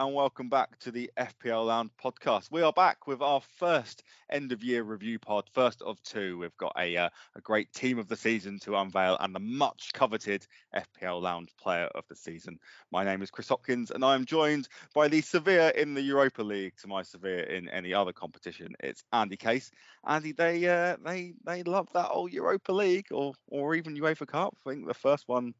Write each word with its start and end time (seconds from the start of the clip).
and 0.00 0.14
welcome 0.14 0.48
back 0.48 0.78
to 0.78 0.90
the 0.90 1.10
FPL 1.18 1.66
Lounge 1.66 1.90
podcast. 2.02 2.50
We 2.50 2.62
are 2.62 2.72
back 2.72 3.06
with 3.06 3.20
our 3.20 3.42
first 3.58 4.02
end 4.30 4.50
of 4.50 4.64
year 4.64 4.82
review 4.82 5.18
pod, 5.18 5.44
first 5.52 5.82
of 5.82 6.02
two. 6.02 6.38
We've 6.38 6.56
got 6.56 6.72
a, 6.78 6.96
uh, 6.96 7.10
a 7.36 7.40
great 7.42 7.70
team 7.74 7.98
of 7.98 8.08
the 8.08 8.16
season 8.16 8.58
to 8.60 8.76
unveil 8.76 9.18
and 9.20 9.34
the 9.34 9.40
much 9.40 9.92
coveted 9.92 10.46
FPL 10.74 11.20
Lounge 11.20 11.50
player 11.60 11.84
of 11.94 12.04
the 12.08 12.16
season. 12.16 12.58
My 12.90 13.04
name 13.04 13.20
is 13.20 13.30
Chris 13.30 13.50
Hopkins, 13.50 13.90
and 13.90 14.02
I 14.02 14.14
am 14.14 14.24
joined 14.24 14.68
by 14.94 15.08
the 15.08 15.20
Sevilla 15.20 15.70
in 15.76 15.92
the 15.92 16.00
Europa 16.00 16.42
League 16.42 16.78
to 16.78 16.88
my 16.88 17.02
Sevilla 17.02 17.42
in 17.42 17.68
any 17.68 17.92
other 17.92 18.14
competition. 18.14 18.74
It's 18.80 19.04
Andy 19.12 19.36
Case. 19.36 19.70
Andy, 20.06 20.32
they 20.32 20.66
uh, 20.66 20.96
they 21.04 21.34
they 21.44 21.62
love 21.62 21.88
that 21.92 22.08
old 22.08 22.32
Europa 22.32 22.72
League 22.72 23.08
or 23.10 23.34
or 23.48 23.74
even 23.74 23.98
UEFA 23.98 24.26
Cup. 24.26 24.56
I 24.66 24.70
think 24.70 24.86
the 24.86 24.94
first 24.94 25.28
one 25.28 25.52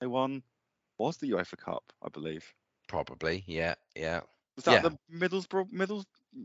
they 0.00 0.06
won 0.06 0.42
was 0.96 1.18
the 1.18 1.30
UEFA 1.32 1.58
Cup, 1.58 1.84
I 2.02 2.08
believe. 2.08 2.54
Probably, 2.92 3.42
yeah, 3.46 3.76
yeah. 3.96 4.20
Was 4.56 4.66
that 4.66 4.82
Yeah. 4.84 4.90
the 4.90 4.98
Middlesbrough 5.10 5.72
Middles 5.72 6.04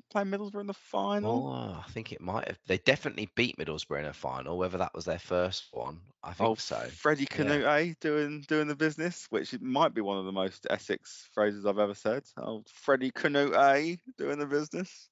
playing 0.10 0.30
Middlesbrough 0.30 0.62
in 0.62 0.68
the 0.68 0.74
final? 0.74 1.46
Oh, 1.50 1.84
I 1.86 1.92
think 1.92 2.14
it 2.14 2.22
might 2.22 2.48
have. 2.48 2.58
They 2.68 2.78
definitely 2.78 3.30
beat 3.36 3.58
Middlesbrough 3.58 4.00
in 4.00 4.06
a 4.06 4.14
final. 4.14 4.58
Whether 4.58 4.78
that 4.78 4.94
was 4.94 5.04
their 5.04 5.20
first 5.20 5.68
one, 5.74 6.00
I 6.24 6.30
oh, 6.30 6.34
think 6.34 6.50
Oh, 6.52 6.56
so. 6.56 6.90
Freddie 6.90 7.28
yeah. 7.30 7.60
Kanouté 7.60 8.00
doing 8.00 8.46
doing 8.48 8.70
the 8.70 8.78
business, 8.78 9.28
which 9.30 9.60
might 9.60 9.94
be 9.94 10.00
one 10.00 10.18
of 10.18 10.24
the 10.24 10.32
most 10.32 10.66
Essex 10.70 11.28
phrases 11.34 11.66
I've 11.66 11.80
ever 11.80 11.94
said. 11.96 12.24
Oh, 12.38 12.64
Freddie 12.70 13.12
Kanouté 13.12 14.00
doing 14.18 14.40
the 14.40 14.48
business. 14.48 15.10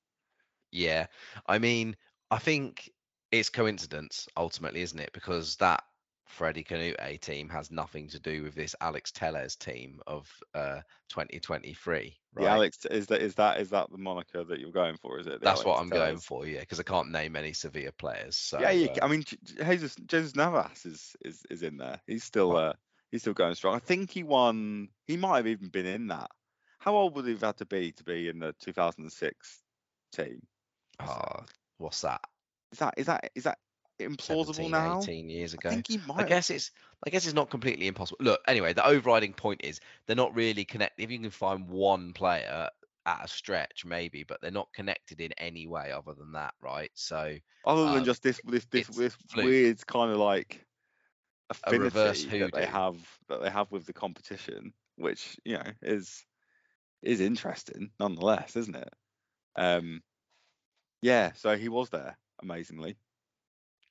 Yeah, 0.72 1.08
I 1.48 1.60
mean, 1.60 1.98
I 2.32 2.38
think 2.40 2.92
it's 3.32 3.50
coincidence 3.50 4.28
ultimately, 4.38 4.82
isn't 4.82 5.00
it? 5.00 5.12
Because 5.14 5.58
that 5.58 5.84
Freddie 6.26 6.64
Kanouté 6.64 7.20
team 7.20 7.50
has 7.50 7.72
nothing 7.72 8.08
to 8.10 8.20
do 8.20 8.44
with 8.44 8.56
this 8.56 8.76
Alex 8.82 9.12
Telles 9.12 9.56
team 9.56 10.02
of 10.08 10.30
uh 10.54 10.82
2023, 11.10 12.18
right? 12.34 12.44
The 12.44 12.50
Alex 12.50 12.86
is 12.90 13.08
that 13.08 13.22
is 13.22 13.36
that 13.36 13.60
is 13.60 13.70
that 13.70 13.92
the 13.92 13.98
moniker 13.98 14.44
that 14.44 14.60
you're 14.60 14.72
going 14.72 14.98
for? 14.98 15.20
Is 15.20 15.28
it? 15.28 15.42
That's 15.42 15.64
what 15.64 15.80
I'm 15.80 15.90
going 15.90 16.18
for, 16.18 16.46
yeah, 16.46 16.62
because 16.62 16.80
I 16.80 16.84
can't 16.84 17.12
name 17.12 17.36
any 17.36 17.54
Sevilla 17.54 17.92
players. 17.92 18.36
So 18.36 18.60
yeah, 18.60 18.72
you, 18.72 18.90
uh, 18.90 19.06
I 19.06 19.08
mean, 19.08 19.24
Jesus 19.24 19.96
Jesus 20.06 20.36
Navas 20.36 20.86
is 20.86 21.16
is 21.24 21.44
is 21.50 21.64
in 21.64 21.78
there. 21.78 22.02
He's 22.08 22.24
still 22.24 22.58
uh 22.58 22.74
he's 23.12 23.22
still 23.22 23.34
going 23.34 23.56
strong. 23.56 23.76
I 23.76 23.80
think 23.80 24.12
he 24.12 24.24
won. 24.24 24.90
He 25.08 25.18
might 25.18 25.38
have 25.38 25.48
even 25.48 25.70
been 25.70 25.86
in 25.86 26.08
that. 26.08 26.30
How 26.80 26.96
old 26.96 27.16
would 27.16 27.26
he 27.26 27.32
have 27.32 27.42
had 27.42 27.58
to 27.58 27.66
be 27.66 27.92
to 27.94 28.04
be 28.04 28.30
in 28.30 28.40
the 28.40 28.54
2006 28.60 29.64
team? 30.12 30.42
ah, 31.00 31.44
what's 31.78 32.02
that? 32.02 32.22
Is 32.72 32.80
that 32.80 32.94
is 32.98 33.06
that 33.06 33.32
is 33.36 33.44
that 33.44 33.58
implausible 34.00 34.70
now? 34.70 35.10
18 35.10 35.30
years 35.30 35.54
I 35.58 35.62
ago. 35.62 35.70
think 35.70 35.88
he 35.88 36.00
I 36.18 36.24
guess 36.24 36.50
it's 36.50 36.72
I 37.06 37.10
guess 37.10 37.26
it's 37.26 37.34
not 37.36 37.50
completely 37.50 37.88
impossible. 37.88 38.18
Look, 38.24 38.42
anyway, 38.48 38.74
the 38.74 38.86
overriding 38.86 39.34
point 39.34 39.62
is 39.64 39.80
they're 40.06 40.16
not 40.16 40.36
really 40.36 40.66
connected. 40.66 41.04
If 41.04 41.12
you 41.12 41.20
can 41.20 41.30
find 41.32 41.68
one 41.70 42.14
player 42.14 42.70
at 43.06 43.26
a 43.26 43.28
stretch, 43.28 43.86
maybe, 43.86 44.24
but 44.24 44.42
they're 44.42 44.52
not 44.52 44.74
connected 44.74 45.22
in 45.22 45.32
any 45.34 45.68
way 45.68 45.92
other 45.92 46.14
than 46.14 46.34
that, 46.34 46.56
right? 46.62 46.92
So 46.96 47.38
Other 47.66 47.90
than 47.90 48.04
um, 48.04 48.06
just 48.06 48.24
this 48.24 48.40
this 48.46 48.66
this 48.66 48.90
this 48.90 49.18
weird 49.34 49.86
kind 49.88 50.12
of 50.12 50.18
like 50.18 50.66
A 51.64 51.74
reverse 51.76 52.24
affinity 52.24 52.40
that 52.40 52.52
they 52.54 52.66
have 52.66 53.20
that 53.28 53.42
they 53.42 53.50
have 53.50 53.72
with 53.72 53.86
the 53.86 53.94
competition, 53.94 54.74
which 54.96 55.40
you 55.44 55.58
know 55.58 55.72
is 55.82 56.26
is 57.02 57.22
interesting 57.22 57.92
nonetheless, 58.00 58.56
isn't 58.58 58.76
it? 58.76 58.94
Um, 59.56 60.04
yeah. 61.02 61.32
So 61.34 61.58
he 61.58 61.70
was 61.70 61.90
there 61.90 62.18
amazingly. 62.42 62.98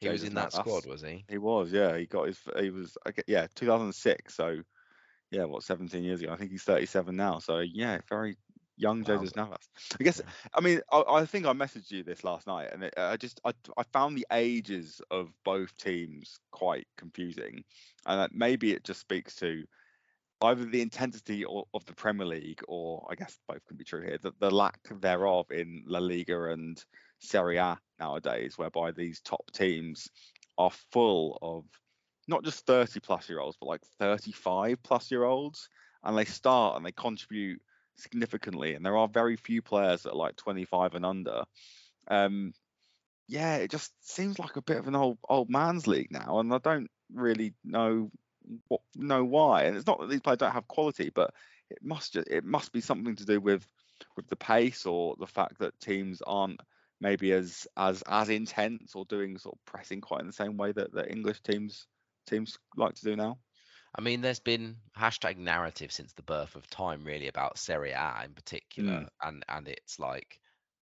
He 0.04 0.12
was 0.12 0.24
in 0.24 0.34
that 0.34 0.52
squad, 0.52 0.86
was 0.86 1.02
he? 1.02 1.24
He 1.28 1.38
was, 1.38 1.72
yeah. 1.72 1.96
He 1.96 2.06
got 2.06 2.26
his. 2.26 2.38
He 2.58 2.70
was, 2.70 2.96
yeah, 3.26 3.46
2006. 3.54 4.34
So, 4.34 4.60
yeah, 5.30 5.44
what, 5.44 5.62
17 5.62 6.02
years 6.02 6.22
ago? 6.22 6.32
I 6.32 6.36
think 6.36 6.50
he's 6.50 6.62
37 6.62 7.14
now. 7.14 7.38
So, 7.38 7.58
yeah, 7.58 7.98
very 8.08 8.36
young 8.76 9.02
Wow. 9.02 9.16
Jesus 9.16 9.36
Navas. 9.36 9.68
I 10.00 10.04
guess. 10.04 10.20
Yeah. 10.24 10.30
I 10.54 10.60
mean, 10.60 10.80
I, 10.92 11.02
I 11.08 11.26
think 11.26 11.46
I 11.46 11.52
messaged 11.52 11.90
you 11.90 12.02
this 12.02 12.24
last 12.24 12.46
night, 12.46 12.68
and 12.72 12.84
it, 12.84 12.94
I 12.96 13.16
just, 13.16 13.40
I, 13.44 13.52
I 13.76 13.82
found 13.92 14.16
the 14.16 14.26
ages 14.32 15.00
of 15.10 15.30
both 15.44 15.76
teams 15.76 16.38
quite 16.50 16.86
confusing, 16.96 17.64
and 18.06 18.20
that 18.20 18.30
maybe 18.34 18.72
it 18.72 18.84
just 18.84 19.00
speaks 19.00 19.34
to 19.36 19.64
either 20.42 20.64
the 20.64 20.82
intensity 20.82 21.44
of, 21.44 21.64
of 21.72 21.84
the 21.86 21.94
Premier 21.94 22.26
League, 22.26 22.60
or 22.68 23.06
I 23.10 23.14
guess 23.14 23.38
both 23.48 23.64
can 23.66 23.76
be 23.76 23.84
true 23.84 24.02
here, 24.02 24.18
the, 24.20 24.32
the 24.40 24.50
lack 24.50 24.78
thereof 25.00 25.50
in 25.50 25.84
La 25.86 26.00
Liga 26.00 26.50
and 26.50 26.82
Serie 27.24 27.58
A 27.58 27.78
nowadays, 27.98 28.58
whereby 28.58 28.92
these 28.92 29.20
top 29.20 29.50
teams 29.52 30.08
are 30.58 30.70
full 30.92 31.38
of 31.42 31.64
not 32.28 32.44
just 32.44 32.66
30 32.66 33.00
plus 33.00 33.28
year 33.28 33.40
olds, 33.40 33.56
but 33.60 33.68
like 33.68 33.82
35 33.98 34.82
plus 34.82 35.10
year 35.10 35.24
olds, 35.24 35.68
and 36.02 36.16
they 36.16 36.24
start 36.24 36.76
and 36.76 36.86
they 36.86 36.92
contribute 36.92 37.60
significantly. 37.96 38.74
And 38.74 38.84
there 38.84 38.96
are 38.96 39.08
very 39.08 39.36
few 39.36 39.62
players 39.62 40.02
that 40.02 40.12
are 40.12 40.16
like 40.16 40.36
25 40.36 40.94
and 40.94 41.06
under. 41.06 41.44
Um, 42.08 42.52
yeah, 43.28 43.56
it 43.56 43.70
just 43.70 43.92
seems 44.02 44.38
like 44.38 44.56
a 44.56 44.62
bit 44.62 44.78
of 44.78 44.88
an 44.88 44.94
old 44.94 45.18
old 45.28 45.48
man's 45.50 45.86
league 45.86 46.10
now, 46.10 46.40
and 46.40 46.52
I 46.52 46.58
don't 46.58 46.90
really 47.12 47.54
know 47.64 48.10
what 48.68 48.82
know 48.94 49.24
why. 49.24 49.64
And 49.64 49.76
it's 49.76 49.86
not 49.86 50.00
that 50.00 50.10
these 50.10 50.20
players 50.20 50.38
don't 50.38 50.52
have 50.52 50.68
quality, 50.68 51.10
but 51.14 51.32
it 51.70 51.78
must 51.82 52.12
just 52.12 52.28
it 52.28 52.44
must 52.44 52.72
be 52.72 52.80
something 52.80 53.16
to 53.16 53.24
do 53.24 53.40
with 53.40 53.66
with 54.16 54.28
the 54.28 54.36
pace 54.36 54.86
or 54.86 55.16
the 55.18 55.26
fact 55.26 55.58
that 55.60 55.78
teams 55.80 56.22
aren't 56.26 56.60
maybe 57.04 57.32
as 57.32 57.66
as 57.76 58.02
as 58.08 58.30
intense 58.30 58.94
or 58.94 59.04
doing 59.04 59.36
sort 59.36 59.54
of 59.54 59.64
pressing 59.66 60.00
quite 60.00 60.22
in 60.22 60.26
the 60.26 60.32
same 60.32 60.56
way 60.56 60.72
that 60.72 60.90
the 60.90 61.08
English 61.10 61.40
teams 61.42 61.86
teams 62.26 62.58
like 62.76 62.94
to 62.94 63.04
do 63.04 63.14
now. 63.14 63.38
I 63.96 64.00
mean, 64.00 64.22
there's 64.22 64.40
been 64.40 64.78
hashtag 64.98 65.36
narrative 65.36 65.92
since 65.92 66.14
the 66.14 66.22
birth 66.22 66.56
of 66.56 66.68
time, 66.70 67.04
really, 67.04 67.28
about 67.28 67.58
Serie 67.58 67.92
A 67.92 68.22
in 68.24 68.32
particular, 68.32 69.06
and 69.22 69.44
and 69.48 69.68
it's 69.68 69.98
like 69.98 70.40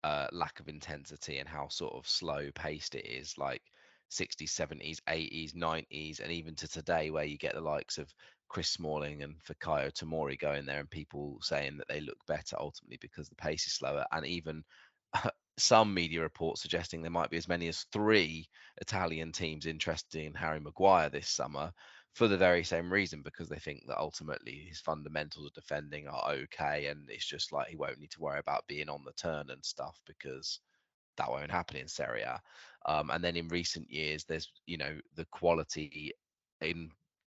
uh, 0.03 0.27
lack 0.31 0.59
of 0.59 0.69
intensity 0.69 1.39
and 1.39 1.49
how 1.49 1.67
sort 1.69 1.95
of 1.95 2.07
slow 2.07 2.51
paced 2.53 2.95
it 2.95 3.05
is, 3.07 3.37
like 3.37 3.63
60s, 4.09 4.53
70s, 4.53 5.01
80s, 5.07 5.53
90s, 5.55 6.19
and 6.19 6.31
even 6.31 6.55
to 6.55 6.67
today, 6.67 7.09
where 7.09 7.25
you 7.25 7.37
get 7.39 7.55
the 7.55 7.61
likes 7.61 7.97
of 7.97 8.13
Chris 8.49 8.69
Smalling 8.69 9.23
and 9.23 9.35
Fikayo 9.43 9.91
Tomori 9.91 10.37
going 10.39 10.65
there, 10.65 10.79
and 10.79 10.89
people 10.91 11.39
saying 11.41 11.77
that 11.77 11.87
they 11.89 12.01
look 12.01 12.19
better 12.27 12.55
ultimately 12.59 12.99
because 13.01 13.29
the 13.29 13.35
pace 13.35 13.65
is 13.65 13.73
slower, 13.73 14.05
and 14.11 14.25
even 14.25 14.63
some 15.57 15.93
media 15.93 16.21
reports 16.21 16.61
suggesting 16.61 17.01
there 17.01 17.11
might 17.11 17.29
be 17.29 17.37
as 17.37 17.47
many 17.47 17.67
as 17.67 17.85
three 17.91 18.47
Italian 18.81 19.31
teams 19.31 19.65
interested 19.65 20.23
in 20.23 20.33
Harry 20.33 20.59
Maguire 20.59 21.09
this 21.09 21.29
summer 21.29 21.71
for 22.13 22.27
the 22.27 22.37
very 22.37 22.63
same 22.63 22.91
reason 22.91 23.21
because 23.21 23.49
they 23.49 23.57
think 23.57 23.83
that 23.87 23.99
ultimately 23.99 24.65
his 24.67 24.79
fundamentals 24.79 25.47
of 25.47 25.53
defending 25.53 26.07
are 26.07 26.31
okay 26.31 26.87
and 26.87 27.09
it's 27.09 27.25
just 27.25 27.51
like 27.51 27.67
he 27.67 27.75
won't 27.75 27.99
need 27.99 28.11
to 28.11 28.21
worry 28.21 28.39
about 28.39 28.67
being 28.67 28.89
on 28.89 29.03
the 29.05 29.13
turn 29.13 29.49
and 29.49 29.63
stuff 29.63 29.99
because 30.05 30.59
that 31.17 31.29
won't 31.29 31.51
happen 31.51 31.77
in 31.77 31.87
Serie 31.87 32.21
A. 32.21 32.39
Um, 32.85 33.09
and 33.11 33.23
then 33.23 33.35
in 33.35 33.47
recent 33.47 33.89
years, 33.89 34.25
there's 34.25 34.51
you 34.65 34.77
know 34.77 34.97
the 35.15 35.25
quality 35.25 36.11
in 36.61 36.89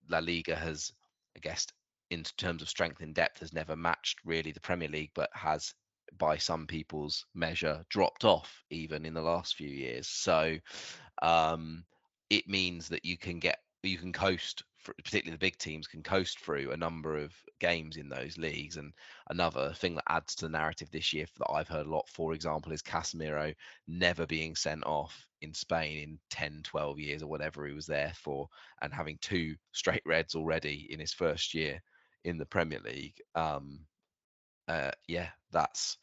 La 0.09 0.19
Liga 0.19 0.55
has, 0.55 0.91
I 1.35 1.39
guess, 1.39 1.67
in 2.09 2.23
terms 2.37 2.61
of 2.61 2.69
strength 2.69 3.01
and 3.01 3.13
depth, 3.13 3.39
has 3.39 3.53
never 3.53 3.75
matched 3.75 4.19
really 4.25 4.51
the 4.51 4.59
Premier 4.59 4.87
League, 4.87 5.11
but 5.15 5.29
has 5.33 5.73
by 6.17 6.37
some 6.37 6.67
people's 6.67 7.25
measure 7.33 7.83
dropped 7.89 8.25
off 8.25 8.63
even 8.69 9.05
in 9.05 9.13
the 9.13 9.21
last 9.21 9.55
few 9.55 9.69
years. 9.69 10.07
So 10.07 10.57
um, 11.21 11.83
it 12.29 12.47
means 12.47 12.89
that 12.89 13.05
you 13.05 13.17
can 13.17 13.39
get 13.39 13.59
you 13.83 13.97
can 13.97 14.13
coast 14.13 14.63
particularly 14.83 15.31
the 15.31 15.39
big 15.39 15.57
teams 15.57 15.87
can 15.87 16.03
coast 16.03 16.39
through 16.39 16.71
a 16.71 16.77
number 16.77 17.17
of 17.17 17.33
games 17.59 17.97
in 17.97 18.07
those 18.07 18.37
leagues 18.37 18.77
and 18.77 18.93
another 19.29 19.73
thing 19.73 19.95
that 19.95 20.03
adds 20.09 20.35
to 20.35 20.45
the 20.45 20.51
narrative 20.51 20.89
this 20.91 21.11
year 21.11 21.25
that 21.37 21.51
i've 21.51 21.67
heard 21.67 21.87
a 21.87 21.89
lot 21.89 22.07
for 22.07 22.33
example 22.33 22.71
is 22.71 22.81
casemiro 22.81 23.53
never 23.87 24.25
being 24.27 24.55
sent 24.55 24.85
off 24.85 25.27
in 25.41 25.53
spain 25.53 25.97
in 25.97 26.19
10 26.29 26.61
12 26.63 26.99
years 26.99 27.23
or 27.23 27.27
whatever 27.27 27.65
he 27.65 27.73
was 27.73 27.87
there 27.87 28.11
for 28.15 28.47
and 28.81 28.93
having 28.93 29.17
two 29.21 29.55
straight 29.71 30.03
reds 30.05 30.35
already 30.35 30.87
in 30.91 30.99
his 30.99 31.13
first 31.13 31.53
year 31.53 31.81
in 32.23 32.37
the 32.37 32.45
premier 32.45 32.79
league 32.83 33.15
um 33.35 33.79
uh 34.67 34.91
yeah 35.07 35.29
that's 35.51 35.97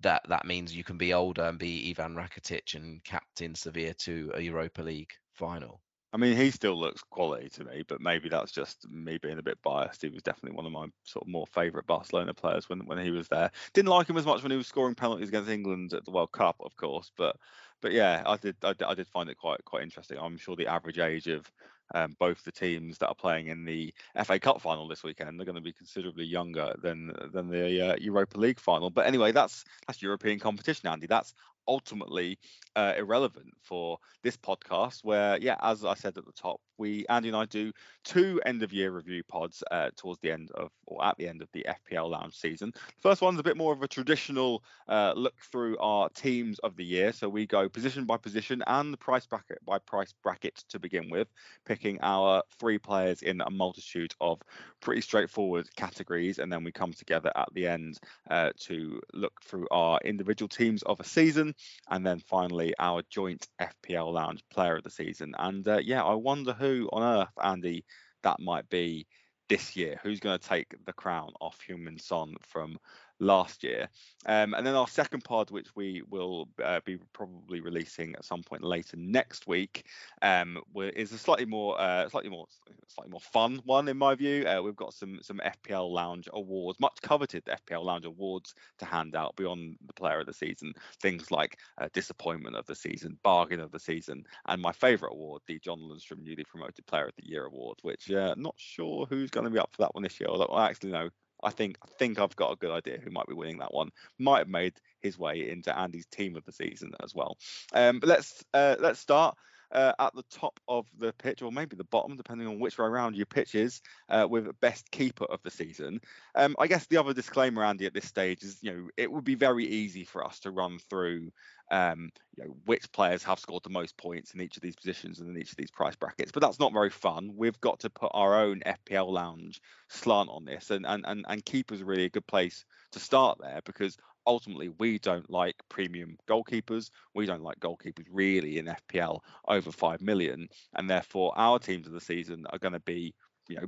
that 0.00 0.22
that 0.28 0.46
means 0.46 0.74
you 0.74 0.84
can 0.84 0.96
be 0.96 1.12
older 1.12 1.42
and 1.42 1.58
be 1.58 1.90
Ivan 1.90 2.14
Rakitic 2.14 2.74
and 2.74 3.04
captain 3.04 3.54
Sevilla 3.54 3.94
to 3.94 4.32
a 4.34 4.40
Europa 4.40 4.82
League 4.82 5.12
final. 5.34 5.80
I 6.14 6.18
mean, 6.18 6.36
he 6.36 6.50
still 6.50 6.78
looks 6.78 7.02
quality 7.02 7.48
to 7.50 7.64
me, 7.64 7.84
but 7.88 8.02
maybe 8.02 8.28
that's 8.28 8.52
just 8.52 8.86
me 8.90 9.16
being 9.16 9.38
a 9.38 9.42
bit 9.42 9.58
biased. 9.62 10.02
He 10.02 10.10
was 10.10 10.22
definitely 10.22 10.56
one 10.56 10.66
of 10.66 10.72
my 10.72 10.86
sort 11.04 11.24
of 11.24 11.28
more 11.28 11.46
favourite 11.46 11.86
Barcelona 11.86 12.34
players 12.34 12.68
when 12.68 12.80
when 12.80 12.98
he 12.98 13.10
was 13.10 13.28
there. 13.28 13.50
Didn't 13.72 13.88
like 13.88 14.10
him 14.10 14.18
as 14.18 14.26
much 14.26 14.42
when 14.42 14.50
he 14.50 14.58
was 14.58 14.66
scoring 14.66 14.94
penalties 14.94 15.28
against 15.28 15.48
England 15.48 15.94
at 15.94 16.04
the 16.04 16.10
World 16.10 16.32
Cup, 16.32 16.56
of 16.60 16.76
course, 16.76 17.10
but 17.16 17.36
but 17.80 17.92
yeah, 17.92 18.22
I 18.26 18.36
did 18.36 18.56
I, 18.62 18.74
I 18.86 18.94
did 18.94 19.08
find 19.08 19.30
it 19.30 19.38
quite 19.38 19.64
quite 19.64 19.82
interesting. 19.82 20.18
I'm 20.18 20.36
sure 20.36 20.54
the 20.54 20.66
average 20.66 20.98
age 20.98 21.28
of 21.28 21.50
um, 21.94 22.16
both 22.18 22.42
the 22.44 22.52
teams 22.52 22.98
that 22.98 23.08
are 23.08 23.14
playing 23.14 23.48
in 23.48 23.64
the 23.64 23.92
FA 24.24 24.38
Cup 24.38 24.60
final 24.60 24.88
this 24.88 25.02
weekend 25.02 25.40
are 25.40 25.44
going 25.44 25.54
to 25.54 25.60
be 25.60 25.72
considerably 25.72 26.24
younger 26.24 26.74
than 26.82 27.12
than 27.32 27.48
the 27.48 27.92
uh, 27.92 27.96
Europa 28.00 28.38
League 28.38 28.60
final. 28.60 28.90
But 28.90 29.06
anyway, 29.06 29.32
that's 29.32 29.64
that's 29.86 30.02
European 30.02 30.38
competition, 30.38 30.88
Andy. 30.88 31.06
That's 31.06 31.34
ultimately 31.68 32.38
uh, 32.76 32.94
irrelevant 32.96 33.52
for 33.62 33.98
this 34.22 34.36
podcast 34.36 35.04
where 35.04 35.38
yeah 35.38 35.56
as 35.62 35.84
i 35.84 35.94
said 35.94 36.16
at 36.16 36.24
the 36.24 36.32
top 36.32 36.60
we 36.82 37.06
Andy 37.08 37.28
and 37.28 37.36
I 37.36 37.44
do 37.44 37.72
two 38.04 38.40
end 38.44 38.62
of 38.64 38.72
year 38.72 38.90
review 38.90 39.22
pods 39.22 39.62
uh, 39.70 39.90
towards 39.96 40.18
the 40.20 40.32
end 40.32 40.50
of 40.56 40.70
or 40.86 41.04
at 41.04 41.16
the 41.16 41.28
end 41.28 41.40
of 41.40 41.48
the 41.52 41.64
FPL 41.68 42.10
Lounge 42.10 42.34
season. 42.34 42.72
The 42.74 43.08
first 43.08 43.22
one's 43.22 43.38
a 43.38 43.42
bit 43.42 43.56
more 43.56 43.72
of 43.72 43.82
a 43.82 43.88
traditional 43.88 44.64
uh, 44.88 45.12
look 45.16 45.34
through 45.50 45.78
our 45.78 46.08
teams 46.10 46.58
of 46.58 46.76
the 46.76 46.84
year. 46.84 47.12
So 47.12 47.28
we 47.28 47.46
go 47.46 47.68
position 47.68 48.04
by 48.04 48.16
position 48.16 48.64
and 48.66 48.92
the 48.92 48.98
price 48.98 49.26
bracket 49.26 49.64
by 49.64 49.78
price 49.78 50.12
bracket 50.24 50.64
to 50.70 50.80
begin 50.80 51.08
with, 51.08 51.28
picking 51.64 52.00
our 52.02 52.42
three 52.58 52.78
players 52.78 53.22
in 53.22 53.40
a 53.40 53.50
multitude 53.50 54.14
of 54.20 54.40
pretty 54.80 55.00
straightforward 55.00 55.68
categories, 55.76 56.40
and 56.40 56.52
then 56.52 56.64
we 56.64 56.72
come 56.72 56.92
together 56.92 57.30
at 57.36 57.48
the 57.54 57.68
end 57.68 58.00
uh, 58.28 58.50
to 58.58 59.00
look 59.14 59.40
through 59.44 59.68
our 59.70 60.00
individual 60.04 60.48
teams 60.48 60.82
of 60.82 60.98
a 60.98 61.04
season, 61.04 61.51
and 61.90 62.04
then 62.06 62.20
finally 62.20 62.74
our 62.78 63.02
joint 63.10 63.46
FPL 63.60 64.12
Lounge 64.12 64.42
Player 64.50 64.76
of 64.76 64.84
the 64.84 64.90
Season. 64.90 65.34
And 65.38 65.66
uh, 65.66 65.80
yeah, 65.82 66.02
I 66.02 66.14
wonder 66.14 66.52
who 66.52 66.88
on 66.92 67.02
earth, 67.02 67.32
Andy, 67.42 67.84
that 68.22 68.40
might 68.40 68.68
be 68.68 69.06
this 69.48 69.76
year. 69.76 69.98
Who's 70.02 70.20
going 70.20 70.38
to 70.38 70.48
take 70.48 70.74
the 70.86 70.92
crown 70.92 71.30
off 71.40 71.58
Heung-min 71.68 71.98
Son 71.98 72.34
from 72.40 72.76
last 73.22 73.62
year. 73.62 73.88
Um, 74.26 74.54
and 74.54 74.66
then 74.66 74.74
our 74.74 74.86
second 74.86 75.24
pod, 75.24 75.50
which 75.50 75.74
we 75.74 76.02
will 76.08 76.48
uh, 76.62 76.80
be 76.84 76.98
probably 77.12 77.60
releasing 77.60 78.14
at 78.14 78.24
some 78.24 78.42
point 78.42 78.62
later 78.62 78.96
next 78.96 79.46
week, 79.46 79.86
um, 80.20 80.58
is 80.76 81.12
a 81.12 81.18
slightly 81.18 81.44
more, 81.44 81.80
uh, 81.80 82.08
slightly 82.08 82.30
more, 82.30 82.46
slightly 82.88 83.10
more 83.10 83.20
fun 83.20 83.60
one 83.64 83.88
in 83.88 83.96
my 83.96 84.14
view. 84.14 84.46
Uh, 84.46 84.60
we've 84.62 84.76
got 84.76 84.92
some 84.92 85.18
some 85.22 85.40
FPL 85.44 85.90
Lounge 85.90 86.28
awards, 86.32 86.78
much 86.78 87.00
coveted 87.02 87.44
FPL 87.46 87.84
Lounge 87.84 88.04
awards 88.04 88.54
to 88.78 88.84
hand 88.84 89.16
out 89.16 89.34
beyond 89.36 89.76
the 89.86 89.92
Player 89.94 90.20
of 90.20 90.26
the 90.26 90.32
Season. 90.32 90.72
Things 91.00 91.30
like 91.30 91.58
uh, 91.78 91.88
Disappointment 91.92 92.56
of 92.56 92.66
the 92.66 92.76
Season, 92.76 93.18
Bargain 93.22 93.60
of 93.60 93.72
the 93.72 93.80
Season, 93.80 94.24
and 94.46 94.62
my 94.62 94.72
favourite 94.72 95.14
award, 95.14 95.42
the 95.46 95.58
John 95.58 95.80
Lundstram 95.80 96.22
Newly 96.22 96.44
Promoted 96.44 96.86
Player 96.86 97.06
of 97.06 97.16
the 97.16 97.28
Year 97.28 97.46
award, 97.46 97.78
which 97.82 98.10
uh, 98.10 98.34
not 98.36 98.54
sure 98.56 99.06
who's 99.06 99.30
going 99.30 99.44
to 99.44 99.50
be 99.50 99.58
up 99.58 99.70
for 99.72 99.82
that 99.82 99.94
one 99.94 100.02
this 100.02 100.20
year. 100.20 100.28
Although 100.28 100.56
actually 100.58 100.92
know 100.92 101.10
I 101.42 101.50
think 101.50 101.76
I 101.82 101.88
think 101.98 102.18
I've 102.18 102.36
got 102.36 102.52
a 102.52 102.56
good 102.56 102.70
idea 102.70 102.98
who 103.02 103.10
might 103.10 103.26
be 103.26 103.34
winning 103.34 103.58
that 103.58 103.74
one. 103.74 103.90
Might 104.18 104.38
have 104.38 104.48
made 104.48 104.74
his 105.00 105.18
way 105.18 105.50
into 105.50 105.76
Andy's 105.76 106.06
team 106.06 106.36
of 106.36 106.44
the 106.44 106.52
season 106.52 106.92
as 107.02 107.14
well. 107.14 107.36
Um, 107.72 108.00
but 108.00 108.08
let's 108.08 108.44
uh, 108.54 108.76
let's 108.78 109.00
start. 109.00 109.36
Uh, 109.72 109.92
at 109.98 110.14
the 110.14 110.22
top 110.24 110.60
of 110.68 110.86
the 110.98 111.12
pitch, 111.14 111.40
or 111.40 111.50
maybe 111.50 111.76
the 111.76 111.84
bottom, 111.84 112.14
depending 112.16 112.46
on 112.46 112.60
which 112.60 112.76
way 112.76 112.84
around 112.84 113.16
your 113.16 113.26
pitch 113.26 113.54
is, 113.54 113.80
uh, 114.10 114.26
with 114.28 114.48
best 114.60 114.90
keeper 114.90 115.24
of 115.24 115.42
the 115.42 115.50
season. 115.50 115.98
Um, 116.34 116.54
I 116.58 116.66
guess 116.66 116.86
the 116.86 116.98
other 116.98 117.14
disclaimer, 117.14 117.64
Andy, 117.64 117.86
at 117.86 117.94
this 117.94 118.04
stage 118.06 118.42
is, 118.42 118.58
you 118.62 118.70
know, 118.70 118.88
it 118.98 119.10
would 119.10 119.24
be 119.24 119.34
very 119.34 119.64
easy 119.64 120.04
for 120.04 120.24
us 120.24 120.40
to 120.40 120.50
run 120.50 120.78
through 120.90 121.30
um, 121.72 122.10
you 122.36 122.44
know, 122.44 122.54
which 122.66 122.92
players 122.92 123.22
have 123.24 123.38
scored 123.38 123.62
the 123.64 123.70
most 123.70 123.96
points 123.96 124.34
in 124.34 124.40
each 124.42 124.56
of 124.56 124.62
these 124.62 124.76
positions 124.76 125.20
and 125.20 125.30
in 125.30 125.40
each 125.40 125.50
of 125.50 125.56
these 125.56 125.70
price 125.70 125.96
brackets. 125.96 126.30
But 126.30 126.40
that's 126.40 126.60
not 126.60 126.72
very 126.72 126.90
fun. 126.90 127.32
We've 127.34 127.60
got 127.62 127.80
to 127.80 127.90
put 127.90 128.10
our 128.14 128.38
own 128.38 128.60
FPL 128.60 129.08
lounge 129.08 129.60
slant 129.88 130.28
on 130.30 130.44
this, 130.44 130.70
and 130.70 130.86
and 130.86 131.04
and, 131.06 131.24
and 131.28 131.44
keepers 131.44 131.82
really 131.82 132.04
a 132.04 132.10
good 132.10 132.26
place 132.26 132.64
to 132.92 133.00
start 133.00 133.38
there 133.40 133.60
because 133.64 133.96
ultimately 134.26 134.68
we 134.78 134.98
don't 134.98 135.28
like 135.30 135.56
premium 135.68 136.16
goalkeepers. 136.28 136.90
We 137.14 137.26
don't 137.26 137.42
like 137.42 137.60
goalkeepers 137.60 138.06
really 138.10 138.58
in 138.58 138.66
FPL 138.66 139.20
over 139.48 139.72
five 139.72 140.00
million, 140.00 140.48
and 140.74 140.88
therefore 140.88 141.32
our 141.36 141.58
teams 141.58 141.86
of 141.86 141.92
the 141.92 142.00
season 142.00 142.46
are 142.50 142.58
going 142.58 142.74
to 142.74 142.80
be, 142.80 143.14
you 143.48 143.56
know, 143.56 143.66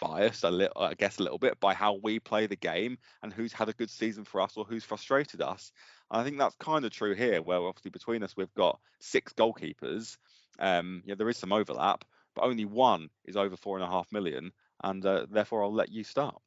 biased 0.00 0.44
a 0.44 0.50
little, 0.50 0.82
I 0.82 0.94
guess, 0.94 1.18
a 1.18 1.22
little 1.22 1.38
bit 1.38 1.58
by 1.60 1.74
how 1.74 1.98
we 2.02 2.18
play 2.20 2.46
the 2.46 2.56
game 2.56 2.98
and 3.22 3.32
who's 3.32 3.52
had 3.52 3.68
a 3.68 3.74
good 3.74 3.90
season 3.90 4.24
for 4.24 4.40
us 4.40 4.56
or 4.56 4.64
who's 4.64 4.84
frustrated 4.84 5.40
us. 5.40 5.72
And 6.10 6.20
I 6.20 6.24
think 6.24 6.38
that's 6.38 6.56
kind 6.56 6.84
of 6.84 6.90
true 6.90 7.14
here, 7.14 7.42
where 7.42 7.62
obviously 7.62 7.90
between 7.90 8.22
us 8.22 8.36
we've 8.36 8.54
got 8.54 8.78
six 9.00 9.32
goalkeepers. 9.32 10.16
Um, 10.58 11.02
yeah, 11.04 11.14
there 11.16 11.28
is 11.28 11.38
some 11.38 11.52
overlap, 11.52 12.04
but 12.34 12.44
only 12.44 12.64
one 12.64 13.08
is 13.24 13.36
over 13.36 13.56
four 13.56 13.76
and 13.76 13.84
a 13.84 13.90
half 13.90 14.10
million, 14.12 14.52
and 14.82 15.04
uh, 15.04 15.26
therefore 15.30 15.62
I'll 15.62 15.72
let 15.72 15.90
you 15.90 16.04
start. 16.04 16.40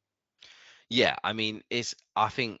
Yeah, 0.90 1.16
I 1.22 1.34
mean, 1.34 1.62
it's 1.68 1.94
I 2.16 2.28
think 2.28 2.60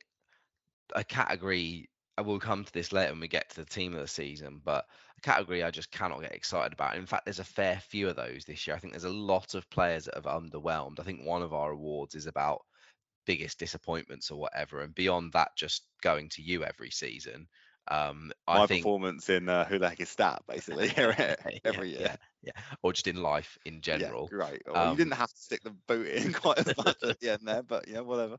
a 0.94 1.04
category. 1.04 1.90
I 2.16 2.22
will 2.22 2.40
come 2.40 2.64
to 2.64 2.72
this 2.72 2.92
later 2.92 3.12
when 3.12 3.20
we 3.20 3.28
get 3.28 3.48
to 3.50 3.56
the 3.56 3.64
team 3.64 3.94
of 3.94 4.00
the 4.00 4.08
season, 4.08 4.60
but 4.64 4.86
a 5.16 5.20
category 5.20 5.62
I 5.62 5.70
just 5.70 5.92
cannot 5.92 6.20
get 6.20 6.34
excited 6.34 6.72
about. 6.72 6.96
In 6.96 7.06
fact, 7.06 7.24
there's 7.24 7.38
a 7.38 7.44
fair 7.44 7.78
few 7.80 8.08
of 8.08 8.16
those 8.16 8.44
this 8.44 8.66
year. 8.66 8.74
I 8.74 8.80
think 8.80 8.92
there's 8.92 9.04
a 9.04 9.10
lot 9.10 9.54
of 9.54 9.70
players 9.70 10.06
that 10.06 10.16
have 10.16 10.24
underwhelmed. 10.24 10.98
I 10.98 11.04
think 11.04 11.24
one 11.24 11.42
of 11.42 11.54
our 11.54 11.70
awards 11.70 12.16
is 12.16 12.26
about 12.26 12.62
biggest 13.24 13.58
disappointments 13.58 14.30
or 14.30 14.40
whatever, 14.40 14.80
and 14.82 14.94
beyond 14.94 15.32
that, 15.34 15.50
just 15.56 15.86
going 16.02 16.28
to 16.30 16.42
you 16.42 16.64
every 16.64 16.90
season. 16.90 17.46
Um, 17.90 18.32
My 18.46 18.62
I 18.64 18.66
think 18.66 18.82
performance 18.82 19.28
in 19.30 19.48
uh, 19.48 19.64
Who 19.64 19.78
the 19.78 19.88
Heck 19.88 20.00
is 20.00 20.08
Stat, 20.08 20.42
basically, 20.48 20.90
every 20.96 21.14
yeah, 21.64 21.82
year. 21.82 21.98
Yeah, 22.00 22.16
yeah, 22.42 22.62
or 22.82 22.92
just 22.92 23.06
in 23.06 23.16
life 23.16 23.56
in 23.64 23.80
general. 23.80 24.28
Yeah, 24.32 24.38
right. 24.38 24.62
Well, 24.66 24.76
Um, 24.76 24.90
you 24.90 24.96
didn't 24.96 25.14
have 25.14 25.30
to 25.30 25.40
stick 25.40 25.62
the 25.62 25.70
boot 25.70 26.06
in 26.08 26.32
quite 26.34 26.58
as 26.58 26.76
much 26.76 27.02
at 27.02 27.20
the 27.20 27.30
end 27.30 27.40
there, 27.46 27.62
but 27.62 27.88
yeah, 27.88 28.00
whatever. 28.00 28.38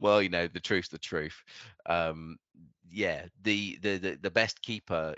Well, 0.00 0.22
you 0.22 0.28
know, 0.28 0.48
the 0.48 0.60
truth's 0.60 0.88
the 0.88 0.98
truth. 0.98 1.42
Um, 1.86 2.36
yeah, 2.90 3.26
the, 3.42 3.78
the 3.82 3.98
the 3.98 4.18
the 4.22 4.30
best 4.30 4.62
keeper 4.62 5.14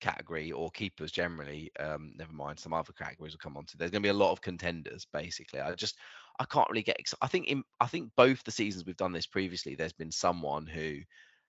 category 0.00 0.50
or 0.52 0.70
keepers 0.70 1.12
generally, 1.12 1.70
um, 1.80 2.12
never 2.16 2.32
mind 2.32 2.58
some 2.58 2.74
other 2.74 2.92
categories 2.92 3.32
will 3.32 3.38
come 3.38 3.56
on 3.56 3.64
to. 3.66 3.76
There's 3.76 3.90
going 3.90 4.02
to 4.02 4.06
be 4.06 4.10
a 4.10 4.14
lot 4.14 4.32
of 4.32 4.42
contenders. 4.42 5.06
Basically, 5.12 5.60
I 5.60 5.74
just 5.74 5.96
I 6.38 6.44
can't 6.44 6.68
really 6.68 6.82
get. 6.82 7.00
I 7.22 7.28
think 7.28 7.46
in 7.46 7.62
I 7.80 7.86
think 7.86 8.10
both 8.16 8.42
the 8.44 8.50
seasons 8.50 8.84
we've 8.84 8.96
done 8.96 9.12
this 9.12 9.26
previously, 9.26 9.74
there's 9.74 9.92
been 9.92 10.12
someone 10.12 10.66
who 10.66 10.98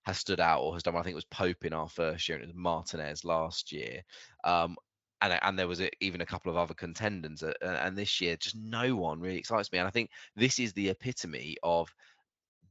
has 0.04 0.18
stood 0.18 0.40
out 0.40 0.62
or 0.62 0.74
has 0.74 0.84
done. 0.84 0.96
I 0.96 1.02
think 1.02 1.14
it 1.14 1.16
was 1.16 1.26
Pope 1.26 1.66
in 1.66 1.74
our 1.74 1.90
first 1.90 2.30
year, 2.30 2.38
and 2.38 2.44
it 2.44 2.48
was 2.48 2.56
Martinez 2.56 3.26
last 3.26 3.72
year. 3.72 4.02
Um, 4.44 4.78
and, 5.22 5.40
and 5.42 5.58
there 5.58 5.70
was 5.70 5.80
a, 5.80 5.90
even 6.02 6.20
a 6.20 6.26
couple 6.26 6.52
of 6.52 6.58
other 6.58 6.74
contenders, 6.74 7.44
uh, 7.44 7.54
and 7.62 7.98
this 7.98 8.20
year 8.20 8.36
just 8.36 8.58
no 8.58 8.96
one 8.96 9.22
really 9.22 9.38
excites 9.38 9.72
me. 9.72 9.80
And 9.80 9.88
I 9.88 9.92
think 9.92 10.10
this 10.36 10.60
is 10.60 10.74
the 10.74 10.90
epitome 10.90 11.56
of 11.64 11.94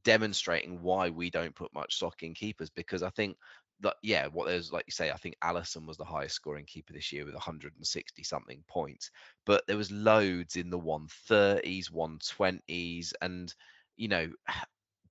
demonstrating 0.03 0.81
why 0.81 1.09
we 1.09 1.29
don't 1.29 1.55
put 1.55 1.73
much 1.73 1.95
stock 1.95 2.23
in 2.23 2.33
keepers 2.33 2.69
because 2.69 3.03
I 3.03 3.09
think 3.11 3.37
that 3.81 3.95
yeah, 4.01 4.27
what 4.27 4.47
there's 4.47 4.71
like 4.71 4.85
you 4.87 4.91
say, 4.91 5.11
I 5.11 5.17
think 5.17 5.35
Alisson 5.43 5.85
was 5.85 5.97
the 5.97 6.05
highest 6.05 6.35
scoring 6.35 6.65
keeper 6.65 6.93
this 6.93 7.11
year 7.11 7.25
with 7.25 7.33
160 7.33 8.23
something 8.23 8.63
points, 8.67 9.11
but 9.45 9.63
there 9.67 9.77
was 9.77 9.91
loads 9.91 10.55
in 10.55 10.69
the 10.69 10.79
130s, 10.79 11.91
120s, 11.91 13.13
and 13.21 13.53
you 13.97 14.07
know. 14.07 14.29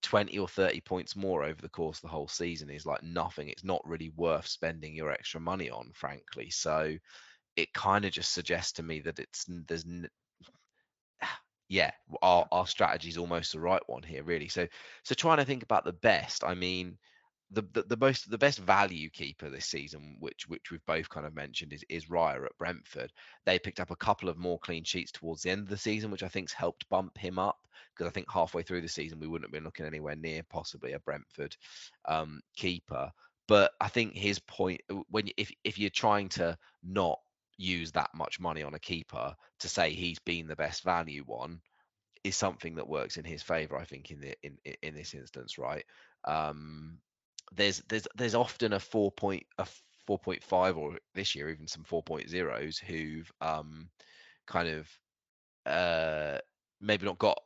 20 0.03 0.37
or 0.41 0.49
30 0.49 0.81
points 0.81 1.15
more 1.15 1.45
over 1.45 1.63
the 1.63 1.69
course 1.69 1.99
of 1.99 2.03
the 2.03 2.09
whole 2.09 2.27
season 2.27 2.69
is 2.69 2.85
like 2.85 3.05
nothing. 3.05 3.49
It's 3.49 3.63
not 3.63 3.81
really 3.87 4.11
worth 4.17 4.49
spending 4.49 4.97
your 4.97 5.13
extra 5.13 5.39
money 5.39 5.71
on, 5.71 5.93
frankly. 5.95 6.51
So 6.51 6.97
it 7.57 7.73
kind 7.73 8.05
of 8.05 8.13
just 8.13 8.33
suggests 8.33 8.73
to 8.73 8.83
me 8.83 9.01
that 9.01 9.19
it's 9.19 9.47
there's 9.69 9.85
yeah, 11.73 11.91
our 12.21 12.47
our 12.53 12.67
strategy 12.67 13.09
is 13.09 13.17
almost 13.17 13.53
the 13.53 13.59
right 13.59 13.81
one 13.87 14.03
here, 14.03 14.23
really. 14.23 14.49
So 14.49 14.69
so 15.05 15.15
trying 15.15 15.39
to 15.39 15.45
think 15.47 15.63
about 15.63 15.87
the 15.87 15.95
best. 15.95 16.45
I 16.45 16.53
mean, 16.55 16.99
the, 17.51 17.63
the 17.73 17.83
the 17.85 17.97
most 17.97 18.31
the 18.31 18.37
best 18.37 18.59
value 18.59 19.09
keeper 19.09 19.49
this 19.49 19.65
season, 19.65 20.17
which 20.21 20.47
which 20.49 20.71
we've 20.71 20.85
both 20.85 21.09
kind 21.09 21.25
of 21.25 21.35
mentioned, 21.35 21.73
is 21.73 21.83
is 21.89 22.11
Raya 22.11 22.45
at 22.45 22.59
Brentford. 22.59 23.11
They 23.47 23.59
picked 23.59 23.81
up 23.81 23.91
a 23.91 23.97
couple 23.97 24.29
of 24.29 24.37
more 24.37 24.59
clean 24.59 24.85
sheets 24.85 25.11
towards 25.13 25.41
the 25.41 25.51
end 25.51 25.63
of 25.63 25.71
the 25.71 25.79
season, 25.79 26.11
which 26.11 26.23
I 26.23 26.29
think's 26.29 26.53
helped 26.53 26.87
bump 26.91 27.17
him 27.17 27.39
up 27.39 27.57
because 27.95 28.07
I 28.07 28.13
think 28.13 28.31
halfway 28.31 28.63
through 28.63 28.83
the 28.83 28.89
season 28.89 29.19
we 29.19 29.27
wouldn't 29.27 29.47
have 29.47 29.53
been 29.53 29.65
looking 29.65 29.87
anywhere 29.87 30.15
near 30.15 30.43
possibly 30.51 30.93
a 30.93 31.01
Brentford 31.01 31.57
um, 32.05 32.43
keeper. 32.55 33.11
But 33.49 33.73
I 33.81 33.89
think 33.89 34.15
his 34.15 34.39
point 34.41 34.83
when 35.09 35.31
if 35.39 35.51
if 35.65 35.79
you're 35.79 35.89
trying 35.89 36.29
to 36.31 36.59
not 36.85 37.19
use 37.63 37.93
that 37.93 38.11
much 38.15 38.41
money 38.41 38.63
on 38.63 38.75
a 38.75 38.79
keeper 38.79 39.35
to 39.61 39.69
say 39.69 39.93
he's 39.93 40.19
been 40.21 40.47
the 40.49 40.57
best 40.57 40.83
value 40.83 41.23
one 41.25 41.61
is 42.25 42.37
something 42.37 42.75
that 42.77 42.89
works 42.89 43.17
in 43.17 43.25
his 43.25 43.43
favor 43.43 43.77
i 43.77 43.85
think 43.85 44.11
in 44.11 44.21
the 44.21 44.35
in 44.43 44.59
in 44.83 44.95
this 44.95 45.15
instance 45.15 45.59
right? 45.59 45.85
Um 46.25 46.99
there's 47.55 47.83
there's 47.89 48.09
there's 48.17 48.35
often 48.35 48.73
a 48.73 48.81
4 48.81 49.13
point 49.13 49.45
a 49.59 49.67
4.5 50.09 50.77
or 50.77 50.99
this 51.15 51.35
year 51.35 51.51
even 51.51 51.69
some 51.69 51.85
4.0s 51.85 52.79
who've 52.81 53.31
um 53.41 53.89
kind 54.47 54.69
of 54.69 54.89
uh 55.67 56.39
maybe 56.81 57.07
not 57.07 57.19
got 57.19 57.39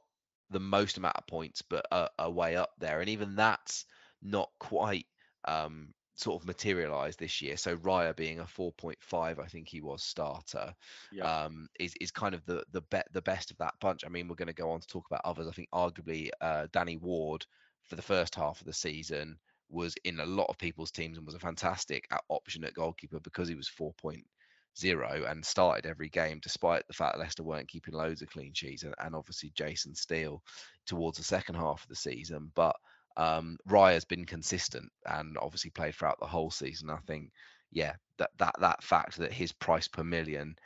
the 0.50 0.61
most 0.61 0.96
amount 0.96 1.16
of 1.16 1.26
points 1.26 1.62
but 1.62 1.87
are, 1.90 2.30
way 2.30 2.56
up 2.56 2.70
there. 2.78 3.00
And 3.00 3.11
even 3.11 3.37
that's 3.37 3.85
not 4.23 4.50
quite 4.58 5.06
um 5.46 5.92
sort 6.16 6.42
of 6.42 6.46
materialized 6.46 7.18
this 7.18 7.40
year. 7.42 7.56
So 7.56 7.76
Raya 7.76 8.14
being 8.16 8.40
a 8.40 8.46
4.5, 8.46 9.38
I 9.38 9.46
think 9.46 9.68
he 9.68 9.80
was 9.80 10.02
starter, 10.02 10.75
Yeah. 11.12 11.26
um, 11.44 11.68
is 11.78 11.94
is 12.00 12.11
kind 12.11 12.35
of 12.35 12.44
the 12.46 12.64
the 12.70 12.80
bet 12.82 13.06
the 13.12 13.23
best 13.23 13.50
of 13.50 13.58
that 13.58 13.75
bunch. 13.80 14.04
I 14.04 14.08
mean, 14.08 14.28
we're 14.28 14.35
going 14.37 14.46
to 14.49 14.52
go 14.54 14.70
on 14.70 14.80
to 14.80 14.87
talk 14.87 15.06
about 15.06 15.23
others. 15.25 15.46
I 15.46 15.52
think 15.52 15.68
arguably 15.73 16.30
uh, 16.40 16.66
Danny 16.73 16.96
Ward 16.96 17.46
for 17.82 17.96
the 17.96 18.02
first 18.02 18.35
half 18.35 18.61
of 18.61 18.66
the 18.66 18.73
season 18.73 19.38
was 19.68 19.94
in 20.04 20.20
a 20.20 20.26
lot 20.26 20.46
of 20.49 20.58
people's 20.58 20.90
teams 20.90 21.16
and 21.18 21.26
was 21.26 21.35
a 21.35 21.40
fantastic 21.40 22.06
at- 22.11 22.23
option 22.28 22.64
at 22.64 22.75
goalkeeper 22.75 23.20
because 23.20 23.49
he 23.49 23.54
was 23.54 23.68
4.0 23.68 25.30
and 25.30 25.44
started 25.44 25.87
every 25.87 26.08
game 26.08 26.38
despite 26.42 26.87
the 26.87 26.94
fact 26.94 27.14
that 27.14 27.20
Leicester 27.20 27.42
weren't 27.42 27.68
keeping 27.68 27.94
loads 27.94 28.23
of 28.23 28.28
clean 28.28 28.52
sheets 28.54 28.82
and, 28.85 28.94
and 28.99 29.14
obviously 29.14 29.50
Jason 29.50 29.94
Steele 29.94 30.42
towards 30.87 31.18
the 31.18 31.25
second 31.25 31.54
half 31.56 31.82
of 31.82 31.88
the 31.88 31.96
season. 31.96 32.52
But 32.54 32.76
um, 33.16 33.56
Raya's 33.66 34.04
been 34.04 34.25
consistent 34.25 34.90
and 35.06 35.37
obviously 35.38 35.70
played 35.70 35.94
throughout 35.94 36.18
the 36.20 36.26
whole 36.26 36.50
season. 36.50 36.90
I 36.90 36.99
think, 37.06 37.30
yeah, 37.70 37.94
that 38.18 38.30
that 38.38 38.54
that 38.61 38.82
fact 38.82 39.18
that 39.18 39.32
his 39.32 39.52
price 39.52 39.88
per 39.88 40.04
million 40.04 40.56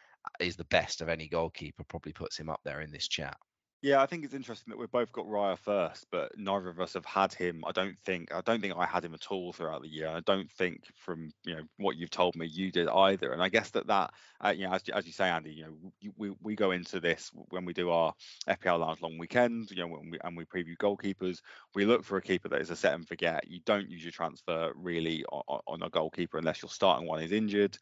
is 0.41 0.57
the 0.57 0.65
best 0.65 1.01
of 1.01 1.09
any 1.09 1.29
goalkeeper 1.29 1.85
probably 1.85 2.13
puts 2.13 2.39
him 2.39 2.51
up 2.51 2.61
there 2.65 2.81
in 2.81 2.91
this 2.93 3.09
chat. 3.09 3.37
Yeah, 3.83 4.03
I 4.03 4.07
think 4.07 4.25
it's 4.25 4.35
interesting 4.35 4.71
that 4.71 4.79
we've 4.79 4.91
both 4.91 5.11
got 5.11 5.25
Raya 5.25 5.59
first, 5.59 6.07
but 6.13 6.33
neither 6.37 6.69
of 6.69 6.81
us 6.81 6.93
have 6.93 7.07
had 7.07 7.33
him. 7.33 7.65
I 7.67 7.73
don't 7.73 7.97
think 8.05 8.33
I 8.35 8.43
don't 8.43 8.61
think 8.61 8.75
I 8.77 8.85
had 8.85 9.07
him 9.07 9.15
at 9.15 9.29
all 9.31 9.55
throughout 9.55 9.81
the 9.81 9.89
year. 9.89 10.09
I 10.09 10.21
don't 10.21 10.51
think 10.53 10.85
from 10.97 11.33
you 11.45 11.57
know 11.57 11.63
what 11.79 11.97
you've 11.97 12.11
told 12.11 12.37
me 12.37 12.47
you 12.47 12.71
did 12.71 12.89
either. 12.89 13.33
And 13.33 13.43
I 13.43 13.49
guess 13.49 13.71
that 13.71 13.87
that 13.87 14.11
uh, 14.45 14.51
you 14.51 14.67
know 14.67 14.75
as, 14.75 14.83
as 14.93 15.07
you 15.07 15.13
say, 15.13 15.31
Andy, 15.31 15.55
you 15.55 15.65
know 15.65 16.13
we, 16.19 16.31
we 16.43 16.57
go 16.57 16.73
into 16.73 17.01
this 17.01 17.31
when 17.49 17.65
we 17.65 17.73
do 17.73 17.89
our 17.89 18.13
FPL 18.47 18.81
Lounge 18.81 19.01
long 19.01 19.17
weekend, 19.17 19.71
you 19.71 19.79
know, 19.79 19.87
when 19.87 20.11
we, 20.11 20.19
and 20.23 20.37
we 20.37 20.45
preview 20.45 20.77
goalkeepers, 20.77 21.39
we 21.75 21.87
look 21.87 22.05
for 22.05 22.19
a 22.19 22.23
keeper 22.23 22.51
that 22.51 22.61
is 22.61 22.69
a 22.69 22.77
set 22.77 22.93
and 22.93 23.09
forget. 23.09 23.49
You 23.49 23.61
don't 23.65 23.89
use 23.89 24.03
your 24.03 24.13
transfer 24.13 24.73
really 24.75 25.25
on, 25.33 25.61
on 25.67 25.83
a 25.83 25.89
goalkeeper 25.89 26.37
unless 26.37 26.61
your 26.61 26.71
starting 26.71 27.09
one 27.09 27.23
is 27.23 27.33
injured. 27.33 27.79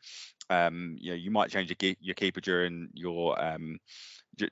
Um, 0.48 0.96
you 0.98 1.10
know, 1.10 1.16
you 1.16 1.32
might 1.32 1.50
change 1.50 1.70
your, 1.70 1.94
your 2.00 2.14
keeper 2.14 2.40
during 2.40 2.88
your 2.94 3.42
um, 3.42 3.78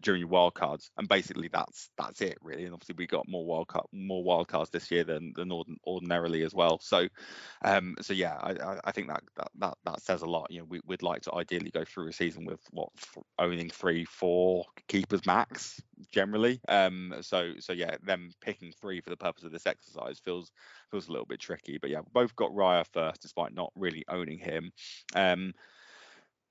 during 0.03 0.21
your 0.21 0.29
wild 0.29 0.55
cards, 0.55 0.91
and 0.97 1.09
basically 1.09 1.49
that's 1.53 1.91
that's 1.97 2.21
it 2.21 2.39
really. 2.43 2.65
And 2.65 2.75
obviously 2.75 2.95
we 2.99 3.07
got 3.07 3.29
more 3.29 3.45
wild 3.45 3.69
card, 3.69 3.87
more 3.93 4.23
wild 4.23 4.49
cards 4.49 4.71
this 4.71 4.91
year 4.91 5.05
than 5.05 5.33
than 5.37 5.51
ordinarily 5.87 6.43
as 6.43 6.55
well. 6.55 6.79
So, 6.81 7.09
um, 7.63 7.97
so 8.01 8.13
yeah, 8.13 8.35
I, 8.41 8.79
I 8.85 8.93
think 8.93 9.09
that, 9.09 9.23
that 9.37 9.49
that 9.59 9.79
that 9.85 10.03
says 10.03 10.23
a 10.23 10.27
lot. 10.27 10.51
You 10.51 10.61
know, 10.61 10.67
we, 10.69 10.81
would 10.87 11.03
like 11.03 11.23
to 11.23 11.35
ideally 11.35 11.71
go 11.71 11.85
through 11.85 12.09
a 12.09 12.13
season 12.13 12.45
with 12.45 12.61
what 12.71 12.91
owning 13.39 13.71
three, 13.71 14.05
four 14.05 14.65
keepers 14.89 15.25
max 15.27 15.81
generally. 16.13 16.61
Um, 16.69 17.15
so 17.21 17.53
so 17.59 17.73
yeah, 17.73 17.97
them 18.03 18.31
picking 18.41 18.73
three 18.81 19.01
for 19.01 19.11
the 19.11 19.17
purpose 19.17 19.45
of 19.45 19.53
this 19.53 19.67
exercise 19.67 20.19
feels 20.19 20.53
feels 20.91 21.09
a 21.09 21.13
little 21.13 21.27
bit 21.27 21.41
tricky. 21.41 21.79
But 21.79 21.91
yeah, 21.91 22.01
both 22.13 22.35
got 22.37 22.51
Raya 22.51 22.85
first, 22.93 23.23
despite 23.23 23.55
not 23.55 23.73
really 23.75 24.05
owning 24.09 24.39
him. 24.39 24.73
Um, 25.15 25.53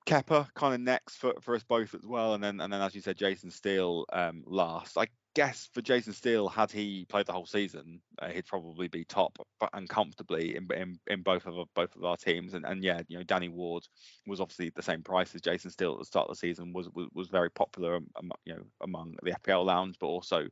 Kepa 0.05 0.53
kind 0.53 0.73
of 0.75 0.81
next 0.81 1.17
for, 1.17 1.33
for 1.41 1.55
us 1.55 1.63
both 1.63 1.95
as 1.95 2.05
well, 2.05 2.33
and 2.33 2.43
then 2.43 2.59
and 2.59 2.71
then 2.71 2.81
as 2.81 2.95
you 2.95 3.01
said, 3.01 3.17
Jason 3.17 3.49
Steele 3.51 4.05
um, 4.13 4.43
last. 4.45 4.97
I 4.97 5.07
guess 5.35 5.69
for 5.73 5.81
Jason 5.81 6.13
Steele, 6.13 6.47
had 6.47 6.71
he 6.71 7.05
played 7.09 7.25
the 7.25 7.33
whole 7.33 7.45
season, 7.45 7.99
uh, 8.19 8.29
he'd 8.29 8.47
probably 8.47 8.87
be 8.87 9.03
top 9.03 9.37
and 9.73 9.87
comfortably 9.87 10.55
in, 10.55 10.67
in, 10.73 10.97
in 11.07 11.21
both 11.21 11.45
of 11.45 11.55
both 11.75 11.95
of 11.95 12.05
our 12.05 12.15
teams. 12.15 12.53
And, 12.53 12.65
and 12.65 12.83
yeah, 12.83 13.01
you 13.09 13.17
know, 13.17 13.23
Danny 13.23 13.49
Ward 13.49 13.83
was 14.25 14.39
obviously 14.39 14.71
the 14.73 14.81
same 14.81 15.03
price 15.03 15.35
as 15.35 15.41
Jason 15.41 15.69
Steele 15.69 15.93
at 15.93 15.99
the 15.99 16.05
start 16.05 16.29
of 16.29 16.35
the 16.35 16.39
season. 16.39 16.73
was 16.73 16.89
was, 16.95 17.07
was 17.13 17.27
very 17.27 17.51
popular, 17.51 17.97
um, 18.15 18.31
you 18.45 18.55
know, 18.55 18.63
among 18.81 19.15
the 19.23 19.31
FPL 19.31 19.65
lounge, 19.65 19.97
but 19.99 20.07
also 20.07 20.47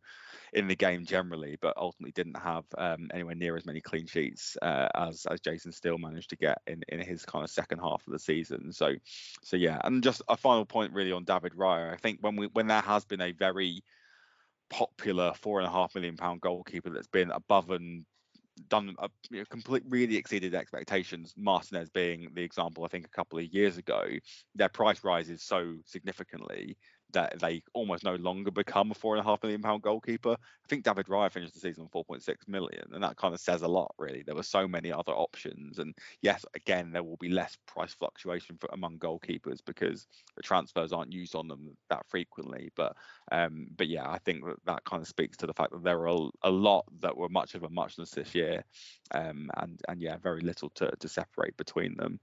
in 0.51 0.67
the 0.67 0.75
game 0.75 1.05
generally. 1.05 1.57
But 1.61 1.77
ultimately 1.77 2.11
didn't 2.11 2.37
have 2.37 2.65
um, 2.77 3.09
anywhere 3.13 3.35
near 3.35 3.55
as 3.55 3.65
many 3.65 3.79
clean 3.79 4.05
sheets 4.05 4.57
uh, 4.61 4.89
as 4.95 5.25
as 5.31 5.39
Jason 5.39 5.71
Steele 5.71 5.97
managed 5.97 6.29
to 6.31 6.35
get 6.35 6.59
in 6.67 6.83
in 6.89 6.99
his 6.99 7.25
kind 7.25 7.45
of 7.45 7.49
second 7.49 7.79
half 7.79 8.05
of 8.05 8.11
the 8.11 8.19
season. 8.19 8.73
So 8.73 8.93
so 9.43 9.55
yeah, 9.55 9.79
and 9.85 10.03
just 10.03 10.21
a 10.27 10.35
final 10.35 10.65
point 10.65 10.91
really 10.91 11.13
on 11.13 11.23
David 11.23 11.53
Raya. 11.53 11.93
I 11.93 11.97
think 11.97 12.19
when 12.19 12.35
we 12.35 12.47
when 12.47 12.67
there 12.67 12.81
has 12.81 13.05
been 13.05 13.21
a 13.21 13.31
very 13.31 13.81
popular 14.74 15.34
four 15.36 15.60
and 15.60 15.68
a 15.68 15.72
half 15.72 15.94
million 15.94 16.18
pound 16.18 16.42
goalkeeper 16.42 16.89
that's 16.89 17.08
been 17.08 17.30
above 17.32 17.70
and 17.70 18.06
done 18.70 18.96
a 19.00 19.10
you 19.30 19.39
know, 19.39 19.46
complete 19.50 19.84
really 19.88 20.18
exceeded 20.18 20.56
expectations. 20.56 21.34
Martinez 21.38 21.89
being 21.89 22.27
the 22.34 22.42
example, 22.42 22.84
I 22.84 22.88
think 22.88 23.06
a 23.06 23.10
couple 23.10 23.38
of 23.38 23.46
years 23.46 23.77
ago, 23.77 24.03
their 24.56 24.70
price 24.70 25.03
rises 25.03 25.44
so 25.44 25.75
significantly 25.86 26.77
that 27.13 27.39
they 27.39 27.63
almost 27.74 28.03
no 28.03 28.15
longer 28.15 28.51
become 28.51 28.91
a 28.91 28.93
four 28.93 29.15
and 29.15 29.22
a 29.22 29.27
half 29.27 29.41
million 29.41 29.62
pound 29.62 29.82
goalkeeper. 29.82 30.34
I 30.34 30.67
think 30.67 30.84
David 30.84 31.08
Raya 31.08 31.32
finished 31.32 31.53
the 31.53 31.60
season 31.60 31.88
on 31.93 32.03
4.6 32.03 32.48
million, 32.48 32.84
and 32.91 33.03
that 33.03 33.17
kind 33.17 33.34
of 33.34 33.39
says 33.39 33.62
a 33.62 33.67
lot, 33.67 33.93
really. 33.98 34.24
There 34.24 34.36
were 34.36 34.43
so 34.43 34.67
many 34.67 34.91
other 34.91 35.12
options, 35.12 35.79
and 35.79 35.96
yes, 36.22 36.46
again, 36.55 36.91
there 36.91 37.03
will 37.03 37.17
be 37.17 37.29
less 37.29 37.58
price 37.65 37.93
fluctuation 37.93 38.58
for, 38.60 38.70
among 38.74 39.00
goalkeepers 39.00 39.60
because 39.65 40.08
the 40.36 40.43
transfers 40.43 40.93
aren't 40.93 41.13
used 41.13 41.36
on 41.36 41.48
them 41.48 41.75
that 41.89 42.05
frequently. 42.08 42.72
But 42.75 42.96
um, 43.32 43.67
but 43.77 43.88
yeah, 43.88 44.10
I 44.10 44.17
think 44.20 44.46
that 44.46 44.58
that 44.65 44.84
kind 44.84 45.01
of 45.01 45.08
speaks 45.08 45.38
to 45.38 45.48
the 45.48 45.53
fact 45.53 45.72
that 45.72 45.84
there 45.84 46.08
are 46.08 46.29
a, 46.43 46.50
lot 46.50 46.86
that 47.01 47.17
were 47.17 47.29
much 47.29 47.55
of 47.55 47.63
a 47.63 47.70
muchness 47.70 48.12
this 48.12 48.36
year, 48.36 48.63
um, 49.12 49.50
and 49.58 49.79
and 49.88 50.01
yeah, 50.01 50.17
very 50.17 50.41
little 50.41 50.70
to 50.75 50.91
to 51.00 51.08
separate 51.08 51.55
between 51.58 51.96
them. 51.96 52.20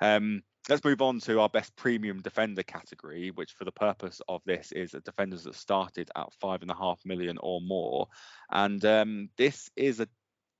Um, 0.00 0.42
let's 0.68 0.84
move 0.84 1.02
on 1.02 1.20
to 1.20 1.40
our 1.40 1.48
best 1.48 1.74
premium 1.76 2.22
defender 2.22 2.62
category, 2.62 3.30
which 3.30 3.52
for 3.52 3.64
the 3.64 3.72
purpose 3.72 4.20
of 4.28 4.42
this 4.46 4.72
is 4.72 4.92
defenders 5.04 5.44
that 5.44 5.54
started 5.54 6.10
at 6.16 6.32
five 6.40 6.62
and 6.62 6.70
a 6.70 6.76
half 6.76 7.00
million 7.04 7.38
or 7.40 7.60
more. 7.60 8.08
And 8.50 8.84
um, 8.84 9.28
this 9.36 9.70
is 9.76 10.00
a 10.00 10.08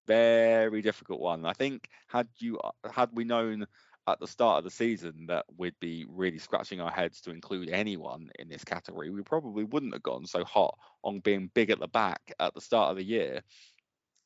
very 0.06 0.82
difficult 0.82 1.20
one. 1.20 1.46
I 1.46 1.52
think 1.52 1.88
had 2.08 2.28
you 2.38 2.58
had 2.90 3.10
we 3.12 3.24
known 3.24 3.66
at 4.06 4.20
the 4.20 4.26
start 4.26 4.58
of 4.58 4.64
the 4.64 4.70
season 4.70 5.24
that 5.28 5.46
we'd 5.56 5.78
be 5.80 6.04
really 6.08 6.38
scratching 6.38 6.80
our 6.80 6.90
heads 6.90 7.22
to 7.22 7.30
include 7.30 7.70
anyone 7.70 8.28
in 8.38 8.48
this 8.50 8.64
category, 8.64 9.08
we 9.08 9.22
probably 9.22 9.64
wouldn't 9.64 9.94
have 9.94 10.02
gone 10.02 10.26
so 10.26 10.44
hot 10.44 10.78
on 11.02 11.20
being 11.20 11.50
big 11.54 11.70
at 11.70 11.80
the 11.80 11.88
back 11.88 12.20
at 12.38 12.54
the 12.54 12.60
start 12.60 12.90
of 12.90 12.98
the 12.98 13.04
year. 13.04 13.40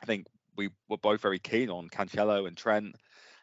I 0.03 0.07
think 0.07 0.27
we 0.57 0.71
were 0.89 0.99
both 0.99 1.21
very 1.21 1.39
keen 1.39 1.71
on 1.71 1.89
Cancelo 1.89 2.49
and 2.49 2.57
Trent. 2.57 2.97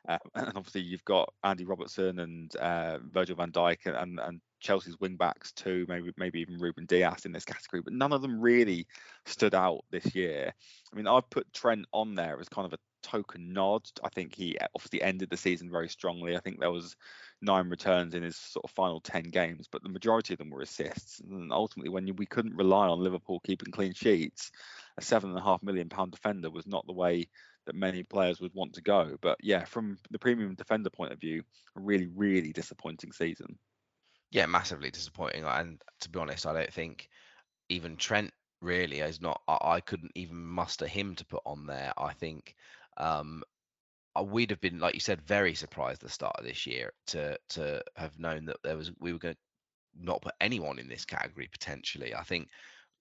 Uh, 0.08 0.18
and 0.36 0.48
obviously, 0.56 0.82
you've 0.82 1.06
got 1.06 1.34
Andy 1.44 1.66
Robertson 1.66 2.20
and 2.20 2.56
uh, 2.56 3.00
Virgil 3.12 3.36
van 3.36 3.52
Dijk 3.52 3.86
and, 3.86 4.20
and 4.20 4.42
Chelsea's 4.60 5.00
wing 5.00 5.16
backs 5.16 5.52
too, 5.52 5.86
maybe 5.88 6.12
maybe 6.18 6.40
even 6.40 6.58
Ruben 6.58 6.86
Dias 6.86 7.26
in 7.26 7.32
this 7.32 7.46
category, 7.46 7.82
but 7.82 7.94
none 7.94 8.14
of 8.14 8.22
them 8.22 8.42
really 8.42 8.88
stood 9.26 9.54
out 9.54 9.86
this 9.92 10.16
year. 10.16 10.54
I 10.92 10.96
mean, 10.96 11.08
I've 11.08 11.30
put 11.30 11.52
Trent 11.54 11.86
on 11.94 12.16
there 12.16 12.40
as 12.40 12.50
kind 12.50 12.66
of 12.66 12.74
a 12.74 12.80
token 13.04 13.54
nod. 13.54 13.84
I 14.04 14.10
think 14.10 14.34
he 14.34 14.58
obviously 14.74 15.02
ended 15.02 15.30
the 15.30 15.38
season 15.38 15.70
very 15.70 15.88
strongly. 15.90 16.36
I 16.36 16.40
think 16.40 16.60
there 16.60 16.72
was 16.72 16.96
nine 17.42 17.70
returns 17.70 18.16
in 18.16 18.24
his 18.24 18.36
sort 18.36 18.66
of 18.66 18.72
final 18.72 19.00
10 19.02 19.26
games, 19.26 19.68
but 19.72 19.84
the 19.84 19.90
majority 19.90 20.34
of 20.34 20.40
them 20.40 20.50
were 20.50 20.62
assists. 20.62 21.20
And 21.20 21.52
ultimately, 21.52 21.90
when 21.90 22.14
we 22.16 22.26
couldn't 22.26 22.56
rely 22.56 22.88
on 22.88 23.04
Liverpool 23.04 23.40
keeping 23.42 23.72
clean 23.72 23.94
sheets, 23.94 24.52
a 24.98 25.02
seven 25.02 25.30
and 25.30 25.40
a 25.40 25.44
half 25.44 25.62
million 25.62 25.90
pound 25.90 26.12
defender 26.12 26.50
was 26.50 26.66
not 26.66 26.86
the 26.88 26.94
way 26.94 27.28
that 27.66 27.76
many 27.76 28.04
players 28.04 28.40
would 28.42 28.54
want 28.54 28.74
to 28.74 28.82
go. 28.82 29.16
But 29.22 29.38
yeah, 29.42 29.66
from 29.66 29.98
the 30.12 30.20
premium 30.20 30.56
defender 30.56 30.90
point 30.90 31.12
of 31.12 31.20
view, 31.20 31.44
a 31.76 31.80
really, 31.80 32.08
really 32.08 32.52
disappointing 32.52 33.12
season. 33.12 33.58
Yeah, 34.32 34.46
massively 34.46 34.92
disappointing. 34.92 35.44
And 35.46 35.82
to 36.02 36.10
be 36.10 36.20
honest, 36.20 36.46
I 36.46 36.54
don't 36.54 36.74
think 36.74 37.10
even 37.70 37.96
Trent 37.98 38.32
really 38.62 39.00
is 39.00 39.22
not. 39.22 39.42
I, 39.48 39.80
couldn't 39.80 40.12
even 40.16 40.44
muster 40.44 40.88
him 40.88 41.16
to 41.16 41.26
put 41.26 41.42
on 41.46 41.66
there. 41.66 41.94
I 41.98 42.14
think 42.14 42.56
um, 42.98 43.44
uh, 44.18 44.24
we'd 44.24 44.50
have 44.50 44.62
been, 44.62 44.80
like 44.80 44.94
you 44.94 45.00
said, 45.00 45.22
very 45.22 45.54
surprised 45.54 46.04
at 46.04 46.08
the 46.08 46.14
start 46.14 46.36
of 46.38 46.46
this 46.46 46.66
year 46.66 46.92
to 47.08 47.38
to 47.50 47.82
have 47.96 48.20
known 48.20 48.46
that 48.46 48.58
there 48.64 48.78
was 48.78 48.92
we 49.00 49.14
were 49.14 49.20
going 49.20 49.36
to 49.36 49.40
not 49.98 50.22
put 50.22 50.34
anyone 50.42 50.80
in 50.80 50.88
this 50.88 51.06
category 51.06 51.48
potentially. 51.52 52.14
I 52.14 52.24
think, 52.24 52.50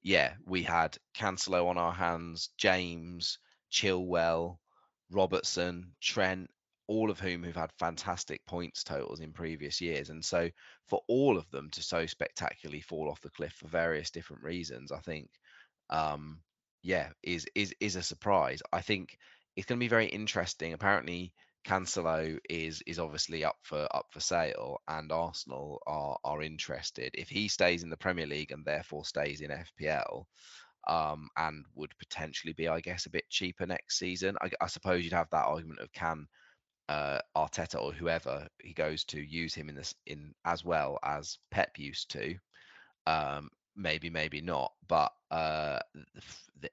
yeah, 0.03 0.35
we 0.47 0.63
had 0.63 0.97
Cancelo 1.17 1.67
on 1.67 1.79
our 1.79 1.93
hands, 1.93 2.51
James, 2.57 3.39
Chilwell, 3.75 4.59
Robertson, 5.11 5.93
Trent, 6.01 6.49
all 6.87 7.11
of 7.11 7.19
whom 7.19 7.43
have 7.43 7.57
had 7.57 7.73
fantastic 7.73 8.45
points 8.47 8.85
totals 8.85 9.21
in 9.21 9.33
previous 9.33 9.81
years. 9.81 10.11
And 10.11 10.25
so 10.25 10.49
for 10.87 11.01
all 11.09 11.37
of 11.37 11.51
them 11.51 11.71
to 11.71 11.83
so 11.83 12.07
spectacularly 12.07 12.83
fall 12.83 13.11
off 13.11 13.21
the 13.21 13.31
cliff 13.31 13.53
for 13.55 13.67
various 13.67 14.11
different 14.11 14.45
reasons, 14.45 14.93
I 14.93 15.01
think 15.01 15.29
um 15.91 16.39
yeah, 16.83 17.09
is 17.23 17.47
is 17.55 17.75
is 17.81 17.97
a 17.97 18.03
surprise. 18.03 18.63
I 18.73 18.81
think 18.83 19.19
it's 19.57 19.67
going 19.67 19.79
to 19.79 19.85
be 19.85 19.89
very 19.89 20.07
interesting. 20.07 20.75
Apparently 20.75 21.33
Cancelo 21.65 22.39
is 22.51 22.83
is 22.87 22.99
obviously 22.99 23.43
up 23.43 23.57
for 23.63 23.89
up 23.97 24.07
for 24.13 24.21
sale, 24.21 24.81
and 24.87 25.11
Arsenal 25.11 25.81
are 25.87 26.19
are 26.23 26.43
interested. 26.43 27.11
If 27.15 27.31
he 27.31 27.49
stays 27.49 27.83
in 27.83 27.91
the 27.91 27.97
Premier 27.97 28.27
League 28.27 28.53
and 28.53 28.65
therefore 28.65 29.07
stays 29.07 29.41
in 29.41 29.51
FPL, 29.51 30.27
um, 30.87 31.29
and 31.37 31.65
would 31.75 31.93
potentially 31.99 32.53
be, 32.53 32.69
I 32.69 32.81
guess, 32.81 33.07
a 33.07 33.11
bit 33.11 33.29
cheaper 33.31 33.67
next 33.67 33.99
season. 33.99 34.37
I, 34.41 34.51
I 34.61 34.67
suppose 34.67 35.05
you'd 35.05 35.13
have 35.13 35.31
that 35.31 35.47
argument 35.47 35.81
of 35.81 35.93
can 35.93 36.27
uh, 36.89 37.19
Arteta 37.37 37.81
or 37.81 37.93
whoever 37.93 38.47
he 38.63 38.75
goes 38.75 39.05
to 39.05 39.21
use 39.21 39.55
him 39.55 39.69
in 39.69 39.75
this 39.75 39.95
in 40.07 40.35
as 40.45 40.65
well 40.65 40.99
as 41.03 41.39
Pep 41.51 41.79
used 41.79 42.11
to. 42.13 42.35
Um, 43.07 43.51
maybe, 43.77 44.11
maybe 44.11 44.41
not, 44.41 44.73
but 44.89 45.13
uh, 45.31 45.79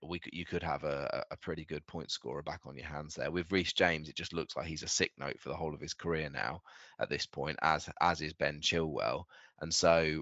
we 0.04 0.22
you 0.32 0.46
could 0.46 0.64
have 0.64 0.84
a, 0.84 1.24
a 1.32 1.38
pretty 1.38 1.66
good 1.66 1.86
point 1.88 2.12
scorer 2.12 2.44
back 2.44 2.62
on 2.66 2.76
your 2.76 2.86
hands 2.86 3.16
there. 3.16 3.32
With 3.32 3.52
Reece 3.52 3.74
James, 3.74 4.10
it 4.10 4.16
just 4.16 4.34
looks 4.34 4.56
like 4.56 4.68
he's 4.68 4.84
a 4.84 4.88
sick 4.88 5.12
note 5.18 5.40
for 5.40 5.50
the 5.50 5.56
whole 5.56 5.74
of 5.74 5.82
his 5.82 5.94
career 5.94 6.30
now 6.30 6.62
at 7.00 7.10
this 7.10 7.26
point, 7.26 7.58
as 7.62 7.90
as 8.02 8.22
is 8.22 8.34
Ben 8.34 8.60
Chilwell, 8.62 9.24
and 9.62 9.74
so 9.74 10.22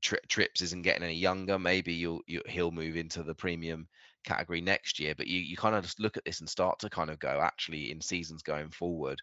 Tri- 0.00 0.18
Trips 0.28 0.62
isn't 0.62 0.82
getting 0.82 1.02
any 1.02 1.14
younger. 1.14 1.58
Maybe 1.58 1.94
you'll, 1.94 2.22
you, 2.26 2.42
he'll 2.46 2.70
move 2.70 2.96
into 2.96 3.22
the 3.22 3.34
premium 3.34 3.88
category 4.24 4.60
next 4.60 4.98
year. 4.98 5.14
But 5.14 5.26
you, 5.26 5.40
you 5.40 5.56
kind 5.56 5.74
of 5.74 5.84
just 5.84 6.00
look 6.00 6.16
at 6.16 6.24
this 6.24 6.40
and 6.40 6.48
start 6.48 6.78
to 6.80 6.90
kind 6.90 7.10
of 7.10 7.18
go, 7.18 7.40
actually, 7.40 7.90
in 7.90 8.00
seasons 8.00 8.42
going 8.42 8.70
forward, 8.70 9.20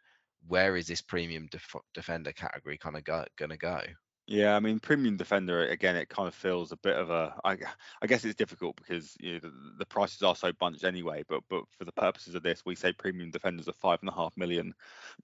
where 0.48 0.75
is 0.75 0.88
this 0.88 1.01
premium 1.01 1.48
def- 1.51 1.75
defender 1.93 2.31
category 2.31 2.77
kind 2.77 2.96
of 2.96 3.03
go, 3.03 3.25
going 3.38 3.51
to 3.51 3.57
go? 3.57 3.81
Yeah, 4.29 4.57
I 4.57 4.60
mean, 4.60 4.81
premium 4.81 5.15
defender 5.15 5.69
again. 5.69 5.96
It 5.96 6.10
kind 6.10 6.27
of 6.27 6.36
feels 6.36 6.74
a 6.74 6.77
bit 6.77 6.98
of 6.98 7.10
a. 7.10 7.34
I, 7.46 7.57
I 8.01 8.07
guess 8.07 8.25
it's 8.25 8.36
difficult 8.36 8.75
because 8.75 9.15
you 9.22 9.34
know 9.34 9.39
the, 9.39 9.53
the 9.79 9.86
prices 9.86 10.22
are 10.22 10.36
so 10.36 10.51
bunched 10.51 10.84
anyway. 10.84 11.24
But 11.29 11.43
but 11.50 11.63
for 11.77 11.86
the 11.86 11.93
purposes 11.93 12.36
of 12.36 12.43
this, 12.43 12.62
we 12.65 12.75
say 12.75 12.91
premium 12.91 13.31
defenders 13.31 13.69
are 13.69 13.74
five 13.74 14.00
and 14.01 14.10
a 14.10 14.13
half 14.13 14.36
million 14.36 14.74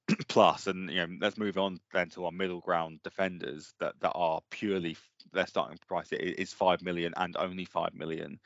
plus, 0.30 0.68
and 0.68 0.90
you 0.90 1.06
know 1.06 1.18
let's 1.20 1.38
move 1.38 1.58
on 1.58 1.80
then 1.92 2.12
to 2.12 2.24
our 2.24 2.32
middle 2.32 2.62
ground 2.62 3.02
defenders 3.04 3.74
that 3.82 3.94
that 4.00 4.14
are 4.16 4.40
purely 4.50 4.96
their 5.32 5.48
starting 5.48 5.78
price 5.88 6.12
is 6.12 6.54
five 6.54 6.82
million 6.82 7.14
and 7.16 7.36
only 7.38 7.66
five 7.66 7.94
million. 7.94 8.40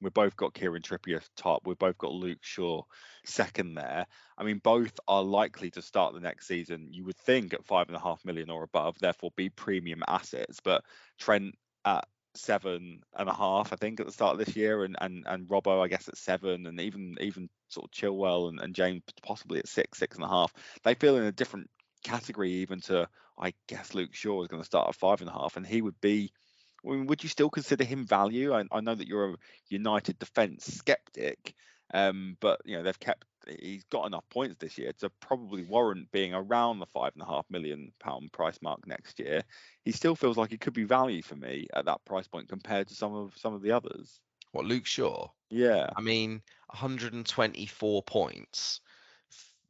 We've 0.00 0.14
both 0.14 0.36
got 0.36 0.54
Kieran 0.54 0.82
Trippier 0.82 1.22
top. 1.36 1.66
We've 1.66 1.78
both 1.78 1.98
got 1.98 2.12
Luke 2.12 2.42
Shaw 2.42 2.82
second 3.24 3.74
there. 3.74 4.06
I 4.36 4.44
mean, 4.44 4.58
both 4.58 4.98
are 5.06 5.22
likely 5.22 5.70
to 5.72 5.82
start 5.82 6.14
the 6.14 6.20
next 6.20 6.46
season. 6.46 6.88
You 6.90 7.04
would 7.04 7.18
think 7.18 7.54
at 7.54 7.64
five 7.64 7.88
and 7.88 7.96
a 7.96 8.00
half 8.00 8.24
million 8.24 8.50
or 8.50 8.62
above, 8.62 8.98
therefore 8.98 9.30
be 9.36 9.48
premium 9.48 10.02
assets. 10.08 10.60
But 10.62 10.84
Trent 11.18 11.54
at 11.84 12.06
seven 12.34 13.00
and 13.14 13.28
a 13.28 13.34
half, 13.34 13.72
I 13.72 13.76
think, 13.76 14.00
at 14.00 14.06
the 14.06 14.12
start 14.12 14.38
of 14.38 14.44
this 14.44 14.56
year, 14.56 14.84
and 14.84 14.96
and 15.00 15.24
and 15.26 15.48
Robbo, 15.48 15.82
I 15.82 15.88
guess, 15.88 16.08
at 16.08 16.16
seven, 16.16 16.66
and 16.66 16.80
even 16.80 17.16
even 17.20 17.48
sort 17.68 17.86
of 17.86 17.90
Chilwell 17.90 18.48
and, 18.48 18.60
and 18.60 18.74
James 18.74 19.02
possibly 19.22 19.58
at 19.58 19.68
six, 19.68 19.98
six 19.98 20.16
and 20.16 20.24
a 20.24 20.28
half. 20.28 20.52
They 20.82 20.94
feel 20.94 21.16
in 21.16 21.24
a 21.24 21.32
different 21.32 21.68
category 22.02 22.50
even 22.52 22.80
to 22.80 23.08
I 23.38 23.54
guess 23.66 23.94
Luke 23.94 24.14
Shaw 24.14 24.42
is 24.42 24.48
going 24.48 24.62
to 24.62 24.66
start 24.66 24.88
at 24.88 24.94
five 24.94 25.20
and 25.20 25.30
a 25.30 25.32
half, 25.32 25.56
and 25.56 25.66
he 25.66 25.82
would 25.82 26.00
be. 26.00 26.32
I 26.84 26.90
mean, 26.90 27.06
would 27.06 27.22
you 27.22 27.28
still 27.28 27.50
consider 27.50 27.84
him 27.84 28.04
value? 28.06 28.52
I, 28.52 28.64
I 28.72 28.80
know 28.80 28.94
that 28.94 29.06
you're 29.06 29.30
a 29.30 29.36
United 29.68 30.18
defence 30.18 30.66
skeptic, 30.66 31.54
um, 31.94 32.36
but 32.40 32.60
you 32.64 32.76
know 32.76 32.82
they've 32.82 32.98
kept. 32.98 33.24
He's 33.60 33.84
got 33.84 34.06
enough 34.06 34.28
points 34.30 34.56
this 34.58 34.78
year 34.78 34.92
to 35.00 35.10
probably 35.20 35.64
warrant 35.64 36.12
being 36.12 36.32
around 36.32 36.78
the 36.78 36.86
five 36.86 37.12
and 37.14 37.22
a 37.22 37.26
half 37.26 37.44
million 37.50 37.92
pound 37.98 38.32
price 38.32 38.58
mark 38.62 38.86
next 38.86 39.18
year. 39.18 39.42
He 39.84 39.90
still 39.90 40.14
feels 40.14 40.36
like 40.36 40.50
he 40.50 40.58
could 40.58 40.74
be 40.74 40.84
value 40.84 41.22
for 41.22 41.34
me 41.34 41.66
at 41.74 41.86
that 41.86 42.04
price 42.04 42.28
point 42.28 42.48
compared 42.48 42.88
to 42.88 42.94
some 42.94 43.14
of 43.14 43.36
some 43.36 43.54
of 43.54 43.62
the 43.62 43.72
others. 43.72 44.20
What 44.52 44.64
Luke 44.64 44.86
Shaw? 44.86 45.28
Yeah, 45.50 45.90
I 45.96 46.00
mean, 46.00 46.42
124 46.68 48.02
points 48.02 48.80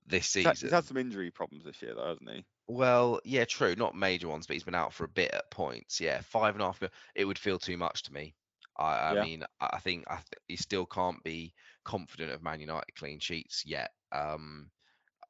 this 0.06 0.26
season. 0.26 0.54
He's 0.60 0.70
had 0.70 0.84
some 0.84 0.96
injury 0.96 1.30
problems 1.30 1.64
this 1.64 1.80
year, 1.82 1.94
though, 1.94 2.08
hasn't 2.08 2.30
he? 2.30 2.44
Well, 2.68 3.20
yeah, 3.24 3.44
true. 3.44 3.74
Not 3.76 3.94
major 3.94 4.28
ones, 4.28 4.46
but 4.46 4.54
he's 4.54 4.64
been 4.64 4.74
out 4.74 4.92
for 4.92 5.04
a 5.04 5.08
bit 5.08 5.32
at 5.32 5.50
points. 5.50 6.00
Yeah, 6.00 6.20
five 6.22 6.54
and 6.54 6.62
a 6.62 6.66
half. 6.66 6.82
It 7.14 7.24
would 7.24 7.38
feel 7.38 7.58
too 7.58 7.76
much 7.76 8.04
to 8.04 8.12
me. 8.12 8.34
I, 8.78 9.10
I 9.10 9.14
yeah. 9.14 9.24
mean, 9.24 9.44
I 9.60 9.78
think 9.78 10.04
I 10.08 10.16
th- 10.16 10.42
he 10.48 10.56
still 10.56 10.86
can't 10.86 11.22
be 11.22 11.54
confident 11.84 12.30
of 12.32 12.42
Man 12.42 12.60
United 12.60 12.94
clean 12.96 13.18
sheets 13.18 13.64
yet. 13.66 13.90
Um, 14.12 14.70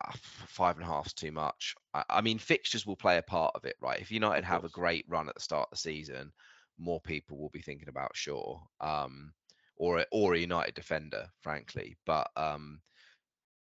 uh, 0.05 0.13
five 0.47 0.77
and 0.77 0.85
a 0.85 0.89
half 0.89 1.07
is 1.07 1.13
too 1.13 1.33
much. 1.33 1.75
I, 1.95 2.05
I, 2.09 2.21
mean, 2.21 2.39
fixtures 2.39 2.87
will 2.87 2.97
play 2.97 3.19
a 3.19 3.23
part 3.23 3.53
of 3.55 3.65
it, 3.65 3.77
right? 3.81 4.01
If 4.01 4.11
United 4.13 4.45
have 4.45 4.65
a 4.65 4.69
great 4.69 5.05
run 5.09 5.29
at 5.29 5.35
the 5.35 5.41
start 5.41 5.69
of 5.69 5.71
the 5.71 5.77
season, 5.79 6.33
more 6.79 7.01
people 7.01 7.39
will 7.39 7.51
be 7.51 7.63
thinking 7.63 7.89
about 7.89 8.17
Shaw, 8.17 8.61
um, 8.81 9.33
or 9.77 10.05
or 10.13 10.35
a 10.35 10.39
United 10.39 10.75
defender, 10.75 11.27
frankly. 11.41 11.97
But 12.07 12.31
um, 12.37 12.81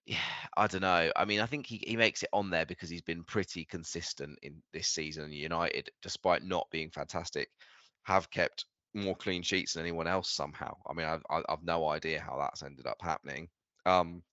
yeah, 0.05 0.17
I 0.57 0.67
don't 0.67 0.81
know. 0.81 1.12
I 1.15 1.25
mean, 1.25 1.39
I 1.39 1.45
think 1.45 1.65
he, 1.65 1.81
he 1.86 1.95
makes 1.95 2.24
it 2.24 2.29
on 2.33 2.50
there 2.50 2.65
because 2.65 2.89
he's 2.89 3.01
been 3.01 3.24
pretty 3.24 3.65
consistent 3.65 4.38
in 4.41 4.62
this 4.74 4.88
season. 4.88 5.31
United, 5.31 5.89
despite 6.01 6.43
not 6.43 6.67
being 6.72 6.89
fantastic, 6.89 7.50
have 8.03 8.29
kept 8.29 8.65
more 8.93 9.15
clean 9.15 9.41
sheets 9.41 9.74
than 9.74 9.83
anyone 9.83 10.07
else 10.07 10.29
somehow. 10.29 10.75
I 10.88 10.93
mean, 10.93 11.07
I've, 11.07 11.24
I've 11.29 11.63
no 11.63 11.88
idea 11.88 12.19
how 12.19 12.38
that's 12.38 12.63
ended 12.63 12.86
up 12.86 13.01
happening. 13.01 13.48
Um, 13.86 14.24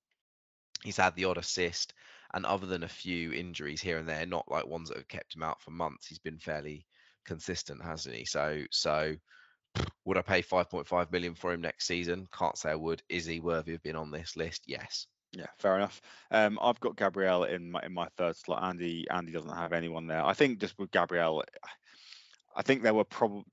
he's 0.82 0.96
had 0.96 1.14
the 1.14 1.26
odd 1.26 1.38
assist, 1.38 1.94
and 2.34 2.44
other 2.44 2.66
than 2.66 2.82
a 2.82 2.88
few 2.88 3.32
injuries 3.32 3.80
here 3.80 3.98
and 3.98 4.08
there, 4.08 4.26
not 4.26 4.50
like 4.50 4.66
ones 4.66 4.88
that 4.88 4.98
have 4.98 5.08
kept 5.08 5.36
him 5.36 5.42
out 5.42 5.62
for 5.62 5.70
months, 5.70 6.06
he's 6.06 6.18
been 6.18 6.38
fairly 6.38 6.84
consistent, 7.24 7.82
hasn't 7.82 8.14
he? 8.14 8.24
So, 8.24 8.64
so 8.72 9.14
would 10.04 10.16
I 10.16 10.22
pay 10.22 10.42
5.5 10.42 11.12
million 11.12 11.36
for 11.36 11.52
him 11.52 11.60
next 11.60 11.86
season? 11.86 12.28
Can't 12.36 12.58
say 12.58 12.70
I 12.70 12.74
would. 12.74 13.02
Is 13.08 13.26
he 13.26 13.38
worthy 13.38 13.74
of 13.74 13.82
being 13.82 13.96
on 13.96 14.10
this 14.10 14.36
list? 14.36 14.64
Yes. 14.66 15.06
Yeah, 15.32 15.46
fair 15.58 15.76
enough. 15.76 16.00
Um, 16.30 16.58
I've 16.60 16.80
got 16.80 16.96
Gabriel 16.96 17.44
in 17.44 17.70
my 17.70 17.80
in 17.84 17.92
my 17.92 18.08
third 18.16 18.36
slot. 18.36 18.64
Andy 18.64 19.06
Andy 19.10 19.32
doesn't 19.32 19.54
have 19.54 19.72
anyone 19.72 20.06
there. 20.06 20.24
I 20.24 20.34
think 20.34 20.58
just 20.58 20.76
with 20.78 20.90
Gabriel, 20.90 21.44
I 22.56 22.62
think 22.62 22.82
there 22.82 22.94
were 22.94 23.04
probably 23.04 23.44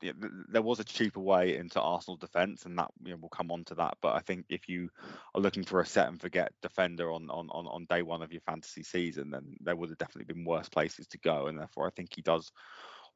there 0.50 0.64
was 0.64 0.80
a 0.80 0.84
cheaper 0.84 1.20
way 1.20 1.56
into 1.56 1.80
Arsenal 1.80 2.18
defence, 2.18 2.66
and 2.66 2.78
that 2.80 2.90
you 3.04 3.12
know, 3.12 3.18
we'll 3.22 3.30
come 3.30 3.52
on 3.52 3.64
to 3.66 3.76
that. 3.76 3.96
But 4.02 4.16
I 4.16 4.20
think 4.22 4.46
if 4.50 4.68
you 4.68 4.90
are 5.36 5.42
looking 5.42 5.64
for 5.64 5.80
a 5.80 5.86
set 5.86 6.08
and 6.08 6.20
forget 6.20 6.52
defender 6.64 7.12
on 7.12 7.30
on 7.30 7.48
on, 7.52 7.68
on 7.68 7.86
day 7.86 8.02
one 8.02 8.24
of 8.24 8.32
your 8.32 8.42
fantasy 8.42 8.82
season, 8.82 9.30
then 9.30 9.56
there 9.60 9.76
would 9.76 9.90
have 9.90 10.00
definitely 10.00 10.34
been 10.34 10.46
worse 10.46 10.70
places 10.70 11.06
to 11.10 11.20
go, 11.20 11.46
and 11.46 11.60
therefore 11.60 11.86
I 11.86 11.92
think 11.92 12.10
he 12.16 12.24
does 12.24 12.52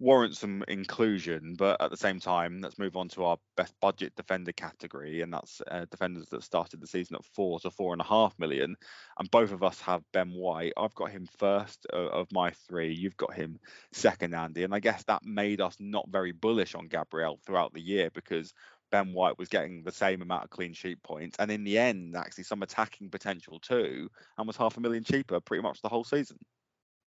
warrant 0.01 0.35
some 0.35 0.63
inclusion, 0.67 1.55
but 1.57 1.79
at 1.79 1.91
the 1.91 1.97
same 1.97 2.19
time, 2.19 2.59
let's 2.59 2.79
move 2.79 2.97
on 2.97 3.07
to 3.07 3.23
our 3.23 3.37
best 3.55 3.73
budget 3.79 4.13
defender 4.15 4.51
category, 4.51 5.21
and 5.21 5.31
that's 5.31 5.61
uh, 5.69 5.85
defenders 5.91 6.27
that 6.29 6.43
started 6.43 6.81
the 6.81 6.87
season 6.87 7.15
at 7.15 7.25
four 7.35 7.59
to 7.59 7.69
four 7.69 7.93
and 7.93 8.01
a 8.01 8.05
half 8.05 8.33
million. 8.39 8.75
And 9.19 9.29
both 9.29 9.51
of 9.51 9.63
us 9.63 9.79
have 9.81 10.01
Ben 10.11 10.31
White. 10.31 10.73
I've 10.75 10.95
got 10.95 11.11
him 11.11 11.27
first 11.37 11.85
of, 11.93 12.07
of 12.07 12.27
my 12.33 12.51
three. 12.67 12.93
You've 12.93 13.17
got 13.17 13.33
him 13.33 13.59
second, 13.93 14.33
Andy. 14.33 14.63
And 14.63 14.73
I 14.73 14.79
guess 14.79 15.03
that 15.03 15.23
made 15.23 15.61
us 15.61 15.77
not 15.79 16.09
very 16.09 16.31
bullish 16.31 16.73
on 16.73 16.87
Gabriel 16.87 17.39
throughout 17.45 17.73
the 17.73 17.81
year 17.81 18.09
because 18.11 18.53
Ben 18.89 19.13
White 19.13 19.37
was 19.37 19.49
getting 19.49 19.83
the 19.83 19.91
same 19.91 20.21
amount 20.21 20.45
of 20.45 20.49
clean 20.49 20.73
sheet 20.73 21.01
points, 21.03 21.37
and 21.39 21.49
in 21.49 21.63
the 21.63 21.77
end, 21.77 22.15
actually 22.15 22.43
some 22.43 22.63
attacking 22.63 23.09
potential 23.09 23.59
too, 23.59 24.09
and 24.37 24.47
was 24.47 24.57
half 24.57 24.77
a 24.77 24.81
million 24.81 25.03
cheaper 25.03 25.39
pretty 25.39 25.63
much 25.63 25.81
the 25.81 25.89
whole 25.89 26.03
season. 26.03 26.37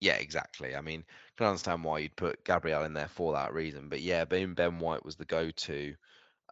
Yeah, 0.04 0.16
exactly. 0.16 0.74
I 0.76 0.80
mean, 0.80 1.04
can 1.36 1.46
understand 1.46 1.84
why 1.84 1.98
you'd 2.00 2.16
put 2.16 2.44
Gabriel 2.44 2.84
in 2.84 2.92
there 2.94 3.08
for 3.08 3.32
that 3.32 3.52
reason. 3.52 3.88
But 3.88 4.00
yeah, 4.00 4.24
Ben 4.24 4.54
Ben 4.54 4.78
White 4.78 5.04
was 5.04 5.16
the 5.16 5.24
go-to 5.24 5.94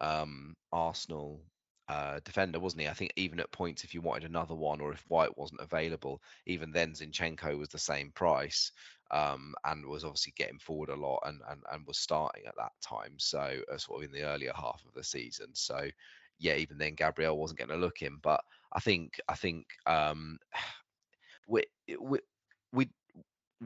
um, 0.01 0.57
Arsenal 0.73 1.43
uh, 1.89 2.21
defender, 2.25 2.61
wasn't 2.61 2.83
he? 2.83 2.89
I 2.89 2.95
think 2.95 3.13
even 3.17 3.41
at 3.41 3.53
points, 3.53 3.85
if 3.85 3.95
you 3.95 4.03
wanted 4.03 4.25
another 4.31 4.55
one, 4.55 4.81
or 4.81 4.93
if 4.93 5.05
White 5.09 5.37
wasn't 5.39 5.63
available, 5.63 6.23
even 6.47 6.73
then 6.73 6.93
Zinchenko 6.95 7.59
was 7.59 7.71
the 7.71 7.79
same 7.79 8.13
price 8.13 8.73
um, 9.11 9.55
and 9.65 9.87
was 9.87 10.05
obviously 10.05 10.35
getting 10.37 10.61
forward 10.61 10.91
a 10.91 10.97
lot 10.97 11.21
and 11.27 11.41
and, 11.51 11.63
and 11.73 11.87
was 11.87 11.99
starting 11.99 12.45
at 12.47 12.57
that 12.59 12.73
time. 12.83 13.15
So 13.19 13.63
uh, 13.73 13.79
sort 13.79 14.05
of 14.05 14.11
in 14.11 14.13
the 14.13 14.27
earlier 14.29 14.53
half 14.55 14.85
of 14.87 14.95
the 14.95 15.05
season. 15.05 15.49
So 15.55 15.89
yeah, 16.39 16.57
even 16.57 16.79
then 16.79 16.97
Gabriel 16.97 17.39
wasn't 17.39 17.59
going 17.61 17.71
to 17.71 17.77
look 17.77 18.03
in. 18.03 18.19
But 18.23 18.43
I 18.73 18.81
think 18.81 19.21
I 19.29 19.37
think 19.37 19.67
um, 19.87 20.39
we, 21.49 21.65
we 22.01 22.19
we 22.73 22.89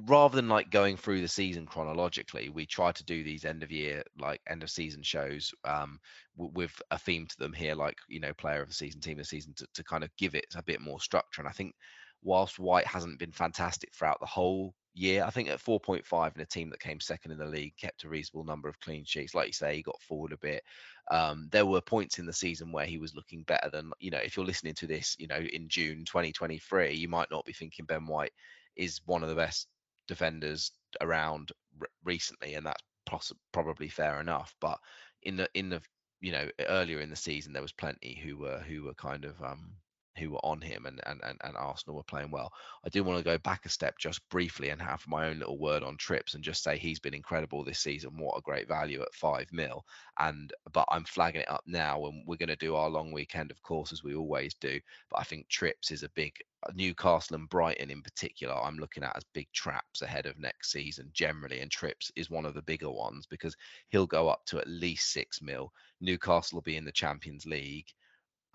rather 0.04 0.36
than 0.36 0.48
like 0.48 0.70
going 0.70 0.96
through 0.96 1.20
the 1.22 1.28
season 1.28 1.66
chronologically, 1.66 2.50
we 2.50 2.66
try 2.66 2.92
to 2.92 3.04
do 3.04 3.24
these 3.24 3.44
end 3.44 3.62
of 3.62 3.72
year, 3.72 4.02
like 4.18 4.40
end 4.48 4.62
of 4.62 4.70
season 4.70 5.02
shows 5.02 5.52
um, 5.64 5.98
w- 6.36 6.52
with 6.54 6.82
a 6.90 6.98
theme 6.98 7.26
to 7.26 7.38
them 7.38 7.52
here, 7.52 7.74
like, 7.74 7.96
you 8.08 8.20
know, 8.20 8.34
player 8.34 8.60
of 8.60 8.68
the 8.68 8.74
season, 8.74 9.00
team 9.00 9.14
of 9.18 9.18
the 9.18 9.24
season, 9.24 9.54
to, 9.56 9.66
to 9.74 9.84
kind 9.84 10.04
of 10.04 10.10
give 10.18 10.34
it 10.34 10.46
a 10.54 10.62
bit 10.62 10.80
more 10.80 11.00
structure. 11.00 11.40
And 11.40 11.48
I 11.48 11.52
think 11.52 11.74
whilst 12.22 12.58
White 12.58 12.86
hasn't 12.86 13.18
been 13.18 13.32
fantastic 13.32 13.94
throughout 13.94 14.20
the 14.20 14.26
whole 14.26 14.74
year, 14.92 15.24
I 15.24 15.30
think 15.30 15.48
at 15.48 15.60
4.5 15.60 16.36
in 16.36 16.42
a 16.42 16.46
team 16.46 16.68
that 16.70 16.80
came 16.80 17.00
second 17.00 17.32
in 17.32 17.38
the 17.38 17.46
league, 17.46 17.74
kept 17.80 18.04
a 18.04 18.08
reasonable 18.08 18.44
number 18.44 18.68
of 18.68 18.80
clean 18.80 19.04
sheets. 19.06 19.34
Like 19.34 19.46
you 19.46 19.52
say, 19.54 19.76
he 19.76 19.82
got 19.82 20.02
forward 20.02 20.32
a 20.32 20.38
bit. 20.38 20.62
Um, 21.10 21.48
there 21.52 21.66
were 21.66 21.80
points 21.80 22.18
in 22.18 22.26
the 22.26 22.32
season 22.32 22.70
where 22.70 22.86
he 22.86 22.98
was 22.98 23.14
looking 23.14 23.44
better 23.44 23.70
than, 23.70 23.92
you 24.00 24.10
know, 24.10 24.18
if 24.18 24.36
you're 24.36 24.44
listening 24.44 24.74
to 24.74 24.86
this, 24.86 25.16
you 25.18 25.26
know, 25.26 25.36
in 25.38 25.68
June 25.68 26.04
2023, 26.04 26.94
you 26.94 27.08
might 27.08 27.30
not 27.30 27.46
be 27.46 27.52
thinking 27.54 27.86
Ben 27.86 28.06
White 28.06 28.32
is 28.76 29.00
one 29.06 29.22
of 29.22 29.30
the 29.30 29.34
best 29.34 29.68
defenders 30.06 30.72
around 31.00 31.52
r- 31.80 31.88
recently, 32.04 32.54
and 32.54 32.66
that's 32.66 32.82
poss- 33.06 33.32
probably 33.52 33.88
fair 33.88 34.20
enough. 34.20 34.54
But 34.60 34.78
in 35.22 35.36
the 35.36 35.48
in 35.54 35.68
the 35.70 35.82
you 36.20 36.32
know 36.32 36.48
earlier 36.60 37.00
in 37.00 37.10
the 37.10 37.16
season, 37.16 37.52
there 37.52 37.62
was 37.62 37.72
plenty 37.72 38.14
who 38.14 38.36
were 38.38 38.60
who 38.60 38.84
were 38.84 38.94
kind 38.94 39.24
of 39.24 39.42
um, 39.42 39.76
who 40.18 40.30
were 40.30 40.44
on 40.44 40.60
him 40.60 40.86
and, 40.86 41.00
and, 41.06 41.20
and, 41.24 41.38
and 41.42 41.56
Arsenal 41.56 41.96
were 41.96 42.02
playing 42.02 42.30
well. 42.30 42.52
I 42.84 42.88
do 42.88 43.04
want 43.04 43.18
to 43.18 43.24
go 43.24 43.38
back 43.38 43.66
a 43.66 43.68
step 43.68 43.98
just 43.98 44.26
briefly 44.28 44.70
and 44.70 44.80
have 44.80 45.04
my 45.06 45.28
own 45.28 45.38
little 45.38 45.58
word 45.58 45.82
on 45.82 45.96
Trips 45.96 46.34
and 46.34 46.44
just 46.44 46.62
say 46.62 46.76
he's 46.76 47.00
been 47.00 47.14
incredible 47.14 47.64
this 47.64 47.80
season. 47.80 48.18
What 48.18 48.36
a 48.36 48.42
great 48.42 48.68
value 48.68 49.02
at 49.02 49.14
five 49.14 49.46
mil. 49.52 49.84
And 50.18 50.52
but 50.72 50.86
I'm 50.90 51.04
flagging 51.04 51.42
it 51.42 51.50
up 51.50 51.64
now 51.66 52.06
and 52.06 52.24
we're 52.26 52.36
going 52.36 52.48
to 52.48 52.56
do 52.56 52.74
our 52.74 52.88
long 52.88 53.12
weekend, 53.12 53.50
of 53.50 53.62
course, 53.62 53.92
as 53.92 54.02
we 54.02 54.14
always 54.14 54.54
do. 54.54 54.80
But 55.10 55.20
I 55.20 55.24
think 55.24 55.48
Trips 55.48 55.90
is 55.90 56.02
a 56.02 56.10
big 56.10 56.32
uh, 56.66 56.72
Newcastle 56.74 57.36
and 57.36 57.48
Brighton 57.48 57.90
in 57.90 58.02
particular, 58.02 58.54
I'm 58.54 58.78
looking 58.78 59.02
at 59.02 59.16
as 59.16 59.24
big 59.34 59.46
traps 59.52 60.02
ahead 60.02 60.26
of 60.26 60.38
next 60.38 60.72
season 60.72 61.10
generally. 61.12 61.60
And 61.60 61.70
Trips 61.70 62.10
is 62.16 62.30
one 62.30 62.46
of 62.46 62.54
the 62.54 62.62
bigger 62.62 62.90
ones 62.90 63.26
because 63.26 63.56
he'll 63.88 64.06
go 64.06 64.28
up 64.28 64.44
to 64.46 64.58
at 64.58 64.68
least 64.68 65.12
six 65.12 65.42
mil. 65.42 65.72
Newcastle 66.00 66.56
will 66.56 66.62
be 66.62 66.76
in 66.76 66.84
the 66.84 66.92
Champions 66.92 67.46
League. 67.46 67.92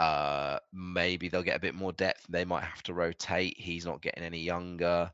Uh, 0.01 0.57
maybe 0.73 1.27
they'll 1.27 1.43
get 1.43 1.57
a 1.57 1.59
bit 1.59 1.75
more 1.75 1.93
depth. 1.93 2.25
They 2.27 2.43
might 2.43 2.63
have 2.63 2.81
to 2.83 2.93
rotate. 2.95 3.55
He's 3.59 3.85
not 3.85 4.01
getting 4.01 4.23
any 4.23 4.39
younger. 4.39 5.11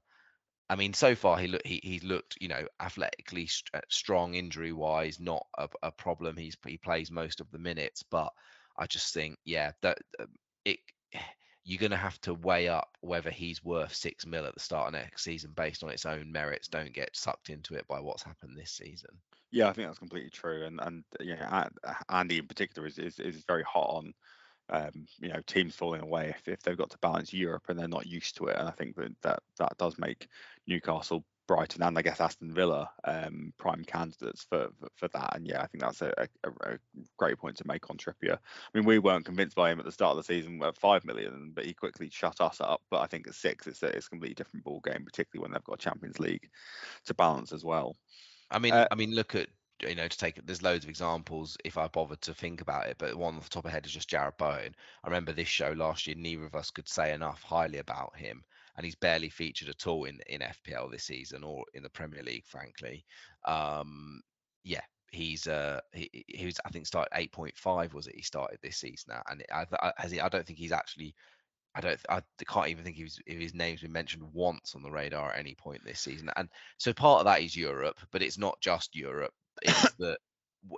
I 0.70 0.78
mean, 0.78 0.94
so 0.94 1.14
far 1.14 1.38
he 1.38 1.48
look 1.48 1.66
he 1.66 1.82
he's 1.84 2.06
looked 2.06 2.38
you 2.40 2.48
know 2.48 2.66
athletically 2.80 3.48
st- 3.48 3.70
uh, 3.74 3.86
strong, 3.90 4.36
injury 4.36 4.72
wise, 4.72 5.20
not 5.20 5.46
a, 5.58 5.68
a, 5.84 5.92
problem. 5.92 6.38
He's 6.38 6.56
he 6.66 6.78
plays 6.78 7.12
most 7.12 7.42
of 7.42 7.52
the 7.52 7.60
minutes, 7.60 8.02
but 8.10 8.32
I 8.80 8.86
just 8.86 9.14
think 9.14 9.38
yeah 9.44 9.74
that 9.82 9.98
it 10.64 10.80
you're 11.66 11.80
going 11.80 11.92
to 11.92 11.98
have 11.98 12.20
to 12.22 12.34
weigh 12.34 12.70
up 12.70 12.88
whether 13.02 13.30
he's 13.30 13.62
worth 13.62 13.94
six 13.94 14.26
mil 14.26 14.46
at 14.46 14.54
the 14.54 14.62
start 14.62 14.88
of 14.88 14.94
next 14.94 15.22
season 15.22 15.52
based 15.54 15.84
on 15.84 15.90
its 15.90 16.06
own 16.06 16.32
merits. 16.32 16.70
Don't 16.70 16.94
get 16.94 17.14
sucked 17.14 17.50
into 17.50 17.76
it 17.76 17.86
by 17.90 18.00
what's 18.00 18.24
happened 18.24 18.56
this 18.56 18.72
season. 18.72 19.10
Yeah, 19.52 19.68
I 19.68 19.74
think 19.74 19.90
that's 19.90 20.00
completely 20.00 20.30
true, 20.30 20.66
and 20.66 20.80
and 20.80 21.04
yeah, 21.20 21.68
Andy 22.08 22.38
in 22.38 22.48
particular 22.48 22.88
is 22.88 22.98
is, 22.98 23.20
is 23.20 23.44
very 23.46 23.64
hot 23.64 23.90
on 23.90 24.14
um, 24.70 25.06
you 25.20 25.30
know 25.30 25.42
teams 25.48 25.76
falling 25.76 26.02
away 26.02 26.30
if, 26.30 26.48
if 26.48 26.62
they've 26.62 26.78
got 26.78 26.90
to 26.90 26.98
balance 27.00 27.34
Europe 27.34 27.64
and 27.70 27.80
they're 27.80 27.88
not 27.88 28.08
used 28.08 28.36
to 28.38 28.48
it. 28.48 28.58
And 28.58 28.68
I 28.68 28.72
think 28.72 28.96
that 28.96 29.12
that, 29.22 29.40
that 29.58 29.78
does 29.78 29.98
make 29.98 30.28
Newcastle, 30.68 31.24
Brighton, 31.48 31.84
and 31.84 31.98
I 31.98 32.02
guess 32.02 32.20
Aston 32.20 32.54
Villa 32.54 32.90
um, 33.06 33.54
prime 33.58 33.84
candidates 33.86 34.46
for, 34.50 34.70
for, 34.80 34.90
for 34.96 35.08
that. 35.10 35.36
And 35.36 35.48
yeah, 35.48 35.62
I 35.62 35.68
think 35.68 35.84
that's 35.84 36.02
a, 36.02 36.14
a, 36.44 36.50
a, 36.62 36.78
great 37.18 37.38
point 37.38 37.56
to 37.58 37.68
make 37.68 37.90
on 37.90 37.98
Trippier. 37.98 38.36
I 38.36 38.78
mean, 38.78 38.86
we 38.86 39.00
weren't 39.00 39.26
convinced 39.26 39.56
by 39.56 39.72
him 39.72 39.80
at 39.80 39.86
the 39.86 39.92
start 39.92 40.12
of 40.12 40.18
the 40.18 40.24
season 40.24 40.62
at 40.64 40.78
five 40.78 41.06
million, 41.06 41.52
but 41.56 41.66
he 41.66 41.74
quickly 41.74 42.10
shut 42.12 42.42
us 42.42 42.60
up. 42.60 42.82
But 42.92 43.02
I 43.02 43.08
think 43.08 43.28
at 43.28 43.36
six, 43.36 43.68
it's 43.68 43.84
a, 43.84 43.88
it's 43.88 44.08
a 44.08 44.10
completely 44.10 44.36
different 44.36 44.66
ball 44.66 44.82
game, 44.82 45.06
particularly 45.06 45.44
when 45.44 45.54
they've 45.54 45.64
got 45.64 45.80
Champions 45.80 46.20
League 46.20 46.50
to 47.06 47.14
balance 47.14 47.54
as 47.54 47.64
well. 47.64 47.96
I 48.50 48.60
mean, 48.60 48.74
uh, 48.74 48.88
I 48.92 48.96
mean, 48.96 49.14
look 49.14 49.36
at 49.36 49.48
you 49.82 49.96
know, 49.96 50.08
to 50.08 50.18
take 50.18 50.46
there's 50.46 50.64
loads 50.64 50.86
of 50.86 50.90
examples 50.90 51.58
if 51.64 51.78
I 51.78 51.88
bothered 51.88 52.22
to 52.22 52.34
think 52.34 52.62
about 52.62 52.88
it, 52.88 52.98
but 52.98 53.16
one 53.16 53.36
off 53.36 53.44
the 53.44 53.50
top 53.50 53.66
of 53.66 53.72
head 53.72 53.86
is 53.86 53.92
just 53.92 54.10
Jarrod 54.10 54.38
Bowen. 54.38 54.76
I 55.04 55.08
remember 55.08 55.34
this 55.34 55.48
show 55.48 55.72
last 55.72 56.08
year, 56.08 56.16
neither 56.18 56.46
of 56.46 56.56
us 56.56 56.72
could 56.72 56.88
say 56.90 57.14
enough 57.14 57.42
highly 57.44 57.80
about 57.80 58.16
him, 58.16 58.44
and 58.76 58.86
he's 58.86 58.96
barely 58.96 59.30
featured 59.30 59.70
at 59.70 59.88
all 59.88 60.06
in 60.06 60.20
in 60.28 60.42
FPL 60.42 60.92
this 60.92 61.04
season 61.04 61.44
or 61.44 61.66
in 61.74 61.84
the 61.84 61.90
Premier 61.90 62.24
League, 62.24 62.46
frankly. 62.46 63.06
Um, 63.46 64.22
yeah, 64.64 64.82
he's 65.12 65.48
uh 65.48 65.80
he, 65.94 66.26
he 66.28 66.46
was 66.46 66.60
I 66.66 66.70
think 66.70 66.86
started 66.86 67.14
8.5 67.16 67.94
was 67.94 68.08
it 68.08 68.16
he 68.16 68.22
started 68.22 68.60
this 68.62 68.78
season 68.78 69.14
now, 69.14 69.24
and 69.30 69.44
I, 69.54 69.66
I, 69.82 69.94
has 69.98 70.12
he, 70.12 70.20
I 70.20 70.30
don't 70.30 70.46
think 70.46 70.60
he's 70.60 70.72
actually 70.72 71.16
I 71.76 71.82
don't. 71.82 72.00
I 72.10 72.22
can't 72.48 72.70
even 72.70 72.84
think 72.84 72.98
if, 72.98 73.20
if 73.28 73.40
his 73.40 73.54
name's 73.54 73.82
been 73.82 73.92
mentioned 73.92 74.24
once 74.34 74.74
on 74.74 74.82
the 74.82 74.90
radar 74.90 75.32
at 75.32 75.40
any 75.40 75.54
point 75.54 75.86
this 75.86 76.00
season. 76.00 76.32
And 76.36 76.50
so 76.78 76.92
part 76.92 77.20
of 77.20 77.26
that 77.26 77.42
is 77.44 77.56
Europe, 77.56 78.00
but 78.12 78.24
it's 78.24 78.40
not 78.40 78.60
just 78.62 78.96
Europe. 78.96 79.34
It's 79.62 79.94
that 80.00 80.18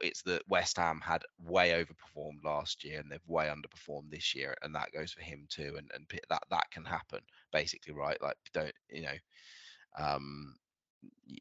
it's 0.01 0.21
that 0.23 0.43
West 0.47 0.77
Ham 0.77 1.01
had 1.03 1.23
way 1.43 1.71
overperformed 1.71 2.43
last 2.43 2.83
year 2.83 2.99
and 2.99 3.11
they've 3.11 3.19
way 3.27 3.47
underperformed 3.47 4.11
this 4.11 4.35
year, 4.35 4.55
and 4.61 4.75
that 4.75 4.91
goes 4.93 5.11
for 5.11 5.21
him 5.21 5.45
too. 5.49 5.75
And 5.77 5.89
and 5.93 6.05
that 6.29 6.43
that 6.49 6.71
can 6.71 6.85
happen 6.85 7.21
basically, 7.51 7.93
right? 7.93 8.21
Like 8.21 8.37
don't 8.53 8.73
you 8.89 9.03
know, 9.03 9.17
um, 9.97 10.55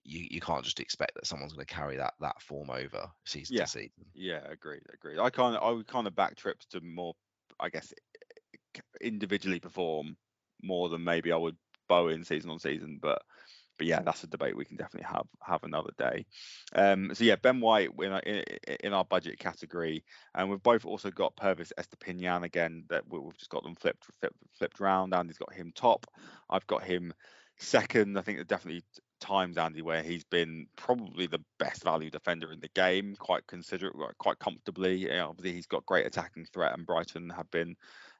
you 0.04 0.26
you 0.30 0.40
can't 0.40 0.64
just 0.64 0.80
expect 0.80 1.14
that 1.14 1.26
someone's 1.26 1.52
going 1.52 1.66
to 1.66 1.74
carry 1.74 1.96
that 1.96 2.14
that 2.20 2.40
form 2.40 2.70
over 2.70 3.10
season 3.24 3.56
yeah. 3.56 3.64
to 3.64 3.70
season. 3.70 4.04
Yeah, 4.14 4.40
agreed, 4.50 4.82
agreed. 4.92 5.18
I 5.18 5.30
kind 5.30 5.56
of 5.56 5.62
I 5.62 5.70
would 5.70 5.86
kind 5.86 6.06
of 6.06 6.14
back 6.14 6.36
trips 6.36 6.66
to 6.66 6.80
more, 6.80 7.14
I 7.60 7.68
guess, 7.68 7.92
individually 9.00 9.60
perform 9.60 10.16
more 10.62 10.88
than 10.88 11.04
maybe 11.04 11.32
I 11.32 11.36
would 11.36 11.56
Bowen 11.88 12.24
season 12.24 12.50
on 12.50 12.58
season, 12.58 12.98
but 13.00 13.22
but 13.78 13.86
yeah, 13.86 14.02
that's 14.02 14.24
a 14.24 14.26
debate 14.26 14.56
we 14.56 14.64
can 14.64 14.76
definitely 14.76 15.08
have 15.10 15.26
have 15.40 15.62
another 15.62 15.92
day. 15.96 16.26
Um, 16.74 17.14
so 17.14 17.24
yeah, 17.24 17.36
Ben 17.36 17.60
White 17.60 17.90
in 18.02 18.12
our, 18.12 18.20
in 18.20 18.92
our 18.92 19.04
budget 19.04 19.38
category, 19.38 20.04
and 20.34 20.50
we've 20.50 20.62
both 20.62 20.84
also 20.84 21.10
got 21.10 21.36
Pervis 21.36 21.72
Estupiñán 21.78 22.42
again. 22.44 22.84
That 22.90 23.04
we've 23.08 23.38
just 23.38 23.50
got 23.50 23.62
them 23.62 23.76
flipped 23.76 24.04
flipped, 24.20 24.36
flipped 24.58 24.80
around. 24.80 25.14
Andy's 25.14 25.38
got 25.38 25.54
him 25.54 25.72
top. 25.74 26.06
I've 26.50 26.66
got 26.66 26.82
him 26.82 27.14
second. 27.58 28.18
I 28.18 28.22
think 28.22 28.38
that 28.38 28.48
definitely 28.48 28.82
times 29.20 29.58
Andy 29.58 29.82
where 29.82 30.02
he's 30.02 30.24
been 30.24 30.66
probably 30.76 31.26
the 31.26 31.42
best 31.58 31.82
value 31.82 32.10
defender 32.10 32.52
in 32.52 32.60
the 32.60 32.68
game, 32.74 33.16
quite 33.18 33.46
considerate, 33.46 33.94
quite 34.18 34.38
comfortably. 34.38 34.96
You 34.96 35.08
know, 35.08 35.30
obviously, 35.30 35.54
he's 35.54 35.66
got 35.66 35.86
great 35.86 36.06
attacking 36.06 36.46
threat, 36.52 36.76
and 36.76 36.86
Brighton 36.86 37.30
have 37.30 37.50
been 37.50 37.76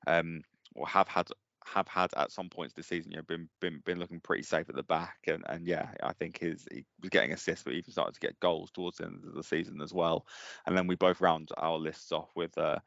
um, 0.07 0.43
or 0.75 0.87
have 0.87 1.09
had 1.09 1.29
have 1.75 1.89
had 1.89 2.11
at 2.17 2.33
some 2.33 2.49
points 2.49 2.75
this 2.75 2.87
season, 2.87 3.11
you 3.13 3.17
know, 3.17 3.23
been 3.23 3.49
been 3.61 3.81
been 3.85 3.99
looking 3.99 4.21
pretty 4.21 4.43
safe 4.43 4.69
at 4.69 4.75
the 4.75 4.83
back, 4.83 5.19
and 5.27 5.45
and 5.49 5.67
yeah, 5.67 5.89
I 6.03 6.13
think 6.13 6.39
his 6.39 6.67
he 6.71 6.85
was 7.01 7.11
getting 7.11 7.33
assists, 7.33 7.65
but 7.65 7.75
even 7.75 7.93
started 7.93 8.15
to 8.15 8.21
get 8.21 8.41
goals 8.41 8.71
towards 8.71 8.99
the 8.99 9.07
end 9.07 9.25
of 9.27 9.35
the 9.35 9.43
season 9.43 9.81
as 9.81 9.93
well. 9.93 10.27
And 10.67 10.77
then 10.77 10.87
we 10.87 10.95
both 10.97 11.21
round 11.21 11.51
our 11.57 11.79
lists 11.79 12.13
off 12.13 12.31
with. 12.35 12.57
Uh, 12.57 12.79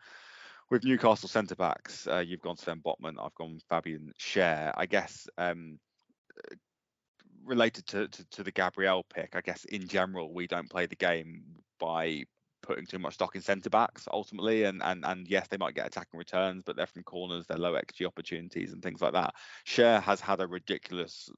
with 0.70 0.86
Newcastle 0.86 1.28
centre 1.28 1.56
backs, 1.56 2.08
uh, 2.08 2.24
you've 2.26 2.40
gone 2.40 2.56
Sven 2.56 2.80
Botman, 2.80 3.22
I've 3.22 3.36
gone 3.36 3.60
Fabian 3.68 4.14
Schär. 4.18 4.72
I 4.78 4.86
guess 4.86 5.28
um, 5.38 5.78
related 7.44 7.86
to, 7.88 8.08
to, 8.08 8.30
to 8.30 8.44
the 8.44 8.52
Gabriel 8.52 9.06
pick, 9.14 9.36
I 9.36 9.42
guess 9.42 9.66
in 9.66 9.88
general 9.88 10.34
we 10.34 10.48
don't 10.48 10.70
play 10.70 10.86
the 10.86 10.96
game 10.96 11.44
by 11.80 12.24
putting 12.72 12.86
too 12.86 13.00
much 13.00 13.16
stock 13.16 13.36
in 13.36 13.42
centre 13.42 13.70
backs 13.70 14.08
ultimately. 14.12 14.64
And 14.64 14.82
and 14.82 15.04
and 15.06 15.28
yes, 15.28 15.48
they 15.50 15.58
might 15.58 15.76
get 15.76 15.88
attacking 15.88 16.18
returns, 16.18 16.64
but 16.66 16.76
they're 16.76 16.88
from 16.88 17.04
corners, 17.04 17.46
they're 17.48 17.58
low 17.58 17.74
XG 17.74 18.06
opportunities 18.06 18.72
and 18.72 18.82
things 18.82 19.02
like 19.02 19.14
that. 19.14 19.34
Schär 19.68 20.02
has 20.02 20.22
had 20.22 20.40
a 20.40 20.48
ridiculous 20.48 21.30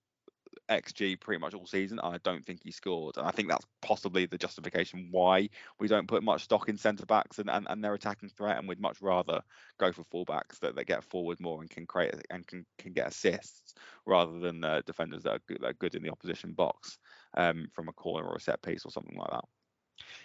XG 0.70 1.20
pretty 1.20 1.40
much 1.40 1.56
all 1.56 1.66
season. 1.66 2.00
I 2.00 2.20
don't 2.24 2.46
think 2.46 2.62
he 2.64 2.72
scored, 2.72 3.18
and 3.18 3.26
I 3.26 3.32
think 3.32 3.50
that's 3.50 3.66
possibly 3.82 4.28
the 4.28 4.38
justification 4.38 5.08
why 5.10 5.50
we 5.80 5.88
don't 5.88 6.08
put 6.08 6.24
much 6.24 6.44
stock 6.44 6.70
in 6.70 6.78
centre 6.78 7.08
backs 7.08 7.40
and, 7.40 7.50
and, 7.50 7.66
and 7.68 7.84
their 7.84 7.96
attacking 7.96 8.30
threat, 8.30 8.60
and 8.60 8.68
we'd 8.68 8.80
much 8.80 9.02
rather 9.02 9.42
go 9.80 9.92
for 9.92 10.04
fullbacks 10.04 10.60
that, 10.60 10.76
that 10.76 10.86
get 10.86 11.04
forward 11.04 11.40
more 11.40 11.62
and 11.62 11.70
can 11.72 11.88
create 11.88 12.14
and 12.30 12.46
can, 12.46 12.64
can 12.78 12.94
get 12.94 13.08
assists 13.08 13.74
rather 14.06 14.40
than 14.40 14.64
uh, 14.64 14.82
defenders 14.86 15.24
that 15.24 15.32
are, 15.32 15.42
good, 15.48 15.58
that 15.62 15.70
are 15.70 15.74
good 15.74 15.96
in 15.96 16.04
the 16.04 16.12
opposition 16.12 16.54
box 16.54 17.00
um, 17.36 17.68
from 17.74 17.90
a 17.90 17.94
corner 17.94 18.28
or 18.28 18.36
a 18.36 18.40
set 18.40 18.62
piece 18.62 18.86
or 18.86 18.92
something 18.92 19.18
like 19.18 19.32
that. 19.32 19.46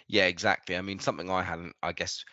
Yeah, 0.07 0.25
exactly. 0.25 0.75
I 0.75 0.81
mean, 0.81 0.99
something 0.99 1.29
I 1.29 1.43
hadn't, 1.43 1.75
I 1.83 1.91
guess, 1.91 2.23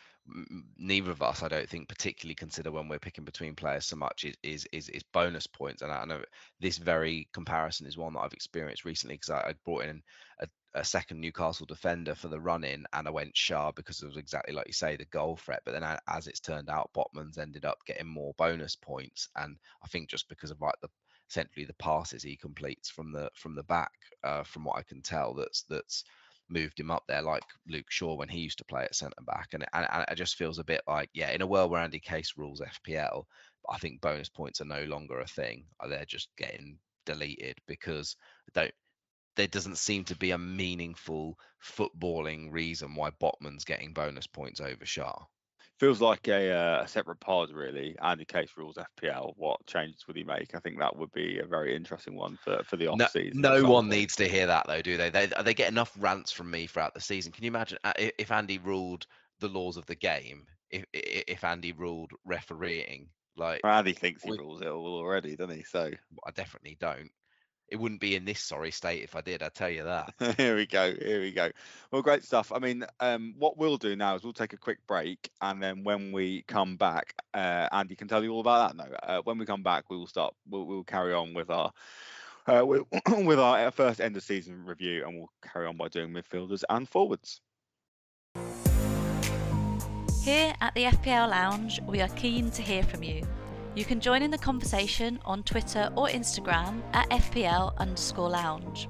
neither 0.77 1.11
of 1.11 1.23
us, 1.23 1.43
I 1.43 1.49
don't 1.49 1.69
think, 1.69 1.89
particularly 1.89 2.35
consider 2.35 2.71
when 2.71 2.89
we're 2.89 2.99
picking 2.99 3.25
between 3.25 3.55
players 3.55 3.87
so 3.87 3.97
much 3.97 4.25
is 4.25 4.35
is 4.43 4.67
is, 4.73 4.89
is 4.89 5.03
bonus 5.03 5.47
points. 5.47 5.83
And 5.83 5.93
I 5.93 6.05
know 6.05 6.23
this 6.61 6.79
very 6.79 7.29
comparison 7.33 7.87
is 7.87 7.97
one 7.97 8.15
that 8.15 8.21
I've 8.21 8.33
experienced 8.33 8.85
recently 8.85 9.15
because 9.17 9.31
I, 9.31 9.51
I, 9.51 9.55
brought 9.65 9.85
in 9.85 10.03
a, 10.41 10.49
a, 10.75 10.85
second 10.85 11.21
Newcastle 11.21 11.67
defender 11.67 12.15
for 12.15 12.29
the 12.29 12.41
run 12.41 12.65
in, 12.65 12.87
and 12.93 13.07
I 13.07 13.11
went 13.11 13.35
Schär 13.35 13.75
because 13.75 14.03
it 14.03 14.07
was 14.07 14.17
exactly 14.17 14.55
like 14.55 14.67
you 14.67 14.73
say, 14.73 14.97
the 14.97 15.05
goal 15.07 15.37
threat. 15.37 15.63
But 15.65 15.73
then, 15.73 15.99
as 16.09 16.27
it's 16.27 16.41
turned 16.41 16.69
out, 16.69 16.91
Botman's 16.95 17.39
ended 17.39 17.65
up 17.65 17.79
getting 17.87 18.09
more 18.09 18.35
bonus 18.37 18.75
points, 18.75 19.29
and 19.37 19.57
I 19.85 19.89
think 19.89 20.09
just 20.09 20.29
because 20.29 20.51
of 20.51 20.61
like 20.61 20.75
the 20.83 20.89
essentially 21.29 21.65
the 21.65 21.75
passes 21.75 22.23
he 22.23 22.37
completes 22.37 22.89
from 22.89 23.13
the 23.13 23.31
from 23.35 23.55
the 23.55 23.65
back, 23.65 23.93
uh, 24.25 24.43
from 24.43 24.65
what 24.65 24.79
I 24.79 24.83
can 24.83 25.03
tell, 25.03 25.35
that's 25.35 25.63
that's 25.69 26.05
moved 26.49 26.79
him 26.79 26.91
up 26.91 27.05
there 27.09 27.23
like 27.23 27.43
Luke 27.69 27.91
Shaw 27.91 28.15
when 28.15 28.29
he 28.29 28.41
used 28.41 28.59
to 28.59 28.65
play 28.65 28.85
at 28.85 28.95
centre 28.95 29.23
back. 29.27 29.49
And, 29.53 29.65
and, 29.73 29.87
and, 29.91 30.05
it 30.09 30.15
just 30.15 30.37
feels 30.37 30.59
a 30.59 30.65
bit 30.65 30.83
like, 30.87 31.11
yeah, 31.13 31.31
in 31.31 31.43
a 31.43 31.47
world 31.47 31.71
where 31.71 31.81
Andy 31.81 32.01
Case 32.01 32.35
rules 32.37 32.61
FPL, 32.61 33.25
I 33.69 33.79
think 33.79 34.01
bonus 34.01 34.29
points 34.29 34.61
are 34.61 34.67
no 34.67 34.85
longer 34.85 35.21
a 35.21 35.27
thing. 35.27 35.65
Uh, 35.81 35.89
they're 35.89 36.05
just 36.05 36.29
getting 36.37 36.79
deleted 37.05 37.57
because 37.67 38.17
don't 38.53 38.73
there 39.37 39.47
doesn't 39.47 39.77
seem 39.77 40.03
to 40.03 40.17
be 40.17 40.31
a 40.31 40.39
meaningful 40.39 41.39
footballing 41.63 42.51
reason 42.51 42.95
why 42.95 43.11
Botman's 43.11 43.65
getting 43.65 43.93
bonus 43.93 44.27
points 44.27 44.61
over 44.61 44.85
Schär 44.85 45.27
feels 45.79 46.01
like 46.01 46.29
a, 46.29 46.53
uh, 46.53 46.83
a 46.83 46.89
separate 46.89 47.21
pod 47.21 47.51
really. 47.51 47.97
Andy 48.03 48.25
Case 48.25 48.51
rules 48.57 48.77
FPL. 48.77 49.35
What 49.37 49.65
changes 49.67 50.07
would 50.07 50.17
he 50.17 50.25
make? 50.25 50.55
I 50.55 50.61
think 50.61 50.79
that 50.79 50.97
would 50.97 51.13
be 51.13 51.39
a 51.39 51.47
very 51.47 51.75
interesting 51.75 52.17
one 52.17 52.39
for, 52.43 52.63
for 52.65 52.77
the 52.77 52.89
off 52.89 52.99
no, 52.99 53.07
season. 53.07 53.41
No 53.41 53.65
one 53.65 53.89
needs 53.89 54.17
to 54.17 54.29
hear 54.29 54.47
that 54.47 54.67
though, 54.67 54.83
do 54.83 54.97
they? 54.97 55.11
They 55.11 55.27
they 55.27 55.55
get 55.55 55.71
enough 55.71 55.93
rants 55.99 56.33
from 56.33 56.51
me 56.51 56.67
throughout 56.67 56.95
the 56.95 57.01
season. 57.01 57.33
Can 57.33 57.45
you 57.45 57.49
imagine 57.49 57.79
uh, 57.85 57.93
if 57.97 58.31
Andy 58.33 58.59
ruled 58.59 59.07
the 59.41 59.49
laws 59.49 59.77
of 59.77 59.87
the 59.87 59.95
game? 59.95 60.47
If 60.71 60.85
if 60.93 61.45
Andy 61.45 61.73
ruled 61.73 62.13
refereeing, 62.25 63.09
like 63.37 63.61
Andy 63.65 63.93
thinks 63.93 64.23
he 64.25 64.31
rules 64.31 64.63
it 64.63 64.69
all 64.69 64.97
already, 64.97 65.37
doesn't 65.37 65.57
he? 65.57 65.63
So 65.63 65.91
I 66.27 66.31
definitely 66.33 66.77
don't 66.81 67.11
it 67.69 67.77
wouldn't 67.77 68.01
be 68.01 68.15
in 68.15 68.25
this 68.25 68.41
sorry 68.41 68.71
state 68.71 69.03
if 69.03 69.17
I 69.17 69.21
did. 69.21 69.43
I 69.43 69.49
tell 69.49 69.71
you 69.71 69.85
that. 69.85 70.15
here 70.37 70.57
we 70.57 70.67
go. 70.67 70.95
Here 70.95 71.21
we 71.21 71.33
go. 71.33 71.51
Well, 71.91 72.03
great 72.03 72.25
stuff. 72.25 72.53
I 72.53 72.59
mean, 72.59 72.85
um, 73.01 73.35
what 73.39 73.57
we'll 73.57 73.77
do 73.77 73.97
now 73.97 74.15
is 74.15 74.23
we'll 74.23 74.33
take 74.33 74.53
a 74.53 74.59
quick 74.59 74.79
break, 74.87 75.31
and 75.41 75.63
then 75.63 75.85
when 75.85 76.13
we 76.13 76.43
come 76.43 76.77
back, 76.77 77.15
uh, 77.35 77.69
Andy 77.73 77.97
can 77.97 78.09
tell 78.09 78.23
you 78.23 78.33
all 78.33 78.41
about 78.41 78.77
that. 78.77 78.89
No, 78.89 78.97
uh, 79.03 79.23
when 79.25 79.39
we 79.39 79.47
come 79.47 79.63
back, 79.63 79.91
we 79.91 79.97
will 79.97 80.07
start. 80.07 80.35
We'll, 80.49 80.65
we'll 80.65 80.85
carry 80.85 81.13
on 81.13 81.35
with 81.35 81.51
our. 81.51 81.73
Uh, 82.49 82.65
with, 82.65 82.83
with 83.25 83.41
our 83.41 83.73
first 83.73 84.01
end 84.01 84.17
of 84.17 84.23
season 84.23 84.65
review, 84.65 85.05
and 85.05 85.17
we'll 85.17 85.31
carry 85.53 85.67
on 85.67 85.77
by 85.77 85.89
doing 85.89 86.11
midfielders 86.11 86.63
and 86.71 86.89
forwards. 86.89 87.41
Here 90.23 90.55
at 90.61 90.73
the 90.75 90.85
FPL 90.85 91.31
Lounge, 91.31 91.81
we 91.87 92.01
are 92.01 92.09
keen 92.11 92.53
to 92.53 92.63
hear 92.63 92.85
from 92.85 93.03
you. 93.03 93.27
You 93.77 93.85
can 93.85 94.01
join 94.01 94.23
in 94.23 94.31
the 94.31 94.39
conversation 94.39 95.21
on 95.27 95.43
Twitter 95.43 95.93
or 95.97 96.09
Instagram 96.09 96.81
at 96.95 97.11
FPL 97.11 97.77
underscore 97.77 98.31
lounge. 98.31 98.89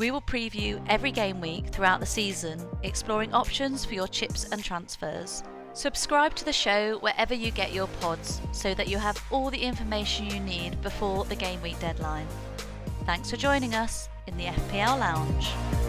We 0.00 0.10
will 0.10 0.20
preview 0.20 0.84
every 0.88 1.12
game 1.12 1.40
week 1.40 1.68
throughout 1.68 2.00
the 2.00 2.06
season, 2.06 2.60
exploring 2.82 3.32
options 3.32 3.84
for 3.84 3.94
your 3.94 4.08
chips 4.08 4.48
and 4.50 4.64
transfers. 4.64 5.44
Subscribe 5.74 6.34
to 6.34 6.44
the 6.44 6.52
show 6.52 6.98
wherever 6.98 7.34
you 7.34 7.52
get 7.52 7.72
your 7.72 7.86
pods 8.00 8.40
so 8.50 8.74
that 8.74 8.88
you 8.88 8.98
have 8.98 9.22
all 9.30 9.48
the 9.48 9.62
information 9.62 10.26
you 10.26 10.40
need 10.40 10.82
before 10.82 11.24
the 11.26 11.36
game 11.36 11.62
week 11.62 11.78
deadline. 11.78 12.26
Thanks 13.04 13.30
for 13.30 13.36
joining 13.36 13.76
us 13.76 14.08
in 14.26 14.36
the 14.36 14.46
FPL 14.46 14.98
Lounge. 14.98 15.85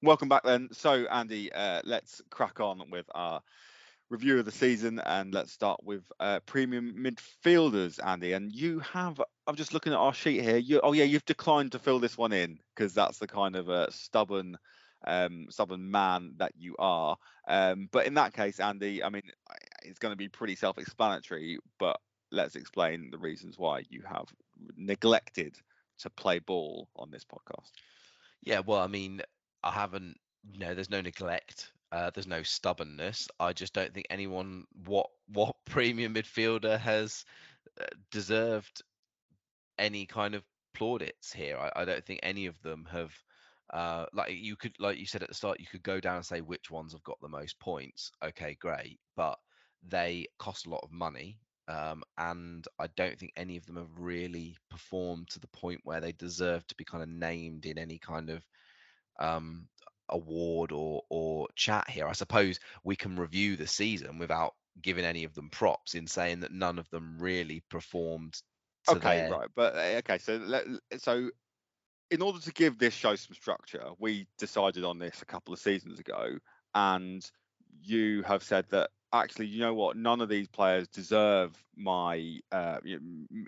Welcome 0.00 0.28
back 0.28 0.44
then. 0.44 0.68
So, 0.70 1.06
Andy, 1.10 1.52
uh, 1.52 1.80
let's 1.84 2.22
crack 2.30 2.60
on 2.60 2.88
with 2.88 3.06
our 3.16 3.40
review 4.10 4.38
of 4.38 4.44
the 4.44 4.52
season, 4.52 5.00
and 5.00 5.34
let's 5.34 5.50
start 5.50 5.82
with 5.82 6.04
uh, 6.20 6.38
premium 6.46 6.94
midfielders, 6.96 7.98
Andy. 8.06 8.32
And 8.32 8.52
you 8.52 8.78
have, 8.78 9.20
I'm 9.48 9.56
just 9.56 9.74
looking 9.74 9.92
at 9.92 9.98
our 9.98 10.14
sheet 10.14 10.42
here. 10.42 10.56
You, 10.56 10.80
oh 10.84 10.92
yeah, 10.92 11.02
you've 11.02 11.24
declined 11.24 11.72
to 11.72 11.80
fill 11.80 11.98
this 11.98 12.16
one 12.16 12.32
in 12.32 12.60
because 12.76 12.94
that's 12.94 13.18
the 13.18 13.26
kind 13.26 13.56
of 13.56 13.68
a 13.70 13.90
stubborn, 13.90 14.56
um, 15.04 15.48
stubborn 15.50 15.90
man 15.90 16.34
that 16.36 16.52
you 16.56 16.76
are. 16.78 17.16
Um, 17.48 17.88
but 17.90 18.06
in 18.06 18.14
that 18.14 18.34
case, 18.34 18.60
Andy, 18.60 19.02
I 19.02 19.08
mean, 19.08 19.22
it's 19.84 19.98
going 19.98 20.12
to 20.12 20.16
be 20.16 20.28
pretty 20.28 20.54
self-explanatory. 20.54 21.58
But 21.80 21.98
let's 22.30 22.54
explain 22.54 23.10
the 23.10 23.18
reasons 23.18 23.58
why 23.58 23.82
you 23.90 24.02
have 24.08 24.28
neglected 24.76 25.56
to 25.98 26.10
play 26.10 26.38
ball 26.38 26.88
on 26.94 27.10
this 27.10 27.24
podcast. 27.24 27.72
Yeah, 28.44 28.60
well, 28.60 28.78
I 28.78 28.86
mean, 28.86 29.22
I 29.62 29.70
haven't. 29.70 30.16
Know, 30.56 30.74
there's 30.74 30.90
no 30.90 31.00
neglect. 31.00 31.72
Uh, 31.90 32.10
there's 32.14 32.26
no 32.26 32.42
stubbornness. 32.42 33.28
I 33.40 33.52
just 33.52 33.72
don't 33.72 33.92
think 33.92 34.06
anyone 34.10 34.64
what 34.84 35.08
what 35.32 35.56
premium 35.66 36.14
midfielder 36.14 36.78
has 36.78 37.24
uh, 37.80 37.86
deserved 38.10 38.82
any 39.78 40.06
kind 40.06 40.34
of 40.34 40.44
plaudits 40.74 41.32
here. 41.32 41.58
I, 41.58 41.82
I 41.82 41.84
don't 41.84 42.04
think 42.04 42.20
any 42.22 42.46
of 42.46 42.60
them 42.62 42.86
have. 42.90 43.12
Uh, 43.70 44.06
like 44.14 44.32
you 44.32 44.56
could, 44.56 44.72
like 44.78 44.98
you 44.98 45.04
said 45.04 45.22
at 45.22 45.28
the 45.28 45.34
start, 45.34 45.60
you 45.60 45.66
could 45.66 45.82
go 45.82 46.00
down 46.00 46.16
and 46.16 46.24
say 46.24 46.40
which 46.40 46.70
ones 46.70 46.92
have 46.92 47.02
got 47.02 47.20
the 47.20 47.28
most 47.28 47.58
points. 47.60 48.10
Okay, 48.24 48.56
great, 48.58 48.98
but 49.14 49.38
they 49.86 50.26
cost 50.38 50.66
a 50.66 50.70
lot 50.70 50.80
of 50.82 50.90
money, 50.90 51.38
um, 51.68 52.02
and 52.16 52.66
I 52.78 52.86
don't 52.96 53.18
think 53.18 53.32
any 53.36 53.58
of 53.58 53.66
them 53.66 53.76
have 53.76 53.90
really 53.98 54.56
performed 54.70 55.28
to 55.30 55.38
the 55.40 55.48
point 55.48 55.80
where 55.84 56.00
they 56.00 56.12
deserve 56.12 56.66
to 56.68 56.74
be 56.76 56.84
kind 56.84 57.02
of 57.02 57.10
named 57.10 57.66
in 57.66 57.76
any 57.76 57.98
kind 57.98 58.30
of 58.30 58.42
um, 59.18 59.68
award 60.08 60.72
or 60.72 61.02
or 61.08 61.48
chat 61.54 61.88
here. 61.90 62.06
I 62.06 62.12
suppose 62.12 62.58
we 62.84 62.96
can 62.96 63.16
review 63.16 63.56
the 63.56 63.66
season 63.66 64.18
without 64.18 64.54
giving 64.80 65.04
any 65.04 65.24
of 65.24 65.34
them 65.34 65.50
props 65.50 65.94
in 65.94 66.06
saying 66.06 66.40
that 66.40 66.52
none 66.52 66.78
of 66.78 66.88
them 66.90 67.16
really 67.18 67.62
performed. 67.68 68.40
okay, 68.88 69.18
their... 69.18 69.30
right, 69.30 69.48
but 69.54 69.76
eh, 69.76 69.98
okay, 69.98 70.18
so 70.18 70.36
let, 70.36 70.64
so 70.98 71.30
in 72.10 72.22
order 72.22 72.40
to 72.40 72.52
give 72.52 72.78
this 72.78 72.94
show 72.94 73.14
some 73.16 73.34
structure, 73.34 73.90
we 73.98 74.26
decided 74.38 74.84
on 74.84 74.98
this 74.98 75.20
a 75.22 75.26
couple 75.26 75.52
of 75.52 75.60
seasons 75.60 75.98
ago, 75.98 76.38
and 76.74 77.28
you 77.82 78.22
have 78.22 78.42
said 78.42 78.64
that 78.70 78.90
actually, 79.12 79.46
you 79.46 79.60
know 79.60 79.74
what, 79.74 79.96
none 79.96 80.20
of 80.20 80.28
these 80.28 80.48
players 80.48 80.88
deserve 80.88 81.52
my 81.76 82.38
uh, 82.52 82.78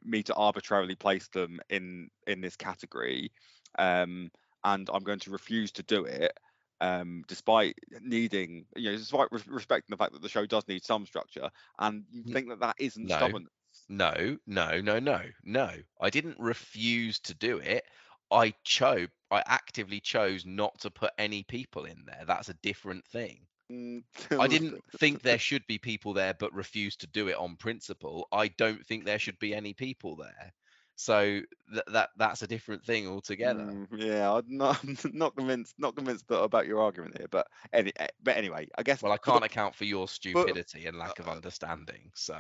me 0.04 0.22
to 0.22 0.35
arbitrarily 0.35 0.94
place 0.94 1.28
them 1.28 1.61
in 1.68 2.11
in 2.26 2.40
this 2.40 2.56
category, 2.56 3.33
um, 3.78 4.30
and 4.64 4.88
I'm 4.92 5.02
going 5.02 5.20
to 5.20 5.30
refuse 5.30 5.72
to 5.72 5.82
do 5.82 6.04
it 6.04 6.32
um, 6.80 7.22
despite 7.28 7.78
needing, 8.00 8.64
you 8.76 8.90
know, 8.90 8.96
despite 8.96 9.28
re- 9.30 9.40
respecting 9.48 9.92
the 9.92 9.96
fact 9.96 10.12
that 10.12 10.22
the 10.22 10.28
show 10.28 10.46
does 10.46 10.66
need 10.66 10.82
some 10.82 11.06
structure, 11.06 11.50
and 11.78 12.04
you 12.10 12.32
think 12.32 12.48
that 12.48 12.60
that 12.60 12.76
isn't 12.78 13.06
no, 13.06 13.16
stubbornness. 13.16 13.50
No, 13.88 14.38
no, 14.46 14.80
no, 14.80 14.98
no, 14.98 15.22
no. 15.44 15.70
I 16.00 16.10
didn't 16.10 16.38
refuse 16.38 17.18
to 17.20 17.34
do 17.34 17.58
it. 17.58 17.84
I 18.30 18.54
chose, 18.64 19.08
I 19.30 19.42
actively 19.46 20.00
chose 20.00 20.46
not 20.46 20.78
to 20.80 20.90
put 20.90 21.12
any 21.18 21.42
people 21.42 21.84
in 21.84 22.04
there. 22.06 22.24
That's 22.26 22.48
a 22.48 22.54
different 22.54 23.04
thing. 23.06 23.46
Mm, 23.70 24.02
I 24.38 24.46
didn't 24.48 24.82
think 24.98 25.22
there 25.22 25.38
should 25.38 25.66
be 25.66 25.78
people 25.78 26.14
there, 26.14 26.34
but 26.34 26.54
refused 26.54 27.00
to 27.00 27.06
do 27.06 27.28
it 27.28 27.36
on 27.36 27.56
principle. 27.56 28.26
I 28.32 28.48
don't 28.48 28.84
think 28.86 29.04
there 29.04 29.18
should 29.18 29.38
be 29.38 29.54
any 29.54 29.74
people 29.74 30.16
there. 30.16 30.52
So 31.00 31.40
th- 31.72 31.84
that 31.92 32.10
that's 32.16 32.42
a 32.42 32.46
different 32.46 32.84
thing 32.84 33.08
altogether. 33.08 33.64
Mm, 33.64 33.86
yeah, 33.96 34.30
I'm 34.34 34.44
not 34.46 34.84
not 35.14 35.34
convinced 35.34 35.74
not 35.78 35.96
convinced 35.96 36.26
about 36.28 36.66
your 36.66 36.82
argument 36.82 37.16
here, 37.16 37.26
but 37.30 37.46
any 37.72 37.90
eh, 37.98 38.08
but 38.22 38.36
anyway, 38.36 38.68
I 38.76 38.82
guess. 38.82 39.02
Well, 39.02 39.12
I 39.12 39.16
can't 39.16 39.42
account 39.42 39.74
for 39.74 39.84
your 39.84 40.08
stupidity 40.08 40.80
but, 40.82 40.88
and 40.88 40.98
lack 40.98 41.18
of 41.18 41.26
uh, 41.26 41.32
understanding. 41.32 42.10
So, 42.14 42.38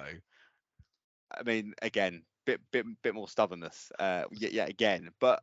I 1.34 1.42
mean, 1.42 1.72
again, 1.80 2.22
bit 2.44 2.60
bit 2.70 2.84
bit 3.02 3.14
more 3.14 3.28
stubbornness. 3.28 3.90
Uh, 3.98 4.24
yeah, 4.32 4.50
yeah, 4.52 4.66
again, 4.66 5.08
but 5.20 5.42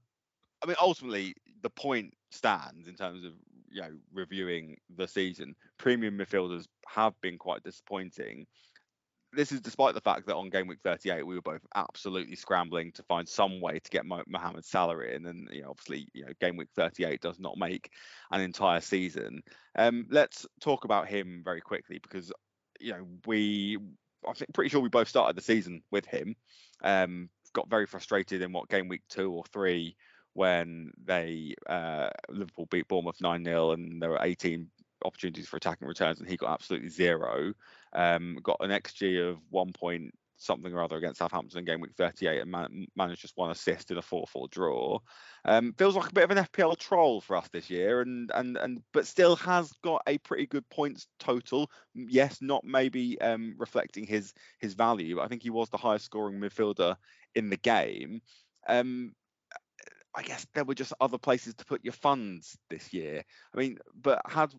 I 0.61 0.67
mean, 0.67 0.75
ultimately, 0.79 1.33
the 1.61 1.71
point 1.71 2.13
stands 2.29 2.87
in 2.87 2.95
terms 2.95 3.25
of 3.25 3.33
you 3.71 3.81
know 3.81 3.97
reviewing 4.13 4.77
the 4.95 5.07
season. 5.07 5.55
Premium 5.79 6.19
midfielders 6.19 6.67
have 6.87 7.19
been 7.21 7.39
quite 7.39 7.63
disappointing 7.63 8.45
this 9.33 9.51
is 9.51 9.61
despite 9.61 9.93
the 9.93 10.01
fact 10.01 10.25
that 10.25 10.35
on 10.35 10.49
game 10.49 10.67
week 10.67 10.79
38 10.83 11.25
we 11.25 11.35
were 11.35 11.41
both 11.41 11.65
absolutely 11.75 12.35
scrambling 12.35 12.91
to 12.93 13.03
find 13.03 13.27
some 13.27 13.59
way 13.59 13.79
to 13.79 13.89
get 13.89 14.05
Mohamed 14.05 14.65
Salah 14.65 14.99
in, 14.99 15.25
and 15.25 15.47
you 15.51 15.63
know, 15.63 15.71
obviously, 15.71 16.07
you 16.13 16.25
know, 16.25 16.31
game 16.39 16.57
week 16.57 16.69
38 16.75 17.21
does 17.21 17.39
not 17.39 17.57
make 17.57 17.91
an 18.31 18.41
entire 18.41 18.81
season. 18.81 19.41
Um, 19.75 20.07
let's 20.09 20.45
talk 20.61 20.85
about 20.85 21.07
him 21.07 21.41
very 21.43 21.61
quickly 21.61 21.99
because 22.01 22.31
you 22.79 22.93
know 22.93 23.07
we, 23.25 23.77
I 24.27 24.33
think, 24.33 24.53
pretty 24.53 24.69
sure 24.69 24.81
we 24.81 24.89
both 24.89 25.09
started 25.09 25.35
the 25.35 25.41
season 25.41 25.83
with 25.91 26.05
him. 26.05 26.35
Um, 26.83 27.29
got 27.53 27.69
very 27.69 27.85
frustrated 27.85 28.41
in 28.41 28.51
what 28.51 28.69
game 28.69 28.87
week 28.87 29.01
two 29.09 29.31
or 29.31 29.43
three 29.51 29.95
when 30.33 30.91
they 31.03 31.55
uh, 31.67 32.09
Liverpool 32.29 32.67
beat 32.69 32.87
Bournemouth 32.87 33.19
9 33.19 33.43
0 33.43 33.71
and 33.71 33.99
there 33.99 34.11
were 34.11 34.19
18 34.21 34.69
opportunities 35.03 35.47
for 35.47 35.57
attacking 35.57 35.87
returns, 35.87 36.19
and 36.19 36.29
he 36.29 36.37
got 36.37 36.53
absolutely 36.53 36.89
zero. 36.89 37.53
Um, 37.97 38.37
got 38.43 38.57
an 38.61 38.69
XG 38.69 39.29
of 39.29 39.39
one 39.49 39.73
point 39.73 40.13
something 40.37 40.71
or 40.71 40.83
other 40.83 40.97
against 40.97 41.17
Southampton 41.17 41.59
in 41.59 41.65
game 41.65 41.81
week 41.81 41.95
38 41.97 42.41
and 42.41 42.51
man- 42.51 42.87
managed 42.95 43.21
just 43.21 43.35
one 43.37 43.49
assist 43.49 43.89
in 43.89 43.97
a 43.97 44.01
4-4 44.01 44.49
draw. 44.51 44.99
Um, 45.45 45.73
feels 45.73 45.95
like 45.95 46.09
a 46.09 46.13
bit 46.13 46.23
of 46.23 46.31
an 46.31 46.45
FPL 46.45 46.77
troll 46.77 47.21
for 47.21 47.35
us 47.35 47.47
this 47.49 47.69
year, 47.69 48.01
and 48.01 48.31
and 48.33 48.55
and 48.57 48.81
but 48.93 49.07
still 49.07 49.35
has 49.37 49.71
got 49.83 50.03
a 50.07 50.19
pretty 50.19 50.45
good 50.45 50.67
points 50.69 51.07
total. 51.19 51.71
Yes, 51.95 52.37
not 52.41 52.63
maybe 52.63 53.19
um, 53.19 53.55
reflecting 53.57 54.05
his 54.05 54.33
his 54.59 54.75
value, 54.75 55.15
but 55.15 55.23
I 55.23 55.27
think 55.27 55.41
he 55.41 55.49
was 55.49 55.69
the 55.69 55.77
highest 55.77 56.05
scoring 56.05 56.39
midfielder 56.39 56.95
in 57.35 57.49
the 57.49 57.57
game. 57.57 58.21
Um, 58.67 59.13
I 60.15 60.23
guess 60.23 60.45
there 60.53 60.65
were 60.65 60.75
just 60.75 60.93
other 60.99 61.17
places 61.17 61.55
to 61.55 61.65
put 61.65 61.83
your 61.83 61.93
funds 61.93 62.57
this 62.69 62.93
year. 62.93 63.23
I 63.53 63.57
mean, 63.57 63.77
but 63.95 64.21
had 64.27 64.53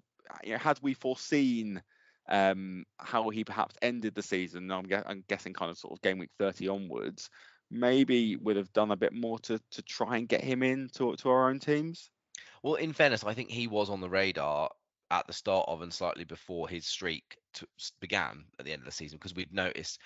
you 0.45 0.53
know, 0.53 0.59
had 0.59 0.79
we 0.83 0.95
foreseen 0.95 1.83
um, 2.29 2.85
how 2.99 3.31
he 3.31 3.45
perhaps 3.45 3.75
ended 3.83 4.15
the 4.15 4.23
season, 4.23 4.71
I'm, 4.71 4.87
I'm, 5.07 5.25
guessing 5.29 5.53
kind 5.53 5.71
of 5.71 5.79
sort 5.79 5.93
of 5.95 6.03
game 6.03 6.19
week 6.19 6.31
30 6.39 6.69
onwards, 6.69 7.31
maybe 7.71 8.37
would 8.37 8.57
have 8.57 8.73
done 8.73 8.91
a 8.91 8.97
bit 8.97 9.13
more 9.13 9.39
to 9.41 9.59
to 9.73 9.83
try 9.83 10.17
and 10.17 10.29
get 10.29 10.43
him 10.43 10.63
in 10.63 10.89
to, 10.95 11.17
to 11.17 11.31
our 11.31 11.49
own 11.49 11.59
teams. 11.59 12.11
Well, 12.63 12.75
in 12.75 12.93
fairness, 12.93 13.25
I 13.25 13.35
think 13.35 13.51
he 13.51 13.67
was 13.67 13.91
on 13.91 14.01
the 14.01 14.11
radar 14.11 14.71
at 15.11 15.27
the 15.27 15.33
start 15.33 15.67
of 15.69 15.83
and 15.83 15.93
slightly 15.93 16.25
before 16.25 16.69
his 16.69 16.87
streak 16.87 17.37
to, 17.55 17.67
began 18.01 18.45
at 18.59 18.65
the 18.65 18.73
end 18.73 18.81
of 18.81 18.87
the 18.87 18.93
season 18.93 19.19
because 19.19 19.35
we'd 19.35 19.53
noticed 19.53 20.01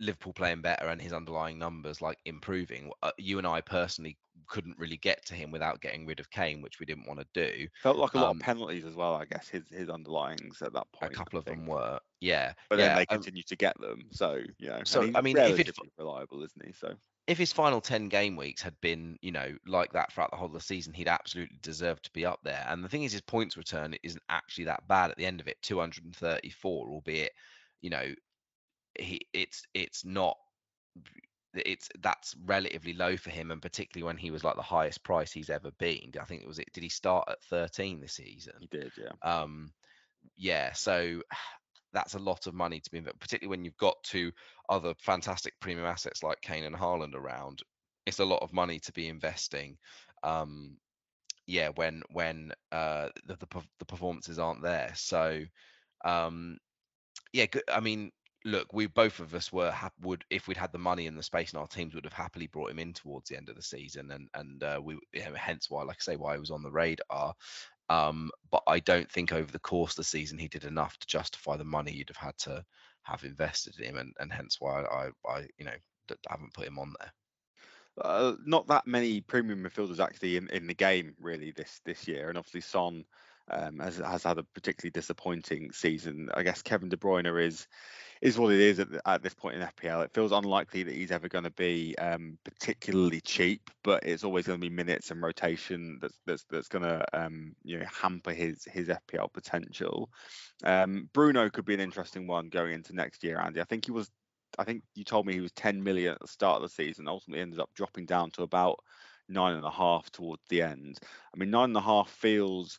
Liverpool 0.00 0.32
playing 0.32 0.62
better 0.62 0.86
and 0.86 1.00
his 1.00 1.12
underlying 1.12 1.58
numbers 1.58 2.00
like 2.00 2.18
improving. 2.24 2.90
Uh, 3.02 3.10
you 3.18 3.38
and 3.38 3.46
I 3.46 3.60
personally 3.60 4.16
couldn't 4.46 4.78
really 4.78 4.96
get 4.96 5.24
to 5.26 5.34
him 5.34 5.50
without 5.50 5.80
getting 5.80 6.06
rid 6.06 6.20
of 6.20 6.30
Kane, 6.30 6.62
which 6.62 6.80
we 6.80 6.86
didn't 6.86 7.06
want 7.06 7.20
to 7.20 7.26
do. 7.34 7.66
Felt 7.82 7.96
like 7.96 8.14
a 8.14 8.18
lot 8.18 8.30
um, 8.30 8.36
of 8.36 8.42
penalties 8.42 8.84
as 8.84 8.94
well. 8.94 9.14
I 9.14 9.24
guess 9.24 9.48
his 9.48 9.64
his 9.70 9.88
underlyings 9.88 10.62
at 10.62 10.72
that 10.72 10.90
point. 10.92 11.12
A 11.12 11.14
couple 11.14 11.38
of 11.38 11.44
them 11.44 11.66
were, 11.66 11.98
yeah. 12.20 12.52
But 12.68 12.78
yeah, 12.78 12.88
then 12.88 12.96
they 12.96 13.06
um, 13.14 13.18
continue 13.18 13.42
to 13.44 13.56
get 13.56 13.78
them. 13.80 14.02
So 14.12 14.40
you 14.58 14.68
know, 14.68 14.80
so 14.84 15.10
I 15.14 15.20
mean, 15.20 15.36
if 15.36 15.58
it's 15.58 15.78
reliable, 15.98 16.42
isn't 16.42 16.64
he? 16.64 16.72
So 16.72 16.94
if 17.26 17.38
his 17.38 17.52
final 17.52 17.80
10 17.80 18.08
game 18.08 18.36
weeks 18.36 18.62
had 18.62 18.80
been, 18.80 19.18
you 19.20 19.32
know, 19.32 19.56
like 19.66 19.92
that 19.92 20.12
throughout 20.12 20.30
the 20.30 20.36
whole 20.36 20.46
of 20.46 20.52
the 20.52 20.60
season, 20.60 20.92
he'd 20.92 21.08
absolutely 21.08 21.58
deserve 21.60 22.00
to 22.02 22.10
be 22.12 22.24
up 22.24 22.38
there. 22.44 22.64
And 22.68 22.84
the 22.84 22.88
thing 22.88 23.02
is, 23.02 23.12
his 23.12 23.20
points 23.20 23.56
return 23.56 23.96
isn't 24.04 24.22
actually 24.28 24.64
that 24.66 24.86
bad 24.86 25.10
at 25.10 25.16
the 25.16 25.26
end 25.26 25.40
of 25.40 25.48
it 25.48 25.60
234, 25.62 26.88
albeit, 26.88 27.32
you 27.80 27.90
know, 27.90 28.14
he 28.98 29.20
it's 29.32 29.62
it's 29.74 30.04
not 30.04 30.36
it's 31.64 31.88
that's 32.00 32.34
relatively 32.44 32.92
low 32.92 33.16
for 33.16 33.30
him, 33.30 33.50
and 33.50 33.62
particularly 33.62 34.06
when 34.06 34.16
he 34.16 34.30
was 34.30 34.44
like 34.44 34.56
the 34.56 34.62
highest 34.62 35.02
price 35.02 35.32
he's 35.32 35.50
ever 35.50 35.70
been. 35.78 36.12
I 36.20 36.24
think 36.24 36.42
it 36.42 36.48
was 36.48 36.58
it. 36.58 36.72
Did 36.72 36.82
he 36.82 36.88
start 36.88 37.28
at 37.28 37.42
13 37.44 38.00
this 38.00 38.14
season? 38.14 38.54
He 38.60 38.66
did, 38.66 38.92
yeah. 38.96 39.12
Um, 39.22 39.72
yeah. 40.36 40.72
So 40.72 41.22
that's 41.92 42.14
a 42.14 42.18
lot 42.18 42.46
of 42.46 42.54
money 42.54 42.80
to 42.80 42.90
be 42.90 42.98
invested, 42.98 43.20
particularly 43.20 43.56
when 43.56 43.64
you've 43.64 43.76
got 43.76 44.02
two 44.02 44.32
other 44.68 44.94
fantastic 44.98 45.54
premium 45.60 45.86
assets 45.86 46.22
like 46.22 46.40
Kane 46.42 46.64
and 46.64 46.76
Haaland 46.76 47.14
around. 47.14 47.62
It's 48.04 48.20
a 48.20 48.24
lot 48.24 48.42
of 48.42 48.52
money 48.52 48.78
to 48.80 48.92
be 48.92 49.08
investing. 49.08 49.78
Um, 50.22 50.76
yeah, 51.46 51.70
when 51.76 52.02
when 52.10 52.52
uh, 52.72 53.08
the, 53.26 53.36
the 53.36 53.62
the 53.78 53.84
performances 53.84 54.38
aren't 54.38 54.62
there. 54.62 54.92
So 54.94 55.42
um, 56.04 56.58
yeah, 57.32 57.46
I 57.72 57.80
mean, 57.80 58.12
look, 58.46 58.72
we 58.72 58.86
both 58.86 59.18
of 59.18 59.34
us 59.34 59.52
were 59.52 59.74
would 60.00 60.24
if 60.30 60.46
we'd 60.46 60.56
had 60.56 60.72
the 60.72 60.78
money 60.78 61.06
and 61.06 61.18
the 61.18 61.22
space 61.22 61.52
in 61.52 61.58
our 61.58 61.66
teams 61.66 61.94
would 61.94 62.04
have 62.04 62.12
happily 62.12 62.46
brought 62.46 62.70
him 62.70 62.78
in 62.78 62.92
towards 62.92 63.28
the 63.28 63.36
end 63.36 63.48
of 63.48 63.56
the 63.56 63.62
season, 63.62 64.10
and 64.12 64.28
and 64.34 64.62
uh, 64.62 64.80
we 64.82 64.98
hence 65.34 65.68
why, 65.68 65.82
like 65.82 65.96
I 66.00 66.02
say, 66.02 66.16
why 66.16 66.34
he 66.34 66.40
was 66.40 66.52
on 66.52 66.62
the 66.62 66.70
radar. 66.70 67.34
Um, 67.90 68.30
but 68.50 68.62
I 68.66 68.80
don't 68.80 69.10
think 69.10 69.32
over 69.32 69.50
the 69.50 69.58
course 69.58 69.92
of 69.92 69.96
the 69.96 70.04
season 70.04 70.38
he 70.38 70.48
did 70.48 70.64
enough 70.64 70.96
to 70.98 71.06
justify 71.06 71.56
the 71.56 71.64
money 71.64 71.92
you'd 71.92 72.08
have 72.08 72.16
had 72.16 72.38
to 72.38 72.64
have 73.02 73.24
invested 73.24 73.78
in 73.78 73.84
him, 73.84 73.96
and, 73.96 74.14
and 74.18 74.32
hence 74.32 74.56
why 74.60 74.82
I, 74.82 75.10
I 75.28 75.46
you 75.58 75.64
know 75.64 75.76
haven't 76.28 76.54
put 76.54 76.66
him 76.66 76.78
on 76.78 76.94
there. 77.00 77.12
Uh, 78.00 78.34
not 78.44 78.68
that 78.68 78.86
many 78.86 79.20
premium 79.22 79.64
midfielders 79.64 80.00
actually 80.00 80.36
in, 80.36 80.48
in 80.50 80.66
the 80.66 80.74
game 80.74 81.14
really 81.20 81.50
this 81.50 81.80
this 81.84 82.06
year, 82.06 82.28
and 82.28 82.38
obviously 82.38 82.60
Son 82.60 83.04
um, 83.50 83.78
has 83.78 83.98
has 83.98 84.24
had 84.24 84.38
a 84.38 84.42
particularly 84.42 84.90
disappointing 84.90 85.72
season. 85.72 86.28
I 86.34 86.42
guess 86.42 86.62
Kevin 86.62 86.88
De 86.88 86.96
Bruyne 86.96 87.26
is 87.40 87.66
is 88.22 88.38
what 88.38 88.52
it 88.52 88.60
is 88.60 88.80
at, 88.80 88.88
at 89.04 89.22
this 89.22 89.34
point 89.34 89.56
in 89.56 89.62
FPL. 89.62 90.04
It 90.04 90.14
feels 90.14 90.32
unlikely 90.32 90.84
that 90.84 90.94
he's 90.94 91.10
ever 91.10 91.28
going 91.28 91.44
to 91.44 91.50
be 91.50 91.96
um, 91.98 92.38
particularly 92.44 93.20
cheap, 93.20 93.70
but 93.84 94.04
it's 94.04 94.24
always 94.24 94.46
going 94.46 94.60
to 94.60 94.68
be 94.68 94.74
minutes 94.74 95.10
and 95.10 95.22
rotation 95.22 95.98
that's 96.00 96.18
that's, 96.26 96.44
that's 96.50 96.68
going 96.68 96.84
to 96.84 97.04
um, 97.12 97.54
you 97.62 97.78
know 97.78 97.86
hamper 97.92 98.32
his 98.32 98.64
his 98.64 98.88
FPL 98.88 99.32
potential. 99.32 100.10
Um, 100.64 101.08
Bruno 101.12 101.50
could 101.50 101.64
be 101.64 101.74
an 101.74 101.80
interesting 101.80 102.26
one 102.26 102.48
going 102.48 102.72
into 102.72 102.94
next 102.94 103.22
year, 103.22 103.40
Andy. 103.40 103.60
I 103.60 103.64
think 103.64 103.84
he 103.84 103.92
was. 103.92 104.10
I 104.58 104.64
think 104.64 104.84
you 104.94 105.04
told 105.04 105.26
me 105.26 105.34
he 105.34 105.40
was 105.40 105.52
10 105.52 105.82
million 105.82 106.14
at 106.14 106.20
the 106.20 106.28
start 106.28 106.56
of 106.56 106.62
the 106.62 106.68
season. 106.68 107.08
Ultimately, 107.08 107.42
ended 107.42 107.60
up 107.60 107.68
dropping 107.74 108.06
down 108.06 108.30
to 108.32 108.42
about 108.42 108.78
nine 109.28 109.54
and 109.54 109.64
a 109.64 109.70
half 109.70 110.10
towards 110.10 110.42
the 110.48 110.62
end. 110.62 110.98
I 111.34 111.38
mean, 111.38 111.50
nine 111.50 111.70
and 111.70 111.76
a 111.76 111.80
half 111.80 112.08
feels 112.08 112.78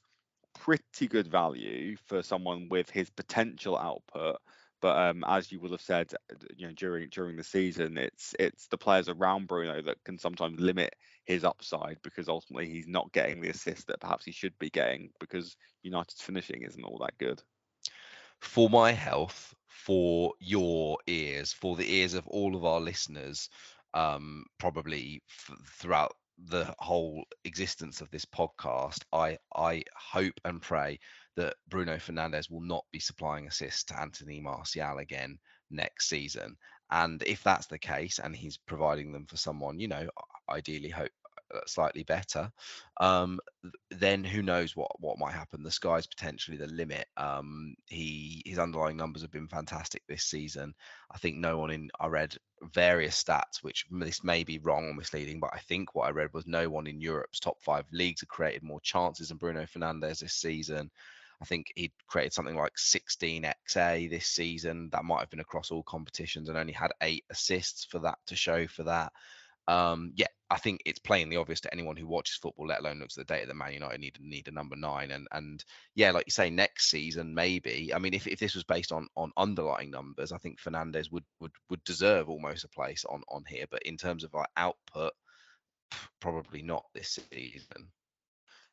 pretty 0.60 1.08
good 1.08 1.28
value 1.28 1.96
for 2.06 2.22
someone 2.22 2.67
with 2.70 2.89
his 2.89 3.10
potential 3.10 3.78
output 3.78 4.38
but 4.82 4.98
um, 4.98 5.24
as 5.28 5.52
you 5.52 5.60
will 5.60 5.72
have 5.72 5.82
said, 5.82 6.13
uh, 6.32 6.36
you 6.56 6.67
know, 6.67 6.74
during 6.74 7.10
during 7.10 7.36
the 7.36 7.43
season, 7.43 7.98
it's 7.98 8.36
it's 8.39 8.67
the 8.67 8.78
players 8.78 9.10
around 9.10 9.48
Bruno 9.48 9.82
that 9.82 10.04
can 10.04 10.17
sometimes 10.17 10.60
limit 10.60 10.96
his 11.26 11.43
upside 11.43 11.98
because 12.04 12.30
ultimately 12.30 12.70
he's 12.70 12.88
not 12.88 13.12
getting 13.12 13.41
the 13.41 13.50
assist 13.50 13.88
that 13.88 14.00
perhaps 14.00 14.26
he 14.26 14.32
should 14.32 14.58
be 14.60 14.70
getting 14.70 15.10
because 15.20 15.58
United's 15.82 16.22
finishing 16.22 16.62
isn't 16.62 16.84
all 16.84 17.00
that 17.00 17.17
good. 17.17 17.41
For 18.39 18.70
my 18.70 18.91
health, 18.91 19.56
for 19.67 20.34
your 20.39 21.00
ears, 21.08 21.52
for 21.54 21.76
the 21.76 21.91
ears 21.91 22.13
of 22.13 22.28
all 22.28 22.56
of 22.56 22.63
our 22.63 22.80
listeners, 22.80 23.50
um, 23.96 24.46
probably 24.60 25.24
f- 25.28 25.58
throughout 25.65 26.15
the 26.45 26.73
whole 26.80 27.23
existence 27.45 28.02
of 28.02 28.10
this 28.12 28.26
podcast, 28.26 29.00
I 29.12 29.38
I 29.56 29.84
hope 29.95 30.39
and 30.45 30.62
pray 30.62 31.00
that 31.36 31.56
Bruno 31.67 31.97
Fernandes 31.97 32.50
will 32.50 32.62
not 32.62 32.86
be 32.91 33.00
supplying 33.00 33.47
assists 33.47 33.84
to 33.86 34.00
Anthony 34.00 34.39
Martial 34.39 35.00
again 35.00 35.39
next 35.69 36.10
season. 36.10 36.58
And 36.91 37.21
if 37.23 37.43
that's 37.43 37.67
the 37.67 37.80
case, 37.80 38.19
and 38.19 38.36
he's 38.36 38.58
providing 38.58 39.12
them 39.12 39.26
for 39.26 39.38
someone, 39.38 39.80
you 39.80 39.88
know, 39.88 40.08
ideally 40.50 40.89
hope 40.89 41.12
slightly 41.66 42.04
better, 42.04 42.52
um, 43.00 43.40
then 43.92 44.24
who 44.24 44.42
knows 44.42 44.76
what 44.76 44.92
what 45.00 45.20
might 45.20 45.34
happen? 45.34 45.64
The 45.64 45.72
sky's 45.72 46.08
potentially 46.08 46.58
the 46.58 46.68
limit. 46.68 47.08
Um, 47.18 47.76
he 47.88 48.42
his 48.46 48.60
underlying 48.60 48.98
numbers 48.98 49.22
have 49.22 49.32
been 49.32 49.48
fantastic 49.48 50.04
this 50.08 50.24
season. 50.24 50.74
I 51.12 51.18
think 51.18 51.38
no 51.38 51.58
one 51.58 51.72
in 51.72 51.90
I 52.00 52.08
read 52.08 52.36
various 52.74 53.22
stats, 53.22 53.62
which 53.62 53.86
this 53.92 54.24
may 54.24 54.44
be 54.44 54.60
wrong 54.60 54.86
or 54.86 54.94
misleading, 54.94 55.40
but 55.40 55.52
I 55.54 55.60
think 55.60 55.96
what 55.96 56.08
I 56.08 56.12
read 56.12 56.34
was 56.34 56.48
no 56.48 56.70
one 56.70 56.88
in 56.88 57.02
Europe's 57.02 57.40
top 57.40 57.62
five 57.62 57.86
leagues 57.92 58.22
have 58.22 58.30
created 58.30 58.64
more 58.64 58.82
chances 58.82 59.30
than 59.30 59.38
Bruno 59.38 59.66
Fernandes 59.66 60.20
this 60.20 60.34
season. 60.34 60.90
I 61.42 61.46
think 61.46 61.72
he'd 61.76 61.92
created 62.08 62.34
something 62.34 62.56
like 62.56 62.78
16 62.78 63.44
XA 63.70 64.10
this 64.10 64.26
season. 64.26 64.90
That 64.92 65.06
might 65.06 65.20
have 65.20 65.30
been 65.30 65.40
across 65.40 65.70
all 65.70 65.84
competitions 65.84 66.50
and 66.50 66.58
only 66.58 66.74
had 66.74 66.92
eight 67.02 67.26
assists 67.30 67.86
for 67.86 68.00
that 68.00 68.18
to 68.28 68.36
show 68.36 68.66
for 68.68 68.84
that. 68.84 69.14
Um, 69.68 70.14
yeah, 70.16 70.28
I 70.50 70.58
think 70.58 70.82
it's 70.86 71.00
plainly 71.00 71.36
obvious 71.36 71.60
to 71.62 71.74
anyone 71.74 71.98
who 71.98 72.08
watches 72.08 72.38
football, 72.38 72.68
let 72.68 72.80
alone 72.80 73.00
looks 73.00 73.18
at 73.18 73.28
the 73.28 73.34
data 73.34 73.48
that 73.48 73.56
Man 73.56 73.74
United 73.74 74.00
need 74.00 74.18
need 74.22 74.48
a 74.48 74.52
number 74.52 74.76
nine. 74.76 75.12
And 75.12 75.28
and 75.32 75.64
yeah, 75.96 76.12
like 76.12 76.26
you 76.28 76.32
say, 76.32 76.50
next 76.50 76.90
season 76.90 77.34
maybe. 77.34 77.92
I 77.94 78.00
mean, 78.00 78.14
if, 78.14 78.28
if 78.28 78.40
this 78.40 78.56
was 78.56 78.64
based 78.64 78.92
on 78.92 79.08
on 79.16 79.32
underlying 79.36 79.92
numbers, 79.92 80.32
I 80.32 80.38
think 80.38 80.60
Fernandes 80.60 81.12
would 81.12 81.26
would 81.42 81.52
would 81.70 81.84
deserve 81.84 82.30
almost 82.30 82.64
a 82.64 82.70
place 82.70 83.04
on 83.06 83.24
on 83.28 83.44
here. 83.48 83.66
But 83.70 83.84
in 83.84 83.98
terms 83.98 84.24
of 84.24 84.36
our 84.36 84.48
output, 84.56 85.12
probably 86.22 86.62
not 86.62 86.86
this 86.94 87.20
season. 87.32 87.92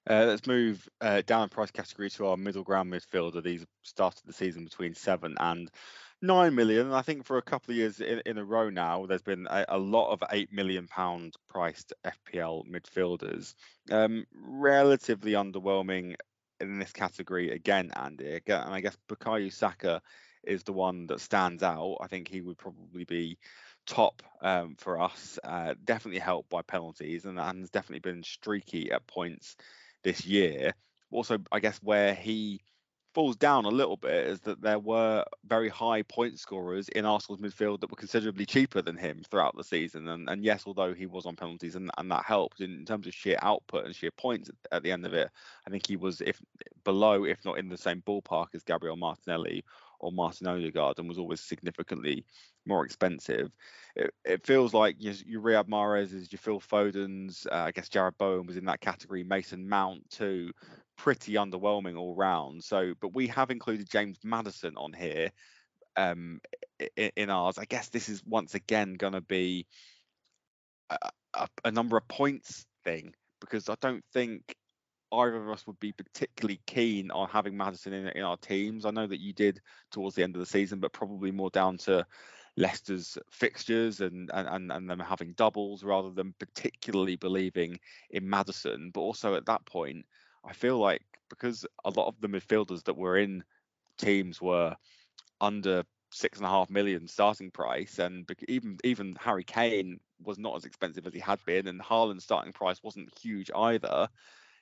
Uh, 0.09 0.27
let's 0.27 0.47
move 0.47 0.87
uh, 1.01 1.23
down 1.27 1.49
price 1.49 1.71
category 1.71 2.11
to 2.11 2.27
our 2.27 2.37
middle 2.37 2.63
ground 2.63 2.93
midfielder. 2.93 3.43
These 3.43 3.65
started 3.83 4.21
the 4.27 4.35
season 4.35 4.65
between 4.65 4.95
seven 4.95 5.35
and 5.41 5.71
nine 6.25 6.55
million. 6.55 6.93
I 6.93 7.03
think 7.03 7.25
for 7.25 7.39
a 7.39 7.43
couple 7.43 7.73
of 7.73 7.77
years 7.77 8.01
in, 8.01 8.23
in 8.27 8.39
a 8.39 8.45
row 8.45 8.71
now, 8.71 9.07
there's 9.07 9.23
been 9.23 9.47
a, 9.49 9.65
a, 9.69 9.79
lot 9.79 10.13
of 10.13 10.23
eight 10.33 10.53
million 10.53 10.87
pound 10.89 11.35
priced 11.49 11.93
FPL 12.05 12.65
midfielders. 12.69 13.55
Um, 13.91 14.27
relatively 14.35 15.33
underwhelming 15.33 16.17
in 16.61 16.79
this 16.79 16.93
category 16.93 17.51
again, 17.51 17.91
Andy. 17.95 18.41
And 18.47 18.75
I 18.75 18.81
guess 18.81 18.97
Bukayo 19.09 19.53
Saka 19.53 20.01
is 20.43 20.63
the 20.63 20.73
one 20.73 21.07
that 21.07 21.21
stands 21.21 21.63
out. 21.63 21.99
I 22.01 22.07
think 22.07 22.29
he 22.29 22.41
would 22.41 22.59
probably 22.59 23.05
be 23.05 23.39
top 23.87 24.23
um, 24.41 24.77
for 24.79 25.01
us. 25.01 25.39
Uh, 25.43 25.75
definitely 25.85 26.21
helped 26.21 26.51
by 26.51 26.63
penalties, 26.63 27.25
and 27.25 27.39
has 27.39 27.71
definitely 27.71 28.11
been 28.11 28.23
streaky 28.23 28.91
at 28.91 29.07
points 29.07 29.57
this 30.03 30.25
year. 30.25 30.75
Also, 31.11 31.39
I 31.53 31.61
guess 31.61 31.79
where 31.83 32.15
he 32.15 32.61
falls 33.15 33.37
down 33.37 33.65
a 33.65 33.69
little 33.69 33.97
bit 33.97 34.27
is 34.27 34.41
that 34.41 34.61
there 34.61 34.79
were 34.79 35.25
very 35.47 35.69
high 35.69 36.03
point 36.03 36.39
scorers 36.39 36.89
in 36.91 37.07
Arsenal's 37.07 37.41
midfield 37.41 37.81
that 37.81 37.91
were 37.91 37.97
considerably 37.97 38.45
cheaper 38.45 38.83
than 38.83 38.97
him 38.97 39.23
throughout 39.31 39.57
the 39.57 39.65
season. 39.65 40.09
And, 40.09 40.29
and 40.29 40.45
yes, 40.45 40.65
although 40.67 40.93
he 40.93 41.07
was 41.07 41.25
on 41.25 41.37
penalties 41.37 41.77
and, 41.77 41.91
and 41.97 42.11
that 42.11 42.25
helped 42.25 42.61
in 42.61 42.85
terms 42.85 43.07
of 43.07 43.15
sheer 43.15 43.39
output 43.41 43.85
and 43.85 43.95
sheer 43.95 44.11
points 44.11 44.51
at 44.73 44.83
the 44.83 44.91
end 44.91 45.07
of 45.07 45.15
it, 45.15 45.31
I 45.67 45.71
think 45.71 45.87
he 45.87 45.97
was 45.97 46.21
if 46.21 46.43
below, 46.83 47.25
if 47.25 47.45
not 47.45 47.59
in 47.59 47.69
the 47.69 47.79
same 47.79 48.03
ballpark 48.03 48.49
as 48.55 48.63
Gabriel 48.63 48.97
Martinelli 48.97 49.65
or 50.01 50.13
Martin 50.13 50.47
Odegaard 50.47 50.99
and 50.99 51.09
was 51.09 51.19
always 51.19 51.41
significantly 51.41 52.27
more 52.67 52.85
expensive. 52.85 53.51
It, 53.97 54.13
it 54.25 54.47
feels 54.47 54.75
like 54.75 54.97
your, 54.99 55.15
your 55.27 55.41
Riyad 55.41 56.13
is 56.13 56.33
your 56.33 56.39
Phil 56.39 56.61
Foden's. 56.61 57.47
Uh, 57.51 57.57
I 57.57 57.71
guess 57.71 57.89
Jarrod 57.89 58.19
Bowen 58.19 58.47
was 58.47 58.57
in 58.57 58.65
that 58.67 58.81
category. 58.81 59.25
Mason 59.25 59.69
Mount 59.69 60.09
too, 60.11 60.53
pretty 60.97 61.35
underwhelming 61.35 61.99
all 61.99 62.15
round. 62.15 62.63
So, 62.63 62.95
but 63.01 63.15
we 63.15 63.27
have 63.29 63.51
included 63.51 63.91
James 63.91 64.19
Maddison 64.25 64.77
on 64.77 64.93
here 64.93 65.31
um, 65.97 66.41
in, 66.97 67.31
ours. 67.31 67.59
I 67.59 67.65
guess 67.65 67.89
this 67.89 68.09
is 68.09 68.23
once 68.25 68.55
again 68.55 68.95
going 68.95 69.13
to 69.13 69.21
be 69.21 69.67
a, 70.91 70.97
a, 71.35 71.49
a 71.65 71.71
number 71.71 71.97
of 71.97 72.07
points 72.09 72.67
thing 72.85 73.15
because 73.41 73.69
I 73.69 73.77
don't 73.81 74.05
think 74.13 74.57
either 75.13 75.37
of 75.37 75.51
us 75.51 75.67
would 75.67 75.79
be 75.79 75.93
particularly 75.93 76.61
keen 76.67 77.11
on 77.11 77.29
having 77.29 77.57
Maddison 77.57 77.93
in, 77.93 78.09
in 78.09 78.23
our 78.23 78.37
teams. 78.37 78.85
I 78.85 78.91
know 78.91 79.07
that 79.07 79.21
you 79.21 79.33
did 79.33 79.61
towards 79.91 80.17
the 80.17 80.23
end 80.23 80.35
of 80.35 80.41
the 80.41 80.47
season, 80.47 80.81
but 80.81 80.93
probably 80.93 81.31
more 81.31 81.51
down 81.51 81.79
to 81.79 82.07
Leicester's 82.57 83.19
fixtures 83.31 84.01
and, 84.01 84.31
and, 84.33 84.71
and 84.71 84.89
them 84.89 85.01
having 85.01 85.33
doubles 85.33 85.83
rather 85.83 86.11
than 86.11 86.35
particularly 86.39 87.17
believing 87.17 87.79
in 88.11 88.29
Maddison. 88.29 88.91
But 88.93 89.01
also 89.01 89.35
at 89.35 89.47
that 89.47 89.65
point, 89.67 90.05
I 90.47 90.53
feel 90.53 90.79
like 90.79 91.03
because 91.31 91.67
a 91.85 91.91
lot 91.91 92.09
of 92.09 92.21
the 92.21 92.29
midfielders 92.29 92.85
that 92.85 92.97
were 92.97 93.17
in 93.17 93.45
teams 93.99 94.41
were 94.41 94.77
under 95.41 95.85
six 96.11 96.39
and 96.39 96.47
a 96.47 96.51
half 96.51 96.71
million 96.71 97.09
starting 97.09 97.51
price, 97.51 97.99
and 97.99 98.29
even 98.49 98.79
even 98.85 99.17
Harry 99.21 99.45
Kane 99.45 100.01
was 100.23 100.39
not 100.39 100.57
as 100.57 100.65
expensive 100.65 101.07
as 101.07 101.15
he 101.15 101.21
had 101.21 101.45
been, 101.45 101.67
and 101.67 101.81
Haaland's 101.81 102.25
starting 102.25 102.53
price 102.53 102.83
wasn't 102.83 103.17
huge 103.19 103.51
either 103.55 104.09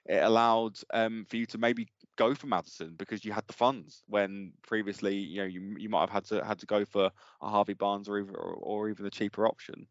it 0.07 0.23
allowed 0.23 0.79
um, 0.93 1.27
for 1.29 1.37
you 1.37 1.47
to 1.47 1.59
maybe 1.59 1.89
go 2.17 2.35
for 2.35 2.47
Maddison 2.47 2.95
because 2.97 3.25
you 3.25 3.33
had 3.33 3.47
the 3.47 3.53
funds 3.53 4.03
when 4.09 4.53
previously 4.67 5.17
you 5.17 5.41
know 5.41 5.47
you, 5.47 5.77
you 5.79 5.89
might 5.89 6.01
have 6.01 6.11
had 6.11 6.25
to 6.27 6.45
had 6.45 6.59
to 6.59 6.67
go 6.67 6.85
for 6.85 7.11
a 7.41 7.49
Harvey 7.49 7.75
Barnes 7.75 8.09
or 8.09 8.19
even 8.19 8.35
or, 8.35 8.55
or 8.55 8.91
even 8.91 9.07
a 9.07 9.11
cheaper 9.11 9.47
option. 9.47 9.87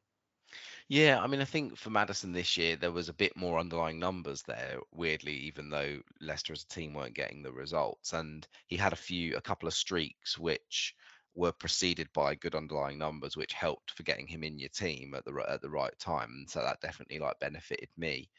Yeah, 0.88 1.20
I 1.22 1.28
mean, 1.28 1.42
I 1.42 1.46
think 1.46 1.78
for 1.78 1.90
Maddison 1.90 2.34
this 2.34 2.58
year 2.58 2.76
there 2.76 2.92
was 2.92 3.10
a 3.10 3.14
bit 3.14 3.36
more 3.38 3.60
underlying 3.60 4.00
numbers 4.00 4.44
there. 4.44 4.78
Weirdly, 4.92 5.34
even 5.34 5.70
though 5.70 6.02
Leicester 6.20 6.54
as 6.54 6.64
a 6.64 6.68
team 6.68 6.94
weren't 6.94 7.14
getting 7.16 7.42
the 7.42 7.52
results, 7.52 8.14
and 8.14 8.48
he 8.68 8.78
had 8.78 8.94
a 8.94 8.98
few, 8.98 9.36
a 9.38 9.42
couple 9.42 9.68
of 9.68 9.74
streaks 9.74 10.38
which 10.38 10.96
were 11.36 11.52
preceded 11.52 12.12
by 12.14 12.36
good 12.36 12.56
underlying 12.56 12.98
numbers, 12.98 13.38
which 13.38 13.54
helped 13.54 13.92
for 13.92 14.04
getting 14.04 14.28
him 14.28 14.44
in 14.44 14.60
your 14.60 14.70
team 14.70 15.14
at 15.16 15.24
the 15.26 15.46
at 15.50 15.62
the 15.62 15.70
right 15.70 15.98
time. 16.00 16.30
And 16.32 16.50
So 16.50 16.62
that 16.62 16.82
definitely 16.82 17.20
like 17.20 17.40
benefited 17.40 17.90
me. 17.98 18.30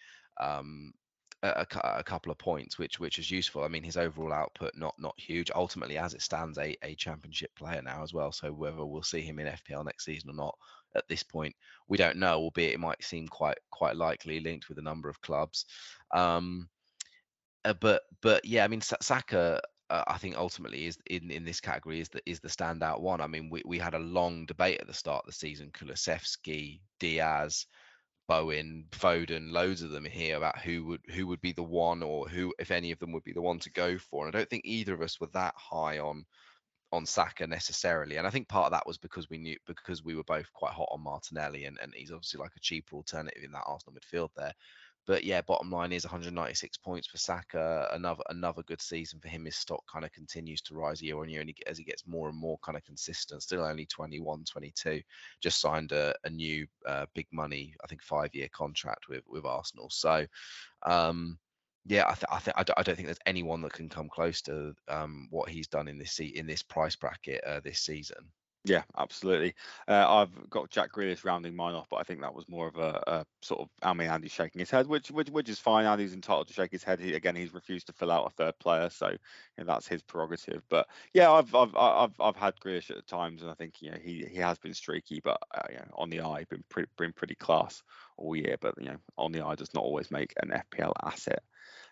Um, 0.40 0.92
a, 1.42 1.66
a, 1.98 2.04
couple 2.04 2.30
of 2.30 2.38
points, 2.38 2.78
which 2.78 3.00
which 3.00 3.18
is 3.18 3.30
useful. 3.30 3.64
I 3.64 3.68
mean, 3.68 3.82
his 3.82 3.96
overall 3.96 4.32
output 4.32 4.76
not 4.76 4.94
not 4.98 5.18
huge. 5.18 5.50
Ultimately, 5.54 5.98
as 5.98 6.14
it 6.14 6.22
stands, 6.22 6.58
a 6.58 6.76
a 6.82 6.94
championship 6.94 7.50
player 7.56 7.82
now 7.82 8.02
as 8.02 8.12
well. 8.12 8.30
So 8.30 8.52
whether 8.52 8.84
we'll 8.84 9.02
see 9.02 9.22
him 9.22 9.40
in 9.40 9.48
FPL 9.48 9.84
next 9.84 10.04
season 10.04 10.30
or 10.30 10.34
not, 10.34 10.56
at 10.94 11.08
this 11.08 11.22
point, 11.22 11.54
we 11.88 11.96
don't 11.96 12.16
know. 12.16 12.38
Albeit 12.38 12.74
it 12.74 12.80
might 12.80 13.02
seem 13.02 13.28
quite 13.28 13.58
quite 13.70 13.96
likely, 13.96 14.40
linked 14.40 14.68
with 14.68 14.78
a 14.78 14.82
number 14.82 15.08
of 15.08 15.20
clubs. 15.20 15.66
Um, 16.12 16.68
uh, 17.64 17.74
but 17.80 18.02
but 18.20 18.44
yeah, 18.44 18.64
I 18.64 18.68
mean, 18.68 18.80
Saka. 18.80 19.60
Uh, 19.90 20.04
I 20.06 20.16
think 20.16 20.38
ultimately 20.38 20.86
is 20.86 20.96
in, 21.10 21.30
in 21.30 21.44
this 21.44 21.60
category 21.60 22.00
is 22.00 22.08
the 22.08 22.22
is 22.24 22.40
the 22.40 22.48
standout 22.48 23.00
one. 23.00 23.20
I 23.20 23.26
mean, 23.26 23.50
we, 23.50 23.62
we 23.66 23.78
had 23.78 23.94
a 23.94 23.98
long 23.98 24.46
debate 24.46 24.80
at 24.80 24.86
the 24.86 24.94
start 24.94 25.24
of 25.24 25.26
the 25.26 25.32
season. 25.32 25.70
Kulusevski, 25.70 26.80
Diaz, 26.98 27.66
Bowen, 28.26 28.86
Foden, 28.92 29.52
loads 29.52 29.82
of 29.82 29.90
them 29.90 30.06
here 30.06 30.36
about 30.38 30.58
who 30.58 30.84
would 30.86 31.00
who 31.10 31.26
would 31.26 31.40
be 31.42 31.52
the 31.52 31.62
one 31.62 32.02
or 32.02 32.26
who, 32.26 32.54
if 32.58 32.70
any 32.70 32.90
of 32.90 32.98
them, 32.98 33.12
would 33.12 33.24
be 33.24 33.34
the 33.34 33.42
one 33.42 33.58
to 33.58 33.70
go 33.72 33.98
for. 33.98 34.26
And 34.26 34.34
I 34.34 34.38
don't 34.38 34.48
think 34.48 34.64
either 34.64 34.94
of 34.94 35.02
us 35.02 35.20
were 35.20 35.28
that 35.34 35.54
high 35.56 35.98
on 35.98 36.24
on 36.92 37.06
Saka 37.06 37.46
necessarily. 37.46 38.16
And 38.16 38.26
I 38.26 38.30
think 38.30 38.48
part 38.48 38.66
of 38.66 38.72
that 38.72 38.86
was 38.86 38.98
because 38.98 39.30
we 39.30 39.38
knew 39.38 39.56
because 39.66 40.04
we 40.04 40.14
were 40.14 40.24
both 40.24 40.52
quite 40.52 40.72
hot 40.72 40.88
on 40.92 41.02
Martinelli 41.02 41.64
and, 41.64 41.78
and 41.82 41.92
he's 41.94 42.12
obviously 42.12 42.40
like 42.40 42.52
a 42.56 42.60
cheaper 42.60 42.96
alternative 42.96 43.42
in 43.42 43.52
that 43.52 43.64
Arsenal 43.66 43.98
midfield 43.98 44.30
there. 44.36 44.52
But 45.04 45.24
yeah, 45.24 45.40
bottom 45.40 45.70
line 45.70 45.90
is 45.92 46.04
196 46.04 46.76
points 46.78 47.08
for 47.08 47.18
Saka. 47.18 47.88
Another 47.92 48.22
another 48.28 48.62
good 48.62 48.80
season 48.80 49.18
for 49.18 49.26
him. 49.26 49.46
His 49.46 49.56
stock 49.56 49.82
kind 49.92 50.04
of 50.04 50.12
continues 50.12 50.62
to 50.62 50.76
rise 50.76 51.02
year 51.02 51.18
on 51.18 51.28
year, 51.28 51.40
and 51.40 51.50
he, 51.50 51.56
as 51.66 51.76
he 51.76 51.82
gets 51.82 52.06
more 52.06 52.28
and 52.28 52.38
more 52.38 52.56
kind 52.64 52.78
of 52.78 52.84
consistent. 52.84 53.42
Still 53.42 53.64
only 53.64 53.84
21, 53.86 54.44
22. 54.44 55.02
Just 55.40 55.60
signed 55.60 55.90
a, 55.90 56.14
a 56.22 56.30
new 56.30 56.68
uh, 56.86 57.06
big 57.14 57.26
money, 57.32 57.74
I 57.82 57.88
think 57.88 58.00
five 58.00 58.32
year 58.32 58.48
contract 58.52 59.08
with 59.08 59.24
with 59.28 59.44
Arsenal. 59.44 59.88
So. 59.90 60.26
Um, 60.84 61.38
yeah, 61.84 62.04
I, 62.08 62.14
th- 62.14 62.24
I, 62.30 62.38
th- 62.38 62.54
I, 62.56 62.62
d- 62.62 62.72
I 62.76 62.82
don't 62.82 62.96
think 62.96 63.06
there's 63.06 63.18
anyone 63.26 63.60
that 63.62 63.72
can 63.72 63.88
come 63.88 64.08
close 64.08 64.42
to 64.42 64.74
um, 64.88 65.26
what 65.30 65.48
he's 65.50 65.68
done 65.68 65.88
in 65.88 65.98
this 65.98 66.12
se- 66.12 66.26
in 66.26 66.46
this 66.46 66.62
price 66.62 66.96
bracket 66.96 67.42
uh, 67.44 67.60
this 67.60 67.80
season. 67.80 68.32
Yeah, 68.64 68.84
absolutely. 68.96 69.56
Uh, 69.88 70.06
I've 70.08 70.48
got 70.48 70.70
Jack 70.70 70.92
Grealish 70.92 71.24
rounding 71.24 71.56
mine 71.56 71.74
off, 71.74 71.88
but 71.90 71.96
I 71.96 72.04
think 72.04 72.20
that 72.20 72.32
was 72.32 72.48
more 72.48 72.68
of 72.68 72.76
a, 72.76 73.02
a 73.08 73.26
sort 73.44 73.60
of. 73.62 73.70
I 73.82 73.92
mean, 73.92 74.08
Andy's 74.08 74.30
shaking 74.30 74.60
his 74.60 74.70
head, 74.70 74.86
which 74.86 75.10
which 75.10 75.30
which 75.30 75.48
is 75.48 75.58
fine. 75.58 75.84
Andy's 75.84 76.14
entitled 76.14 76.46
to 76.46 76.54
shake 76.54 76.70
his 76.70 76.84
head. 76.84 77.00
He, 77.00 77.14
again, 77.14 77.34
he's 77.34 77.52
refused 77.52 77.88
to 77.88 77.92
fill 77.92 78.12
out 78.12 78.24
a 78.24 78.30
third 78.30 78.56
player, 78.60 78.88
so 78.88 79.08
you 79.08 79.18
know, 79.58 79.64
that's 79.64 79.88
his 79.88 80.04
prerogative. 80.04 80.62
But 80.68 80.88
yeah, 81.12 81.32
I've 81.32 81.52
I've 81.56 81.74
I've 81.74 82.20
I've 82.20 82.36
had 82.36 82.54
Grealish 82.60 82.96
at 82.96 83.04
times, 83.08 83.42
and 83.42 83.50
I 83.50 83.54
think 83.54 83.82
you 83.82 83.90
know 83.90 83.98
he 83.98 84.24
he 84.26 84.36
has 84.36 84.60
been 84.60 84.74
streaky, 84.74 85.18
but 85.18 85.38
uh, 85.52 85.66
you 85.68 85.78
know, 85.78 85.88
on 85.94 86.10
the 86.10 86.20
eye, 86.20 86.44
been 86.44 86.62
pretty 86.68 86.88
been 86.96 87.12
pretty 87.12 87.34
class 87.34 87.82
all 88.16 88.36
year. 88.36 88.56
But 88.60 88.76
you 88.78 88.84
know, 88.90 88.98
on 89.18 89.32
the 89.32 89.44
eye 89.44 89.56
does 89.56 89.74
not 89.74 89.82
always 89.82 90.12
make 90.12 90.34
an 90.40 90.52
FPL 90.52 90.92
asset. 91.02 91.42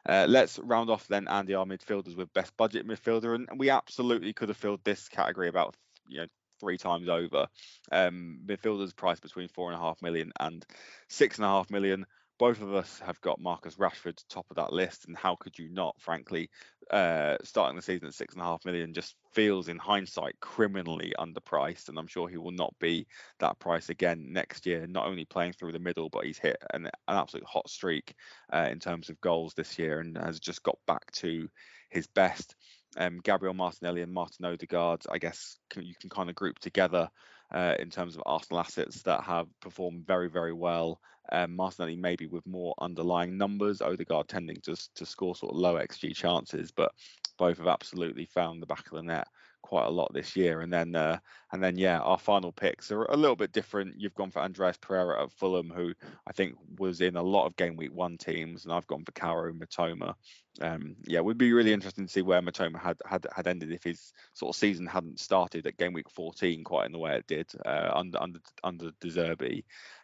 Uh, 0.09 0.27
let's 0.29 0.59
round 0.59 0.91
off 0.91 1.07
then, 1.09 1.29
Andy, 1.29 1.55
our 1.55 1.65
midfielders 1.65 2.17
with 2.17 2.33
best 2.33 2.57
budget 2.57 2.87
midfielder, 2.87 3.35
and 3.35 3.49
we 3.59 3.71
absolutely 3.71 4.33
could 4.33 4.49
have 4.49 4.59
filled 4.59 4.81
this 4.85 5.09
category 5.09 5.49
about 5.49 5.77
you 6.09 6.19
know 6.19 6.27
three 6.61 6.79
times 6.79 7.09
over. 7.09 7.47
Um, 7.91 8.41
midfielders 8.47 8.95
priced 8.95 9.23
between 9.23 9.49
four 9.49 9.71
and 9.71 9.81
a 9.81 9.83
half 9.83 10.01
million 10.03 10.33
and 10.39 10.65
six 11.09 11.39
and 11.39 11.45
a 11.45 11.49
half 11.49 11.71
million. 11.71 12.07
Both 12.41 12.63
of 12.63 12.75
us 12.75 12.99
have 13.05 13.21
got 13.21 13.39
Marcus 13.39 13.75
Rashford 13.77 14.25
top 14.31 14.47
of 14.49 14.57
that 14.57 14.73
list, 14.73 15.05
and 15.07 15.15
how 15.15 15.37
could 15.37 15.59
you 15.59 15.69
not? 15.69 15.95
Frankly, 16.01 16.49
uh, 16.91 17.37
starting 17.45 17.77
the 17.77 17.83
season 17.83 18.09
at 18.09 18.15
six 18.15 18.33
and 18.33 18.41
a 18.41 18.47
half 18.47 18.65
million 18.65 18.95
just 18.95 19.15
feels, 19.35 19.69
in 19.69 19.77
hindsight, 19.77 20.41
criminally 20.41 21.13
underpriced, 21.19 21.91
and 21.91 21.99
I'm 21.99 22.07
sure 22.07 22.31
he 22.31 22.39
will 22.39 22.51
not 22.51 22.75
be 22.81 23.07
that 23.41 23.59
price 23.59 23.91
again 23.91 24.33
next 24.33 24.65
year. 24.65 24.87
Not 24.87 25.07
only 25.07 25.27
playing 25.27 25.53
through 25.53 25.73
the 25.73 25.79
middle, 25.79 26.09
but 26.09 26.25
he's 26.25 26.39
hit 26.39 26.57
an, 26.73 26.87
an 26.87 26.93
absolute 27.09 27.45
hot 27.45 27.69
streak 27.69 28.15
uh, 28.51 28.69
in 28.71 28.79
terms 28.79 29.11
of 29.11 29.21
goals 29.21 29.53
this 29.53 29.79
year, 29.79 30.01
and 30.01 30.17
has 30.17 30.41
just 30.41 30.63
got 30.63 30.79
back 30.87 31.13
to 31.13 31.47
his 31.91 32.07
best 32.07 32.57
um, 32.97 33.21
Gabriel 33.23 33.55
Martinelli 33.55 34.03
and 34.03 34.13
Martin 34.13 34.47
Odegaard, 34.47 35.03
I 35.11 35.19
guess 35.19 35.59
can, 35.69 35.85
you 35.85 35.95
can 36.01 36.11
kind 36.11 36.29
of 36.29 36.35
group 36.35 36.59
together 36.59 37.09
uh, 37.53 37.75
in 37.79 37.91
terms 37.91 38.17
of 38.17 38.23
Arsenal 38.27 38.61
assets 38.61 39.03
that 39.03 39.23
have 39.25 39.47
performed 39.61 40.07
very, 40.07 40.29
very 40.29 40.53
well. 40.53 41.01
Um, 41.33 41.57
Martinelli 41.57 41.97
maybe 41.97 42.27
with 42.27 42.47
more 42.47 42.75
underlying 42.81 43.37
numbers, 43.37 43.81
Odegaard 43.81 44.29
tending 44.29 44.61
to, 44.63 44.77
to 44.95 45.07
score 45.07 45.35
sort 45.35 45.53
of 45.53 45.59
low 45.59 45.75
XG 45.75 46.15
chances, 46.15 46.71
but 46.71 46.93
both 47.39 47.59
have 47.59 47.67
absolutely 47.67 48.27
found 48.27 48.61
the 48.61 48.67
back 48.67 48.87
of 48.87 48.97
the 48.97 49.03
net 49.03 49.27
quite 49.63 49.87
a 49.87 49.91
lot 49.91 50.13
this 50.13 50.37
year. 50.37 50.63
And 50.63 50.73
then, 50.73 50.97
uh, 50.97 51.19
and 51.53 51.63
then, 51.63 51.77
yeah, 51.79 52.01
our 52.01 52.19
final 52.19 52.53
picks 52.53 52.91
are 52.91 53.05
a 53.05 53.17
little 53.17 53.37
bit 53.37 53.53
different. 53.53 53.95
You've 53.99 54.15
gone 54.15 54.31
for 54.31 54.41
Andreas 54.41 54.77
Pereira 54.77 55.23
at 55.23 55.33
Fulham, 55.33 55.71
who 55.71 55.95
I 56.27 56.33
think 56.33 56.57
was 56.79 57.01
in 57.01 57.17
a 57.17 57.23
lot 57.23 57.47
of 57.47 57.57
game 57.57 57.77
week 57.77 57.93
one 57.93 58.19
teams, 58.19 58.65
and 58.65 58.73
I've 58.73 58.87
gone 58.87 59.05
for 59.05 59.13
Kaoru 59.13 59.57
Mitoma. 59.57 60.15
Um, 60.61 60.97
yeah, 61.05 61.21
would 61.21 61.39
be 61.39 61.53
really 61.53 61.73
interesting 61.73 62.07
to 62.07 62.13
see 62.13 62.23
where 62.23 62.43
Mitoma 62.43 62.81
had 62.81 62.97
had 63.07 63.27
had 63.35 63.47
ended 63.47 63.71
if 63.71 63.85
his 63.85 64.13
sort 64.35 64.55
of 64.55 64.59
season 64.59 64.87
hadn't 64.87 65.21
started 65.21 65.67
at 65.67 65.77
game 65.77 65.93
week 65.93 66.11
14 66.11 66.65
quite 66.65 66.87
in 66.87 66.93
the 66.93 66.99
way 66.99 67.15
it 67.15 67.27
did 67.29 67.49
uh, 67.65 67.91
under 67.95 68.21
under 68.21 68.41
under 68.65 68.91
De 69.01 69.09
Zerbi. 69.09 69.63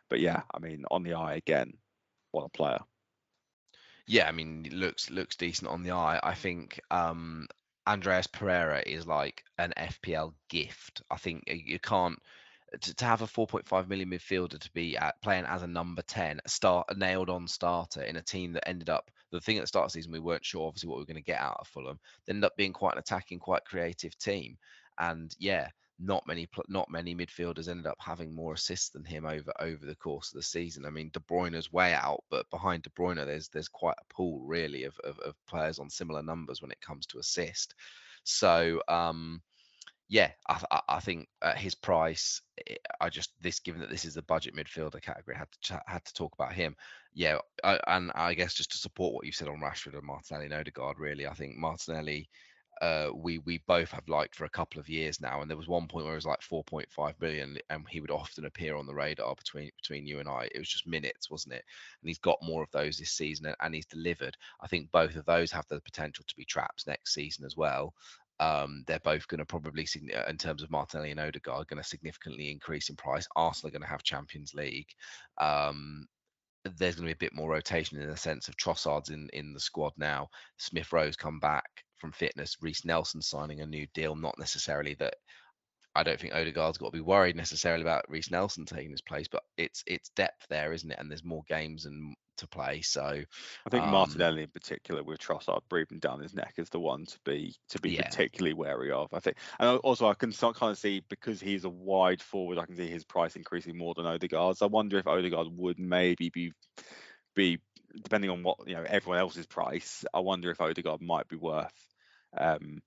But 0.09 0.21
yeah, 0.21 0.43
I 0.53 0.59
mean, 0.59 0.85
on 0.91 1.03
the 1.03 1.15
eye 1.15 1.35
again, 1.35 1.75
what 2.31 2.45
a 2.45 2.49
player. 2.49 2.81
Yeah, 4.07 4.29
I 4.29 4.33
mean, 4.33 4.69
looks 4.71 5.11
looks 5.11 5.37
decent 5.37 5.69
on 5.69 5.83
the 5.83 5.91
eye. 5.91 6.21
I 6.23 6.35
think 6.35 6.81
um, 6.91 7.49
Andreas 7.87 8.29
Pereira 8.29 8.83
is 8.87 9.07
like 9.07 9.43
an 9.59 9.73
FPL 9.77 10.33
gift. 10.49 11.03
I 11.11 11.17
think 11.17 11.45
you 11.47 11.79
can't 11.81 12.19
to, 12.81 12.95
to 12.95 13.05
have 13.05 13.23
a 13.23 13.27
4.5 13.27 13.89
million 13.89 14.11
midfielder 14.11 14.59
to 14.59 14.71
be 14.73 14.97
at, 14.97 15.21
playing 15.23 15.45
as 15.45 15.63
a 15.63 15.67
number 15.67 16.03
10, 16.03 16.41
a 16.45 16.49
start 16.49 16.87
a 16.91 16.95
nailed 16.95 17.31
on 17.31 17.49
starter 17.49 18.03
in 18.03 18.17
a 18.17 18.23
team 18.23 18.53
that 18.53 18.69
ended 18.69 18.91
up 18.91 19.11
the 19.33 19.41
thing 19.41 19.59
at 19.59 19.63
the 19.63 19.67
start 19.67 19.87
of 19.87 19.93
the 19.93 19.99
season 19.99 20.13
we 20.13 20.21
weren't 20.21 20.45
sure 20.45 20.67
obviously 20.67 20.89
what 20.89 20.97
we 20.97 21.03
were 21.03 21.07
going 21.07 21.17
to 21.17 21.23
get 21.23 21.41
out 21.41 21.59
of 21.61 21.69
Fulham. 21.69 21.99
They 22.27 22.33
ended 22.33 22.45
up 22.45 22.57
being 22.57 22.73
quite 22.73 22.95
an 22.95 23.01
attacking, 23.01 23.39
quite 23.39 23.65
creative 23.65 24.17
team. 24.19 24.57
And 24.99 25.35
yeah, 25.39 25.69
not 25.99 26.27
many 26.27 26.49
not 26.69 26.91
many 26.91 27.15
midfielders 27.15 27.69
ended 27.69 27.87
up 27.87 27.97
having 27.99 28.35
more 28.35 28.55
assists 28.55 28.91
than 28.91 29.05
him 29.05 29.25
over 29.25 29.53
over 29.61 29.87
the 29.87 29.95
course 29.97 30.29
of 30.29 30.37
the 30.37 30.43
season. 30.43 30.85
I 30.85 30.91
mean, 30.91 31.11
De 31.13 31.21
Bruyne's 31.21 31.73
way 31.73 31.95
out, 31.95 32.23
but 32.31 32.49
behind 32.51 32.83
De 32.83 32.91
Bruyne, 32.91 33.25
there's 33.25 33.49
there's 33.49 33.69
quite 33.69 33.97
a 33.99 34.15
pool 34.15 34.41
really 34.41 34.85
of 34.85 34.99
of, 35.05 35.19
of 35.21 35.35
players 35.47 35.79
on 35.79 35.89
similar 35.89 36.23
numbers 36.23 36.61
when 36.61 36.71
it 36.71 36.81
comes 36.81 37.07
to 37.07 37.19
assist. 37.19 37.75
So 38.25 38.83
um, 38.89 39.41
yeah, 40.09 40.31
I, 40.49 40.81
I 40.89 41.01
think 41.01 41.29
at 41.43 41.59
his 41.59 41.75
price, 41.75 42.41
eh, 42.69 42.77
I 43.01 43.09
just 43.09 43.31
this 43.41 43.59
given 43.59 43.81
that 43.81 43.91
this 43.91 44.05
is 44.05 44.15
the 44.15 44.23
budget 44.23 44.55
midfielder 44.55 45.03
category, 45.03 45.37
had 45.37 45.49
to 45.63 45.83
had 45.87 46.05
to 46.05 46.15
talk 46.15 46.35
about 46.35 46.53
him. 46.53 46.77
Yeah, 47.15 47.39
I, 47.65 47.81
and 47.87 48.13
I 48.15 48.35
guess 48.35 48.55
just 48.55 48.71
to 48.73 48.79
support 48.79 49.15
what 49.15 49.27
you 49.27 49.33
said 49.33 49.49
on 49.49 49.61
Rashford 49.61 49.95
and 49.95 50.05
Martinelli 50.05 50.45
and 50.45 50.55
Odegaard, 50.55 50.99
really, 50.99 51.27
I 51.27 51.33
think 51.33 51.57
Martinelli 51.57 52.29
uh, 52.83 53.09
we 53.15 53.39
we 53.39 53.59
both 53.67 53.91
have 53.91 54.09
liked 54.09 54.35
for 54.35 54.45
a 54.45 54.51
couple 54.51 54.79
of 54.79 54.89
years 54.89 55.21
now. 55.21 55.41
And 55.41 55.51
there 55.51 55.57
was 55.57 55.69
one 55.69 55.89
point 55.89 56.05
where 56.05 56.15
it 56.15 56.17
was 56.17 56.27
like 56.27 56.41
4.5 56.41 57.21
million, 57.21 57.59
and 57.71 57.87
he 57.89 58.01
would 58.01 58.11
often 58.11 58.45
appear 58.45 58.77
on 58.77 58.87
the 58.87 58.95
radar 58.95 59.35
between 59.35 59.71
between 59.77 60.07
you 60.07 60.21
and 60.21 60.29
I. 60.29 60.49
It 60.55 60.59
was 60.59 60.69
just 60.69 60.87
minutes, 60.87 61.31
wasn't 61.31 61.55
it? 61.55 61.65
And 62.03 62.09
he's 62.09 62.19
got 62.19 62.39
more 62.43 62.63
of 62.63 62.71
those 62.73 62.99
this 62.99 63.13
season, 63.13 63.47
and, 63.47 63.57
and 63.61 63.75
he's 63.75 63.87
delivered. 63.87 64.37
I 64.61 64.67
think 64.67 64.91
both 64.93 65.17
of 65.17 65.25
those 65.25 65.51
have 65.53 65.67
the 65.69 65.81
potential 65.81 66.25
to 66.29 66.37
be 66.37 66.45
traps 66.45 66.87
next 66.87 67.15
season 67.15 67.45
as 67.47 67.57
well. 67.57 67.95
Um, 68.39 68.85
they're 68.87 69.01
both 69.01 69.27
going 69.29 69.39
to 69.39 69.47
probably, 69.47 69.87
in 70.29 70.37
terms 70.37 70.63
of 70.63 70.71
Martinelli 70.71 71.11
and 71.13 71.21
Odegaard, 71.21 71.69
going 71.69 71.83
to 71.83 71.89
significantly 71.89 72.51
increase 72.51 72.91
in 72.91 72.97
price. 72.97 73.27
Arsenal 73.35 73.69
are 73.69 73.73
going 73.73 73.83
to 73.83 73.89
have 73.89 74.03
Champions 74.03 74.53
League. 74.53 74.89
Um, 75.39 76.07
there's 76.77 76.97
going 76.97 77.09
to 77.09 77.15
be 77.15 77.27
a 77.27 77.29
bit 77.29 77.35
more 77.35 77.49
rotation 77.49 77.99
in 77.99 78.11
the 78.11 78.17
sense 78.17 78.49
of 78.49 78.57
Trossard's 78.57 79.09
in 79.09 79.31
in 79.33 79.55
the 79.55 79.61
squad 79.61 79.93
now. 79.97 80.29
Smith 80.59 80.93
Rowe's 80.93 81.17
come 81.17 81.41
back 81.41 81.86
from 82.07 82.13
fitness. 82.13 82.57
Reiss 82.61 82.85
Nelson 82.85 83.21
signing 83.21 83.61
a 83.61 83.67
new 83.67 83.87
deal, 83.93 84.15
not 84.15 84.39
necessarily 84.39 84.95
that. 84.95 85.17
I 85.95 86.03
don't 86.03 86.21
think 86.21 86.35
Odegaard's 86.35 86.79
got 86.79 86.87
to 86.87 86.93
be 86.93 87.01
worried 87.01 87.37
necessarily 87.37 87.83
about 87.83 88.05
Reiss 88.09 88.31
Nelson 88.31 88.67
taking 88.67 88.91
his 88.91 89.01
place, 89.01 89.29
but 89.29 89.43
it's 89.57 89.83
it's 89.87 90.11
depth 90.11 90.47
there, 90.51 90.73
isn't 90.73 90.91
it? 90.91 90.99
And 91.01 91.11
there's 91.11 91.25
more 91.25 91.43
games 91.49 91.87
and 91.87 92.15
to 92.37 92.47
play. 92.47 92.83
So 92.83 93.03
I 93.03 93.71
think 93.71 93.85
um, 93.85 93.93
Martinelli 93.93 94.43
in 94.43 94.51
particular 94.51 95.03
with 95.03 95.19
Trossard 95.19 95.63
breathing 95.71 95.99
down 95.99 96.21
his 96.21 96.35
neck 96.35 96.55
is 96.59 96.69
the 96.69 96.79
one 96.79 97.07
to 97.07 97.19
be 97.25 97.57
to 97.71 97.81
be 97.81 97.93
yeah. 97.93 98.03
particularly 98.03 98.53
wary 98.53 98.93
of. 98.93 99.09
I 99.15 99.21
think, 99.21 99.39
and 99.59 99.79
also 99.79 100.07
I 100.07 100.15
can 100.15 100.33
start 100.33 100.57
kind 100.57 100.71
of 100.71 100.79
see 100.79 101.03
because 101.09 101.41
he's 101.41 101.65
a 101.65 101.71
wide 101.71 102.21
forward, 102.21 102.59
I 102.59 102.67
can 102.67 102.77
see 102.77 102.91
his 102.91 103.05
price 103.05 103.35
increasing 103.35 103.79
more 103.79 103.95
than 103.95 104.05
Odegaard's. 104.05 104.61
I 104.61 104.67
wonder 104.67 104.99
if 104.99 105.07
Odegaard 105.07 105.49
would 105.57 105.79
maybe 105.79 106.29
be 106.29 106.53
be 107.35 107.59
depending 108.03 108.31
on 108.31 108.43
what 108.43 108.59
you 108.67 108.75
know 108.75 108.85
everyone 108.87 109.19
else's 109.19 109.47
price. 109.47 110.05
I 110.13 110.21
wonder 110.21 110.51
if 110.51 110.61
Odegaard 110.61 111.01
might 111.01 111.29
be 111.29 111.37
worth 111.37 111.73
um, 112.39 112.83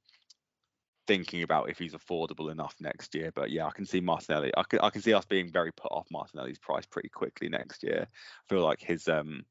thinking 1.08 1.42
about 1.42 1.70
if 1.70 1.80
he's 1.80 1.94
affordable 1.94 2.52
enough 2.52 2.76
next 2.80 3.16
year. 3.16 3.32
But 3.34 3.50
yeah, 3.50 3.66
I 3.66 3.72
can 3.72 3.86
see 3.86 4.00
Martinelli. 4.00 4.52
I 4.56 4.64
can 4.64 4.80
I 4.80 4.90
can 4.90 5.02
see 5.02 5.14
us 5.14 5.26
being 5.26 5.52
very 5.52 5.72
put 5.72 5.92
off 5.92 6.08
Martinelli's 6.12 6.60
price 6.60 6.86
pretty 6.86 7.10
quickly 7.10 7.50
next 7.50 7.84
year. 7.84 8.06
I 8.08 8.54
feel 8.54 8.64
like 8.64 8.82
his 8.82 9.08
um 9.08 9.44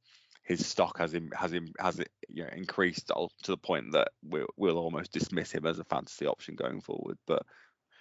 his 0.45 0.65
stock 0.65 0.99
has 0.99 1.13
him 1.13 1.31
has 1.37 1.53
him 1.53 1.73
has 1.79 1.99
it 1.99 2.11
you 2.29 2.45
know, 2.45 2.51
increased 2.55 3.09
to 3.09 3.51
the 3.51 3.57
point 3.57 3.93
that 3.93 4.09
we'll, 4.23 4.47
we'll 4.57 4.79
almost 4.79 5.13
dismiss 5.13 5.53
him 5.53 5.67
as 5.67 5.79
a 5.79 5.85
fantasy 5.85 6.27
option 6.27 6.55
going 6.55 6.81
forward. 6.81 7.19
But 7.27 7.43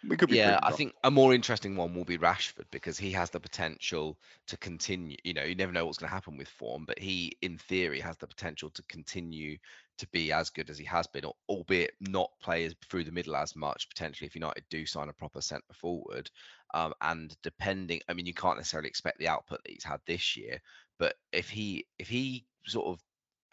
we 0.07 0.15
could 0.15 0.29
be 0.29 0.35
yeah, 0.37 0.59
I 0.61 0.71
think 0.71 0.93
a 1.03 1.11
more 1.11 1.33
interesting 1.33 1.75
one 1.75 1.93
will 1.93 2.05
be 2.05 2.17
Rashford 2.17 2.65
because 2.71 2.97
he 2.97 3.11
has 3.11 3.31
the 3.31 3.39
potential 3.39 4.17
to 4.47 4.57
continue. 4.57 5.17
You 5.23 5.33
know, 5.33 5.43
you 5.43 5.55
never 5.55 5.71
know 5.71 5.85
what's 5.85 5.97
going 5.97 6.09
to 6.09 6.13
happen 6.13 6.37
with 6.37 6.47
form, 6.47 6.85
but 6.85 6.99
he, 6.99 7.35
in 7.41 7.57
theory, 7.57 7.99
has 7.99 8.17
the 8.17 8.27
potential 8.27 8.69
to 8.69 8.83
continue 8.83 9.57
to 9.97 10.07
be 10.07 10.31
as 10.31 10.49
good 10.49 10.69
as 10.69 10.77
he 10.77 10.85
has 10.85 11.07
been, 11.07 11.25
albeit 11.49 11.91
not 11.99 12.31
play 12.41 12.69
through 12.89 13.03
the 13.03 13.11
middle 13.11 13.35
as 13.35 13.55
much. 13.55 13.89
Potentially, 13.89 14.27
if 14.27 14.35
United 14.35 14.63
do 14.69 14.85
sign 14.85 15.09
a 15.09 15.13
proper 15.13 15.41
centre 15.41 15.73
forward, 15.73 16.29
um, 16.73 16.93
and 17.01 17.35
depending, 17.43 18.01
I 18.07 18.13
mean, 18.13 18.25
you 18.25 18.33
can't 18.33 18.57
necessarily 18.57 18.89
expect 18.89 19.19
the 19.19 19.27
output 19.27 19.63
that 19.63 19.71
he's 19.71 19.83
had 19.83 20.01
this 20.05 20.37
year, 20.37 20.59
but 20.99 21.15
if 21.31 21.49
he 21.49 21.87
if 21.97 22.07
he 22.07 22.45
sort 22.65 22.87
of 22.87 23.03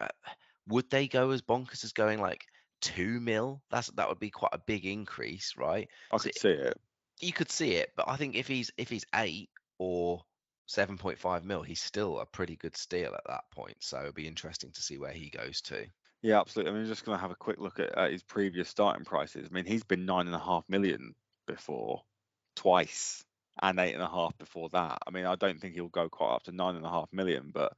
uh, 0.01 0.29
would 0.67 0.89
they 0.89 1.07
go 1.07 1.31
as 1.31 1.41
bonkers 1.41 1.83
as 1.83 1.93
going 1.93 2.19
like 2.19 2.45
two 2.81 3.19
mil, 3.19 3.61
that's 3.69 3.87
that 3.91 4.09
would 4.09 4.19
be 4.19 4.29
quite 4.29 4.53
a 4.53 4.59
big 4.59 4.85
increase, 4.85 5.53
right? 5.57 5.87
I 6.11 6.17
so 6.17 6.23
could 6.23 6.37
see 6.37 6.49
it. 6.49 6.79
You 7.21 7.33
could 7.33 7.51
see 7.51 7.71
it, 7.73 7.91
but 7.95 8.09
I 8.09 8.17
think 8.17 8.35
if 8.35 8.47
he's 8.47 8.71
if 8.77 8.89
he's 8.89 9.05
eight 9.15 9.49
or 9.77 10.23
7.5 10.67 11.43
mil, 11.43 11.61
he's 11.61 11.81
still 11.81 12.19
a 12.19 12.25
pretty 12.25 12.55
good 12.55 12.75
steal 12.75 13.13
at 13.13 13.27
that 13.27 13.43
point. 13.51 13.77
So 13.79 13.99
it'll 13.99 14.13
be 14.13 14.27
interesting 14.27 14.71
to 14.71 14.81
see 14.81 14.97
where 14.97 15.11
he 15.11 15.29
goes 15.29 15.61
to. 15.61 15.85
Yeah, 16.21 16.39
absolutely. 16.39 16.71
I 16.71 16.75
mean, 16.75 16.85
just 16.87 17.05
going 17.05 17.17
to 17.17 17.21
have 17.21 17.31
a 17.31 17.35
quick 17.35 17.59
look 17.59 17.79
at, 17.79 17.95
at 17.97 18.11
his 18.11 18.23
previous 18.23 18.69
starting 18.69 19.05
prices. 19.05 19.47
I 19.49 19.53
mean, 19.53 19.65
he's 19.65 19.83
been 19.83 20.05
nine 20.05 20.25
and 20.27 20.35
a 20.35 20.39
half 20.39 20.63
million 20.67 21.13
before, 21.45 22.01
twice, 22.55 23.23
and 23.61 23.79
eight 23.79 23.93
and 23.93 24.03
a 24.03 24.09
half 24.09 24.37
before 24.37 24.69
that. 24.69 24.97
I 25.05 25.11
mean, 25.11 25.25
I 25.25 25.35
don't 25.35 25.59
think 25.59 25.75
he'll 25.75 25.87
go 25.87 26.09
quite 26.09 26.35
up 26.35 26.43
to 26.43 26.51
nine 26.51 26.75
and 26.75 26.85
a 26.85 26.89
half 26.89 27.09
million, 27.13 27.51
but 27.53 27.73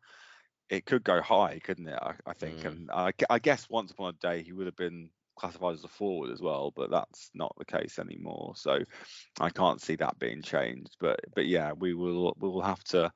it 0.69 0.85
could 0.85 1.03
go 1.03 1.21
high, 1.21 1.59
couldn't 1.59 1.87
it? 1.87 1.99
I, 2.01 2.15
I 2.25 2.33
think, 2.33 2.59
Mm. 2.59 2.65
and 2.65 2.91
I, 2.91 3.11
I 3.29 3.39
guess 3.39 3.69
once 3.69 3.91
upon 3.91 4.09
a 4.15 4.17
day 4.17 4.43
he 4.43 4.53
would 4.53 4.65
have 4.65 4.75
been 4.75 5.09
classified 5.37 5.75
as 5.75 5.83
a 5.83 5.87
forward 5.87 6.31
as 6.31 6.41
well, 6.41 6.71
but 6.75 6.89
that's 6.89 7.29
not 7.33 7.53
the 7.57 7.65
case 7.65 7.99
anymore. 7.99 8.53
So 8.55 8.79
I 9.39 9.49
can't 9.49 9.81
see 9.81 9.95
that 9.97 10.19
being 10.19 10.41
changed. 10.41 10.95
But 10.99 11.19
but 11.35 11.45
yeah, 11.45 11.73
we 11.73 11.93
will 11.93 12.33
we 12.39 12.49
will 12.49 12.61
have 12.61 12.83
to 12.85 13.11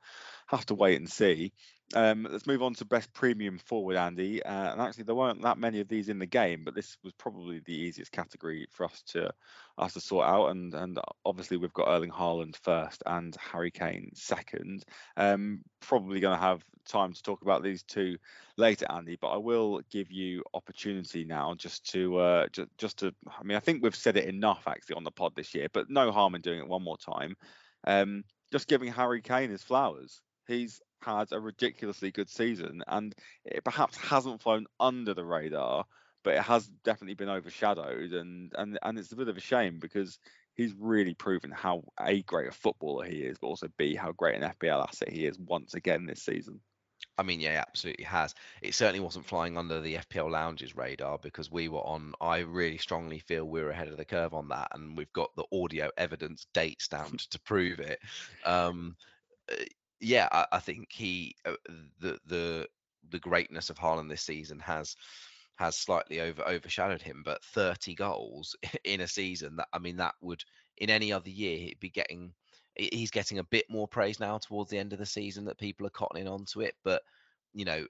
have 0.46 0.64
to 0.66 0.74
wait 0.74 0.98
and 0.98 1.10
see. 1.10 1.52
Um, 1.94 2.26
let's 2.30 2.46
move 2.46 2.62
on 2.62 2.74
to 2.74 2.84
best 2.84 3.12
premium 3.12 3.58
forward, 3.58 3.96
Andy. 3.96 4.42
Uh, 4.42 4.72
and 4.72 4.80
actually, 4.80 5.04
there 5.04 5.14
weren't 5.14 5.42
that 5.42 5.58
many 5.58 5.80
of 5.80 5.88
these 5.88 6.08
in 6.08 6.18
the 6.18 6.26
game, 6.26 6.62
but 6.64 6.74
this 6.74 6.96
was 7.02 7.12
probably 7.14 7.60
the 7.60 7.74
easiest 7.74 8.12
category 8.12 8.66
for 8.70 8.84
us 8.84 9.02
to 9.08 9.32
us 9.78 9.94
to 9.94 10.00
sort 10.00 10.26
out. 10.26 10.48
And 10.48 10.74
and 10.74 10.98
obviously, 11.24 11.56
we've 11.56 11.72
got 11.72 11.88
Erling 11.88 12.10
Haaland 12.10 12.56
first 12.56 13.02
and 13.06 13.36
Harry 13.36 13.70
Kane 13.70 14.10
second. 14.14 14.84
Um, 15.16 15.60
probably 15.80 16.20
going 16.20 16.36
to 16.36 16.42
have 16.42 16.64
time 16.86 17.12
to 17.12 17.22
talk 17.22 17.42
about 17.42 17.62
these 17.62 17.82
two 17.82 18.16
later, 18.56 18.86
Andy. 18.90 19.16
But 19.20 19.30
I 19.32 19.38
will 19.38 19.80
give 19.90 20.10
you 20.10 20.42
opportunity 20.54 21.24
now, 21.24 21.54
just 21.54 21.90
to 21.92 22.18
uh, 22.18 22.46
just 22.52 22.68
just 22.78 22.98
to. 23.00 23.14
I 23.28 23.42
mean, 23.42 23.56
I 23.56 23.60
think 23.60 23.82
we've 23.82 23.94
said 23.94 24.16
it 24.16 24.26
enough 24.26 24.64
actually 24.66 24.96
on 24.96 25.04
the 25.04 25.10
pod 25.10 25.34
this 25.36 25.54
year, 25.54 25.68
but 25.72 25.90
no 25.90 26.12
harm 26.12 26.34
in 26.34 26.40
doing 26.40 26.60
it 26.60 26.68
one 26.68 26.82
more 26.82 26.98
time. 26.98 27.36
Um, 27.84 28.24
just 28.52 28.68
giving 28.68 28.92
Harry 28.92 29.22
Kane 29.22 29.50
his 29.50 29.62
flowers. 29.62 30.20
He's 30.46 30.80
had 31.02 31.32
a 31.32 31.40
ridiculously 31.40 32.10
good 32.10 32.30
season, 32.30 32.82
and 32.86 33.14
it 33.44 33.64
perhaps 33.64 33.96
hasn't 33.96 34.42
flown 34.42 34.66
under 34.80 35.14
the 35.14 35.24
radar, 35.24 35.84
but 36.24 36.34
it 36.34 36.42
has 36.42 36.68
definitely 36.84 37.14
been 37.14 37.28
overshadowed, 37.28 38.12
and 38.12 38.52
and 38.56 38.78
and 38.82 38.98
it's 38.98 39.12
a 39.12 39.16
bit 39.16 39.28
of 39.28 39.36
a 39.36 39.40
shame 39.40 39.78
because 39.80 40.18
he's 40.54 40.74
really 40.78 41.14
proven 41.14 41.50
how 41.50 41.82
a 42.00 42.22
great 42.22 42.48
a 42.48 42.52
footballer 42.52 43.04
he 43.04 43.22
is, 43.22 43.38
but 43.38 43.48
also 43.48 43.68
b 43.78 43.94
how 43.94 44.12
great 44.12 44.40
an 44.40 44.50
FPL 44.50 44.86
asset 44.86 45.10
he 45.10 45.26
is 45.26 45.38
once 45.38 45.74
again 45.74 46.06
this 46.06 46.22
season. 46.22 46.60
I 47.18 47.22
mean, 47.22 47.40
yeah, 47.40 47.62
absolutely 47.66 48.04
has. 48.04 48.34
It 48.62 48.74
certainly 48.74 49.00
wasn't 49.00 49.26
flying 49.26 49.58
under 49.58 49.80
the 49.80 49.96
FPL 49.96 50.30
Lounge's 50.30 50.76
radar 50.76 51.18
because 51.18 51.50
we 51.50 51.68
were 51.68 51.86
on. 51.86 52.14
I 52.20 52.38
really 52.38 52.78
strongly 52.78 53.18
feel 53.18 53.44
we 53.44 53.60
are 53.60 53.70
ahead 53.70 53.88
of 53.88 53.96
the 53.96 54.04
curve 54.04 54.34
on 54.34 54.48
that, 54.48 54.68
and 54.72 54.96
we've 54.96 55.12
got 55.12 55.34
the 55.36 55.44
audio 55.52 55.90
evidence 55.96 56.46
date 56.54 56.80
stamped 56.80 57.30
to 57.32 57.40
prove 57.40 57.80
it. 57.80 57.98
Um, 58.44 58.96
yeah, 60.02 60.28
I, 60.32 60.46
I 60.52 60.58
think 60.58 60.88
he 60.92 61.36
uh, 61.46 61.54
the 62.00 62.18
the 62.26 62.68
the 63.10 63.18
greatness 63.20 63.70
of 63.70 63.78
Haaland 63.78 64.10
this 64.10 64.22
season 64.22 64.58
has 64.58 64.96
has 65.56 65.76
slightly 65.76 66.20
over 66.20 66.46
overshadowed 66.46 67.00
him. 67.00 67.22
But 67.24 67.44
30 67.44 67.94
goals 67.94 68.56
in 68.84 69.00
a 69.00 69.08
season 69.08 69.56
that 69.56 69.68
I 69.72 69.78
mean 69.78 69.96
that 69.98 70.14
would 70.20 70.42
in 70.78 70.90
any 70.90 71.12
other 71.12 71.30
year 71.30 71.56
he'd 71.58 71.80
be 71.80 71.90
getting 71.90 72.32
he's 72.74 73.10
getting 73.10 73.38
a 73.38 73.44
bit 73.44 73.66
more 73.68 73.86
praise 73.86 74.18
now 74.18 74.38
towards 74.38 74.70
the 74.70 74.78
end 74.78 74.92
of 74.92 74.98
the 74.98 75.06
season 75.06 75.44
that 75.44 75.58
people 75.58 75.86
are 75.86 75.90
cottoning 75.90 76.30
onto 76.30 76.62
it. 76.62 76.74
But 76.84 77.02
you 77.54 77.64
know, 77.64 77.86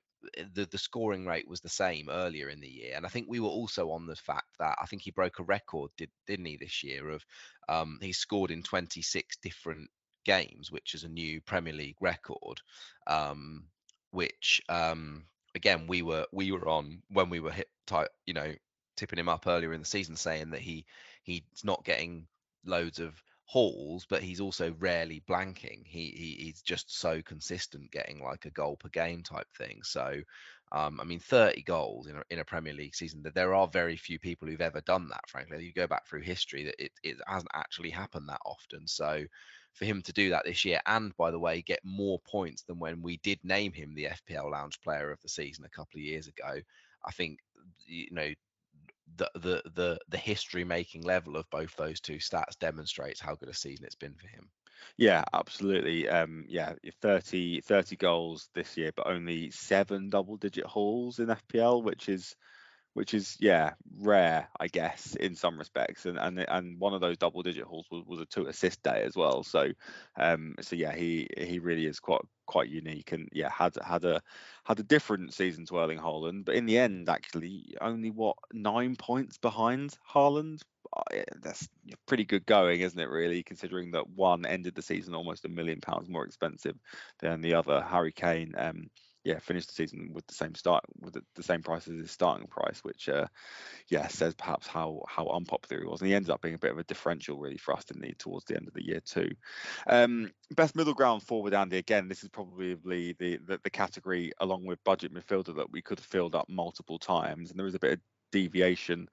the 0.54 0.66
the 0.66 0.78
scoring 0.78 1.24
rate 1.24 1.48
was 1.48 1.60
the 1.60 1.68
same 1.68 2.08
earlier 2.10 2.50
in 2.50 2.60
the 2.60 2.68
year, 2.68 2.94
and 2.96 3.06
I 3.06 3.08
think 3.08 3.26
we 3.28 3.40
were 3.40 3.48
also 3.48 3.90
on 3.90 4.06
the 4.06 4.16
fact 4.16 4.48
that 4.58 4.76
I 4.82 4.86
think 4.86 5.02
he 5.02 5.10
broke 5.12 5.38
a 5.38 5.44
record, 5.44 5.90
did 5.96 6.10
didn't 6.26 6.44
he, 6.44 6.58
this 6.58 6.82
year 6.84 7.08
of 7.08 7.24
um, 7.68 7.98
he 8.02 8.12
scored 8.12 8.50
in 8.50 8.62
26 8.62 9.38
different 9.38 9.88
games, 10.25 10.70
which 10.70 10.95
is 10.95 11.05
a 11.05 11.09
new 11.09 11.41
Premier 11.41 11.73
League 11.75 11.97
record. 12.01 12.61
Um, 13.07 13.64
which 14.11 14.61
um, 14.68 15.25
again 15.55 15.87
we 15.87 16.03
were 16.03 16.27
we 16.33 16.53
were 16.53 16.68
on 16.68 17.03
when 17.09 17.31
we 17.31 17.41
were 17.41 17.51
hit 17.51 17.68
type, 17.87 18.11
you 18.27 18.35
know, 18.35 18.53
tipping 18.97 19.18
him 19.18 19.29
up 19.29 19.47
earlier 19.47 19.73
in 19.73 19.81
the 19.81 19.87
season, 19.87 20.16
saying 20.16 20.51
that 20.51 20.61
he 20.61 20.85
he's 21.23 21.43
not 21.64 21.85
getting 21.85 22.27
loads 22.64 23.01
of 23.01 23.20
hauls, 23.45 24.07
but 24.09 24.23
he's 24.23 24.41
also 24.41 24.75
rarely 24.79 25.23
blanking. 25.29 25.87
He, 25.87 26.11
he 26.11 26.45
he's 26.45 26.62
just 26.62 26.99
so 26.99 27.20
consistent, 27.23 27.91
getting 27.91 28.23
like 28.23 28.45
a 28.45 28.51
goal 28.51 28.77
per 28.77 28.89
game 28.89 29.23
type 29.23 29.49
thing. 29.57 29.81
So, 29.83 30.20
um, 30.73 31.01
I 31.01 31.05
mean, 31.05 31.20
30 31.20 31.62
goals 31.62 32.07
in 32.07 32.16
a, 32.16 32.23
in 32.31 32.39
a 32.39 32.45
Premier 32.45 32.73
League 32.73 32.95
season. 32.95 33.23
That 33.23 33.35
there 33.35 33.55
are 33.55 33.66
very 33.66 33.97
few 33.97 34.18
people 34.18 34.49
who've 34.49 34.61
ever 34.61 34.81
done 34.83 35.09
that. 35.09 35.29
Frankly, 35.29 35.64
you 35.64 35.73
go 35.73 35.87
back 35.87 36.07
through 36.07 36.23
history, 36.23 36.64
that 36.64 36.83
it 36.83 36.93
it 37.03 37.16
hasn't 37.27 37.51
actually 37.55 37.91
happened 37.91 38.29
that 38.29 38.41
often. 38.45 38.87
So. 38.87 39.25
For 39.75 39.85
him 39.85 40.03
to 40.03 40.12
do 40.12 40.31
that 40.31 40.45
this 40.45 40.64
year, 40.64 40.81
and 40.87 41.16
by 41.16 41.31
the 41.31 41.39
way, 41.39 41.62
get 41.62 41.81
more 41.83 42.18
points 42.20 42.62
than 42.62 42.79
when 42.79 43.01
we 43.03 43.16
did 43.18 43.39
name 43.43 43.73
him 43.73 43.95
the 43.95 44.09
FPL 44.09 44.51
Lounge 44.51 44.81
Player 44.83 45.11
of 45.11 45.20
the 45.23 45.29
Season 45.29 45.64
a 45.64 45.68
couple 45.70 45.99
of 45.99 46.05
years 46.05 46.27
ago, 46.27 46.61
I 47.05 47.11
think 47.12 47.39
you 47.87 48.09
know 48.11 48.33
the 49.16 49.31
the 49.35 49.62
the 49.75 49.99
the 50.09 50.16
history 50.16 50.64
making 50.64 51.03
level 51.03 51.37
of 51.37 51.49
both 51.51 51.75
those 51.77 52.01
two 52.01 52.16
stats 52.16 52.59
demonstrates 52.59 53.20
how 53.20 53.35
good 53.35 53.49
a 53.49 53.55
season 53.55 53.85
it's 53.85 53.95
been 53.95 54.14
for 54.14 54.29
him. 54.29 54.49
Yeah, 54.97 55.25
absolutely. 55.33 56.09
Um, 56.09 56.45
yeah, 56.49 56.75
30, 57.01 57.61
30 57.61 57.97
goals 57.97 58.49
this 58.55 58.77
year, 58.77 58.91
but 58.97 59.07
only 59.07 59.51
seven 59.51 60.09
double-digit 60.09 60.64
hauls 60.64 61.18
in 61.18 61.29
FPL, 61.29 61.83
which 61.85 62.09
is 62.09 62.35
which 62.95 63.14
is 63.14 63.36
yeah 63.40 63.72
rare 64.01 64.49
i 64.61 64.66
guess 64.66 65.16
in 65.16 65.34
some 65.34 65.59
respects. 65.59 66.07
And 66.07 66.18
and 66.18 66.45
and 66.49 66.78
one 66.78 66.95
of 66.95 67.01
those 67.01 67.18
double 67.18 67.43
digit 67.43 67.64
hauls 67.64 67.86
was, 67.90 68.05
was 68.07 68.20
a 68.20 68.26
two 68.26 68.47
assist 68.47 68.82
day 68.82 69.03
as 69.05 69.16
well. 69.16 69.43
So 69.43 69.70
um 70.16 70.55
so 70.61 70.76
yeah 70.76 70.95
he 70.95 71.28
he 71.36 71.59
really 71.59 71.86
is 71.86 72.01
quite 72.01 72.22
quite 72.47 72.68
unique 72.68 73.12
and 73.12 73.28
yeah 73.32 73.51
had 73.51 73.76
had 73.82 74.05
a 74.05 74.20
had 74.64 74.78
a 74.80 74.82
different 74.82 75.32
season 75.32 75.64
to 75.66 75.78
Erling 75.78 75.99
Haaland 75.99 76.45
but 76.45 76.55
in 76.55 76.66
the 76.66 76.78
end 76.78 77.09
actually 77.09 77.76
only 77.80 78.11
what 78.11 78.36
nine 78.53 78.97
points 78.97 79.38
behind 79.38 79.97
Haaland? 80.12 80.61
Uh, 80.95 81.22
that's 81.40 81.68
pretty 82.07 82.24
good 82.24 82.45
going 82.45 82.80
isn't 82.80 83.01
it 83.01 83.09
really 83.09 83.43
considering 83.43 83.93
that 83.93 84.09
one 84.11 84.45
ended 84.45 84.74
the 84.74 84.82
season 84.82 85.14
almost 85.14 85.45
a 85.45 85.49
million 85.49 85.80
pounds 85.80 86.09
more 86.09 86.24
expensive 86.24 86.76
than 87.20 87.40
the 87.40 87.55
other. 87.55 87.80
Harry 87.80 88.12
Kane 88.12 88.53
um 88.59 88.90
yeah, 89.25 89.39
finished 89.39 89.68
the 89.68 89.75
season 89.75 90.11
with 90.12 90.27
the 90.27 90.35
same 90.35 90.55
start 90.55 90.85
with 91.01 91.14
the, 91.14 91.23
the 91.37 91.43
same 91.43 91.62
price 91.62 91.87
as 91.87 91.97
his 91.99 92.11
starting 92.11 92.47
price, 92.49 92.83
which 92.83 93.09
uh, 93.09 93.27
yeah 93.89 94.09
says 94.09 94.35
perhaps 94.35 94.66
how 94.66 95.03
how 95.09 95.29
unpopular 95.29 95.83
he 95.83 95.89
was, 95.89 96.01
and 96.01 96.09
he 96.09 96.14
ended 96.14 96.31
up 96.31 96.43
being 96.43 96.55
a 96.55 96.59
bit 96.59 96.73
of 96.73 96.79
a 96.79 96.85
differential 96.85 97.39
really 97.39 97.57
for 97.57 97.75
us, 97.75 97.85
didn't 97.85 98.05
he, 98.05 98.14
towards 98.14 98.45
the 98.47 98.57
end 98.57 98.66
of 98.66 98.75
the 98.75 98.85
year 98.85 99.01
too. 99.01 99.31
Um, 99.87 100.33
best 100.57 100.75
middle 100.75 100.95
ground 100.95 101.23
forward, 101.23 101.55
Andy. 101.55 101.79
Again, 101.79 102.09
this 102.09 102.23
is 102.23 102.29
probably 102.29 102.75
the, 102.75 103.14
the 103.18 103.61
the 103.62 103.70
category 103.70 104.33
along 104.41 104.66
with 104.66 104.83
budget 104.85 105.14
midfielder 105.14 105.57
that 105.57 105.70
we 105.70 105.83
could 105.83 105.99
have 105.99 106.07
filled 106.07 106.35
up 106.35 106.49
multiple 106.49 106.99
times, 106.99 107.51
and 107.51 107.59
there 107.59 107.66
is 107.66 107.75
a 107.75 107.81
bit 107.81 107.93
of 107.93 108.01
deviation 108.33 109.09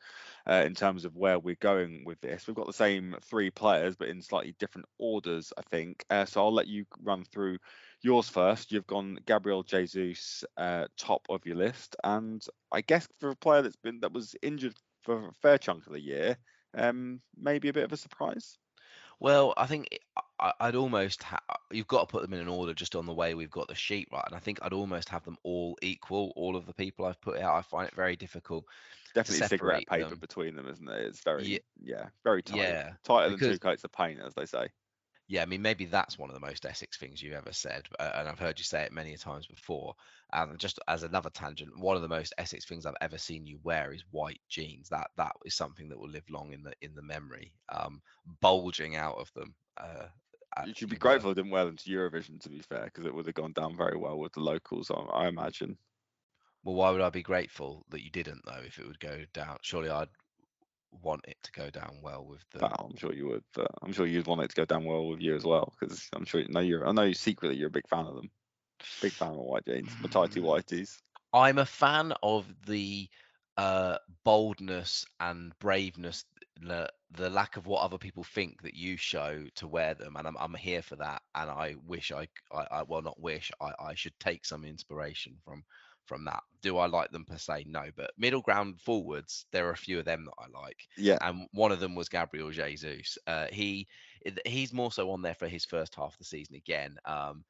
uh, 0.47 0.63
in 0.65 0.75
terms 0.75 1.05
of 1.05 1.15
where 1.15 1.39
we're 1.39 1.55
going 1.59 2.03
with 2.05 2.19
this. 2.21 2.47
We've 2.47 2.55
got 2.55 2.67
the 2.67 2.73
same 2.73 3.15
three 3.23 3.49
players, 3.49 3.95
but 3.95 4.09
in 4.09 4.21
slightly 4.21 4.55
different 4.59 4.87
orders, 4.97 5.53
I 5.57 5.61
think. 5.69 6.03
Uh, 6.09 6.25
so 6.25 6.41
I'll 6.41 6.53
let 6.53 6.67
you 6.67 6.85
run 7.01 7.23
through 7.25 7.57
yours 8.01 8.29
first. 8.29 8.71
You've 8.71 8.87
gone 8.87 9.19
Gabriel 9.25 9.63
Jesus 9.63 10.43
uh, 10.57 10.85
top 10.97 11.25
of 11.29 11.45
your 11.45 11.57
list, 11.57 11.95
and 12.03 12.43
I 12.71 12.81
guess 12.81 13.07
for 13.19 13.29
a 13.29 13.35
player 13.35 13.61
that's 13.61 13.75
been 13.75 13.99
that 14.01 14.13
was 14.13 14.35
injured 14.41 14.75
for 15.03 15.27
a 15.27 15.33
fair 15.41 15.57
chunk 15.57 15.87
of 15.87 15.93
the 15.93 16.01
year, 16.01 16.37
um, 16.75 17.21
maybe 17.37 17.69
a 17.69 17.73
bit 17.73 17.85
of 17.85 17.93
a 17.93 17.97
surprise. 17.97 18.57
Well, 19.19 19.53
I 19.57 19.65
think 19.65 19.87
it- 19.91 20.01
I, 20.41 20.53
I'd 20.61 20.75
almost 20.75 21.21
ha- 21.23 21.43
you've 21.69 21.87
got 21.87 22.01
to 22.01 22.05
put 22.11 22.21
them 22.21 22.31
in 22.33 22.39
an 22.39 22.47
order 22.47 22.73
just 22.73 22.95
on 22.95 23.05
the 23.05 23.13
way 23.13 23.33
we've 23.33 23.51
got 23.51 23.67
the 23.67 23.75
sheet 23.75 24.07
right, 24.09 24.23
and 24.25 24.33
I 24.35 24.39
think 24.39 24.59
I'd 24.61 24.71
almost 24.71 25.09
have 25.09 25.25
them 25.25 25.37
all 25.43 25.77
equal. 25.81 26.31
All 26.37 26.55
of 26.55 26.65
the 26.65 26.73
people 26.73 27.03
I've 27.05 27.19
put 27.19 27.39
out, 27.39 27.55
I 27.55 27.61
find 27.61 27.87
it 27.89 27.93
very 27.93 28.15
difficult. 28.15 28.63
Definitely 29.13 29.47
cigarette 29.47 29.87
paper 29.87 30.09
them. 30.11 30.19
between 30.19 30.55
them, 30.55 30.69
isn't 30.69 30.87
it? 30.87 31.01
It's 31.07 31.21
very 31.23 31.43
Ye- 31.43 31.59
yeah, 31.83 32.07
very 32.23 32.41
tight. 32.41 32.57
Yeah, 32.57 32.93
Tighter 33.03 33.31
than 33.31 33.39
two 33.39 33.59
coats 33.59 33.83
of 33.83 33.91
paint, 33.91 34.21
as 34.21 34.33
they 34.33 34.45
say. 34.45 34.69
Yeah, 35.29 35.43
I 35.43 35.45
mean, 35.45 35.61
maybe 35.61 35.85
that's 35.85 36.17
one 36.17 36.31
of 36.31 36.33
the 36.33 36.39
most 36.45 36.65
Essex 36.65 36.97
things 36.97 37.21
you've 37.21 37.35
ever 37.35 37.53
said, 37.53 37.87
uh, 37.99 38.11
and 38.15 38.27
I've 38.27 38.39
heard 38.39 38.57
you 38.57 38.65
say 38.65 38.81
it 38.81 38.91
many 38.91 39.13
a 39.13 39.17
times 39.17 39.45
before. 39.45 39.93
And 40.33 40.59
just 40.59 40.79
as 40.87 41.03
another 41.03 41.29
tangent, 41.29 41.77
one 41.77 41.95
of 41.95 42.01
the 42.01 42.07
most 42.07 42.33
Essex 42.39 42.65
things 42.65 42.87
I've 42.87 42.95
ever 42.99 43.19
seen 43.19 43.45
you 43.45 43.59
wear 43.63 43.93
is 43.93 44.03
white 44.09 44.41
jeans. 44.49 44.89
That 44.89 45.11
that 45.17 45.33
is 45.45 45.53
something 45.55 45.87
that 45.89 45.99
will 45.99 46.09
live 46.09 46.27
long 46.31 46.51
in 46.51 46.63
the 46.63 46.73
in 46.81 46.95
the 46.95 47.03
memory, 47.03 47.53
um, 47.71 48.01
bulging 48.41 48.95
out 48.95 49.17
of 49.19 49.31
them. 49.33 49.53
Uh, 49.77 50.07
You 50.65 50.73
should 50.73 50.89
be 50.89 50.97
grateful 50.97 51.29
I 51.29 51.35
didn't 51.35 51.51
wear 51.51 51.65
them 51.65 51.77
to 51.77 51.89
Eurovision, 51.89 52.39
to 52.41 52.49
be 52.49 52.59
fair, 52.59 52.85
because 52.85 53.05
it 53.05 53.13
would 53.13 53.27
have 53.27 53.35
gone 53.35 53.53
down 53.53 53.77
very 53.77 53.97
well 53.97 54.17
with 54.17 54.33
the 54.33 54.39
locals, 54.41 54.89
I, 54.89 54.95
I 54.95 55.27
imagine. 55.27 55.77
Well, 56.63 56.75
why 56.75 56.91
would 56.91 57.01
I 57.01 57.09
be 57.09 57.21
grateful 57.21 57.85
that 57.89 58.01
you 58.03 58.09
didn't 58.09 58.45
though? 58.45 58.61
If 58.65 58.79
it 58.79 58.87
would 58.87 58.99
go 58.99 59.25
down, 59.33 59.57
surely 59.61 59.89
I'd 59.89 60.09
want 60.91 61.25
it 61.27 61.37
to 61.43 61.51
go 61.51 61.69
down 61.69 61.97
well 62.01 62.25
with 62.25 62.43
the. 62.51 62.65
I'm 62.65 62.95
sure 62.97 63.13
you 63.13 63.27
would, 63.27 63.43
but 63.53 63.67
I'm 63.81 63.93
sure 63.93 64.05
you'd 64.05 64.27
want 64.27 64.41
it 64.41 64.49
to 64.49 64.55
go 64.55 64.65
down 64.65 64.85
well 64.85 65.07
with 65.07 65.21
you 65.21 65.35
as 65.35 65.43
well, 65.43 65.73
because 65.79 66.07
I'm 66.13 66.25
sure 66.25 66.41
you 66.41 66.47
know 66.49 66.59
you're. 66.59 66.87
I 66.87 66.91
know 66.91 67.03
you 67.03 67.13
secretly 67.13 67.57
you're 67.57 67.67
a 67.67 67.71
big 67.71 67.87
fan 67.87 68.05
of 68.05 68.15
them. 68.15 68.29
Big 69.01 69.11
fan 69.11 69.29
of 69.29 69.35
white 69.35 69.65
jeans, 69.65 69.91
my 70.01 70.09
tighty 70.09 70.39
whiteys. 70.39 70.97
I'm 71.33 71.57
a 71.57 71.65
fan 71.65 72.13
of 72.23 72.45
the 72.65 73.07
uh, 73.57 73.97
boldness 74.23 75.05
and 75.19 75.51
braveness, 75.59 76.23
the, 76.61 76.89
the 77.11 77.29
lack 77.29 77.57
of 77.57 77.67
what 77.67 77.83
other 77.83 77.97
people 77.97 78.23
think 78.23 78.61
that 78.63 78.73
you 78.73 78.95
show 78.95 79.45
to 79.55 79.67
wear 79.67 79.93
them, 79.93 80.15
and 80.15 80.27
I'm 80.27 80.37
I'm 80.37 80.53
here 80.53 80.81
for 80.81 80.95
that. 80.95 81.21
And 81.35 81.49
I 81.49 81.75
wish 81.85 82.11
I, 82.11 82.27
I 82.51 82.83
well 82.83 83.01
not 83.01 83.19
wish 83.19 83.51
I, 83.59 83.73
I 83.79 83.95
should 83.95 84.17
take 84.19 84.45
some 84.45 84.63
inspiration 84.63 85.35
from 85.43 85.63
from 86.09 86.25
that. 86.25 86.41
Do 86.61 86.77
I 86.77 86.87
like 86.87 87.11
them 87.11 87.23
per 87.23 87.37
se? 87.37 87.65
No, 87.67 87.83
but 87.95 88.11
middle 88.17 88.41
ground 88.41 88.81
forwards, 88.81 89.45
there 89.53 89.67
are 89.67 89.71
a 89.71 89.77
few 89.77 89.99
of 89.99 90.05
them 90.05 90.25
that 90.25 90.43
I 90.43 90.61
like 90.61 90.87
Yeah, 90.97 91.19
and 91.21 91.47
one 91.53 91.71
of 91.71 91.79
them 91.79 91.95
was 91.95 92.09
Gabriel 92.09 92.51
Jesus. 92.51 93.17
Uh, 93.27 93.45
he 93.51 93.87
he's 94.45 94.73
more 94.73 94.91
so 94.91 95.11
on 95.11 95.21
there 95.21 95.35
for 95.35 95.47
his 95.47 95.63
first 95.63 95.95
half 95.95 96.13
of 96.13 96.17
the 96.17 96.25
season 96.25 96.55
again. 96.55 96.97
Um, 97.05 97.45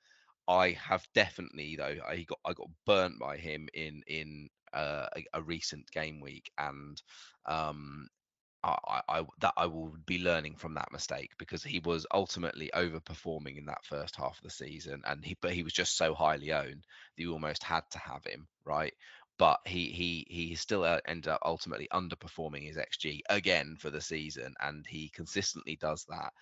I 0.47 0.71
have 0.71 1.07
definitely 1.15 1.75
though 1.77 1.95
I 2.07 2.25
got 2.27 2.39
I 2.45 2.53
got 2.53 2.67
burnt 2.85 3.17
by 3.17 3.37
him 3.37 3.69
in 3.73 4.03
in 4.05 4.49
uh, 4.73 5.07
a, 5.15 5.39
a, 5.39 5.41
recent 5.41 5.89
game 5.91 6.19
week, 6.19 6.51
and 6.59 7.01
um, 7.47 8.07
I, 8.63 9.01
I, 9.07 9.25
that 9.39 9.53
I 9.55 9.65
will 9.67 9.93
be 10.05 10.19
learning 10.19 10.55
from 10.55 10.73
that 10.73 10.91
mistake 10.91 11.31
because 11.37 11.63
he 11.63 11.79
was 11.79 12.05
ultimately 12.13 12.69
overperforming 12.73 13.57
in 13.57 13.65
that 13.67 13.85
first 13.85 14.15
half 14.17 14.37
of 14.37 14.43
the 14.43 14.49
season, 14.49 15.01
and 15.05 15.23
he 15.23 15.37
but 15.41 15.53
he 15.53 15.63
was 15.63 15.73
just 15.73 15.97
so 15.97 16.13
highly 16.13 16.51
owned 16.51 16.85
that 17.15 17.23
you 17.23 17.31
almost 17.31 17.63
had 17.63 17.83
to 17.91 17.99
have 17.99 18.23
him, 18.25 18.47
right? 18.65 18.93
But 19.37 19.61
he 19.65 19.85
he 19.91 20.27
he 20.29 20.55
still 20.55 20.83
uh, 20.83 20.99
ended 21.07 21.29
up 21.29 21.41
ultimately 21.45 21.87
underperforming 21.93 22.65
his 22.65 22.75
xG 22.77 23.21
again 23.29 23.77
for 23.79 23.89
the 23.89 24.01
season, 24.01 24.53
and 24.59 24.85
he 24.85 25.09
consistently 25.09 25.77
does 25.77 26.05
that. 26.09 26.33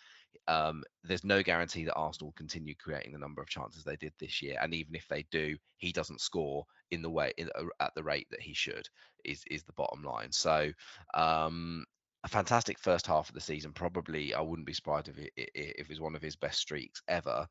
Um, 0.47 0.83
there's 1.03 1.23
no 1.23 1.43
guarantee 1.43 1.85
that 1.85 1.95
Arsenal 1.95 2.27
will 2.29 2.33
continue 2.33 2.73
creating 2.73 3.11
the 3.11 3.19
number 3.19 3.41
of 3.41 3.49
chances 3.49 3.83
they 3.83 3.97
did 3.97 4.13
this 4.17 4.41
year, 4.41 4.57
and 4.61 4.73
even 4.73 4.95
if 4.95 5.07
they 5.07 5.23
do, 5.29 5.55
he 5.77 5.91
doesn't 5.91 6.21
score 6.21 6.65
in 6.89 7.01
the 7.03 7.09
way 7.11 7.33
in, 7.37 7.49
uh, 7.53 7.65
at 7.79 7.93
the 7.95 8.03
rate 8.03 8.27
that 8.31 8.41
he 8.41 8.53
should. 8.53 8.87
Is 9.23 9.43
is 9.51 9.63
the 9.63 9.73
bottom 9.73 10.03
line. 10.03 10.31
So 10.31 10.71
um, 11.13 11.85
a 12.27 12.29
fantastic 12.29 12.77
first 12.77 13.07
half 13.07 13.29
of 13.29 13.35
the 13.35 13.41
season. 13.41 13.71
Probably, 13.71 14.33
I 14.33 14.41
wouldn't 14.41 14.67
be 14.67 14.73
surprised 14.73 15.07
if 15.07 15.17
it, 15.17 15.31
if 15.37 15.79
it 15.79 15.89
was 15.89 16.01
one 16.01 16.13
of 16.13 16.21
his 16.21 16.35
best 16.35 16.59
streaks 16.59 17.01
ever. 17.07 17.47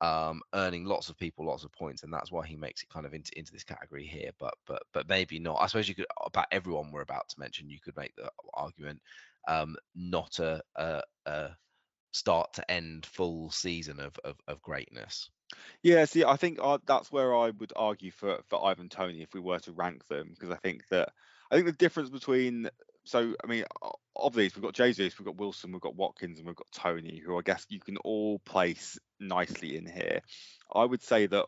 Um, 0.00 0.42
earning 0.54 0.84
lots 0.84 1.08
of 1.08 1.16
people 1.16 1.46
lots 1.46 1.64
of 1.64 1.72
points, 1.72 2.02
and 2.02 2.12
that's 2.12 2.30
why 2.30 2.46
he 2.46 2.54
makes 2.54 2.82
it 2.82 2.90
kind 2.90 3.06
of 3.06 3.14
into 3.14 3.36
into 3.36 3.52
this 3.52 3.64
category 3.64 4.04
here. 4.04 4.30
But 4.38 4.54
but 4.66 4.82
but 4.92 5.08
maybe 5.08 5.38
not. 5.38 5.56
I 5.60 5.66
suppose 5.66 5.88
you 5.88 5.94
could 5.94 6.06
about 6.24 6.46
everyone 6.52 6.92
we're 6.92 7.00
about 7.00 7.28
to 7.30 7.40
mention. 7.40 7.70
You 7.70 7.80
could 7.80 7.96
make 7.96 8.14
the 8.16 8.30
argument 8.54 9.00
um, 9.48 9.76
not 9.96 10.38
a, 10.38 10.60
a, 10.76 11.02
a 11.26 11.48
start 12.12 12.52
to 12.54 12.70
end 12.70 13.06
full 13.06 13.50
season 13.50 13.98
of 13.98 14.16
of, 14.24 14.36
of 14.46 14.62
greatness. 14.62 15.30
Yeah, 15.82 16.04
see, 16.04 16.22
I 16.22 16.36
think 16.36 16.58
uh, 16.62 16.78
that's 16.86 17.10
where 17.10 17.34
I 17.34 17.50
would 17.50 17.72
argue 17.74 18.10
for 18.10 18.40
for 18.48 18.64
Ivan 18.64 18.90
Toney 18.90 19.22
if 19.22 19.32
we 19.32 19.40
were 19.40 19.58
to 19.60 19.72
rank 19.72 20.06
them, 20.06 20.28
because 20.30 20.50
I 20.50 20.56
think 20.56 20.86
that 20.90 21.08
I 21.50 21.56
think 21.56 21.66
the 21.66 21.72
difference 21.72 22.10
between 22.10 22.68
so 23.08 23.34
I 23.42 23.46
mean, 23.46 23.64
of 24.18 24.34
these 24.34 24.54
we've 24.54 24.62
got 24.62 24.74
Jesus, 24.74 25.18
we've 25.18 25.26
got 25.26 25.36
Wilson, 25.36 25.72
we've 25.72 25.80
got 25.80 25.96
Watkins, 25.96 26.38
and 26.38 26.46
we've 26.46 26.56
got 26.56 26.70
Toney, 26.72 27.22
who 27.24 27.38
I 27.38 27.42
guess 27.42 27.66
you 27.68 27.80
can 27.80 27.96
all 27.98 28.38
place 28.40 28.98
nicely 29.20 29.76
in 29.76 29.86
here. 29.86 30.20
I 30.72 30.84
would 30.84 31.02
say 31.02 31.26
that 31.26 31.46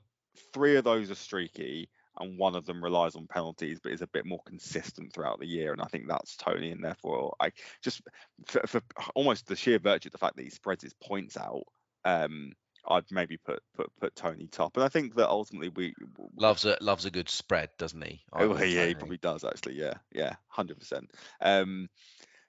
three 0.53 0.77
of 0.77 0.85
those 0.85 1.11
are 1.11 1.17
streaky, 1.17 1.89
and 2.19 2.39
one 2.39 2.55
of 2.55 2.67
them 2.67 2.83
relies 2.83 3.15
on 3.15 3.27
penalties, 3.27 3.79
but 3.83 3.93
is 3.93 4.03
a 4.03 4.07
bit 4.07 4.27
more 4.27 4.41
consistent 4.47 5.13
throughout 5.13 5.39
the 5.39 5.47
year. 5.47 5.73
And 5.73 5.81
I 5.81 5.87
think 5.87 6.09
that's 6.09 6.37
Toney, 6.37 6.71
and 6.71 6.85
therefore 6.85 7.35
I 7.41 7.53
just 7.83 8.03
for, 8.47 8.67
for 8.67 8.81
almost 9.15 9.47
the 9.47 9.57
sheer 9.57 9.79
virtue 9.79 10.09
of 10.09 10.13
the 10.13 10.19
fact 10.19 10.37
that 10.37 10.45
he 10.45 10.51
spreads 10.51 10.83
his 10.83 10.95
points 10.95 11.37
out. 11.37 11.65
Um, 12.05 12.53
I'd 12.89 13.05
maybe 13.11 13.37
put 13.37 13.63
put 13.75 13.91
put 14.01 14.17
Toney 14.17 14.49
top, 14.51 14.77
and 14.77 14.85
I 14.85 14.89
think 14.89 15.15
that 15.17 15.29
ultimately 15.29 15.69
we 15.69 15.95
loves 16.37 16.65
a 16.65 16.79
loves 16.81 17.05
a 17.05 17.11
good 17.11 17.29
spread, 17.29 17.71
doesn't 17.79 18.03
he? 18.03 18.23
Oh 18.33 18.57
yeah, 18.57 18.87
he 18.87 18.95
probably 18.95 19.19
does 19.19 19.45
actually. 19.45 19.75
Yeah, 19.75 19.95
yeah, 20.13 20.37
hundred 20.49 20.79
percent. 20.79 21.11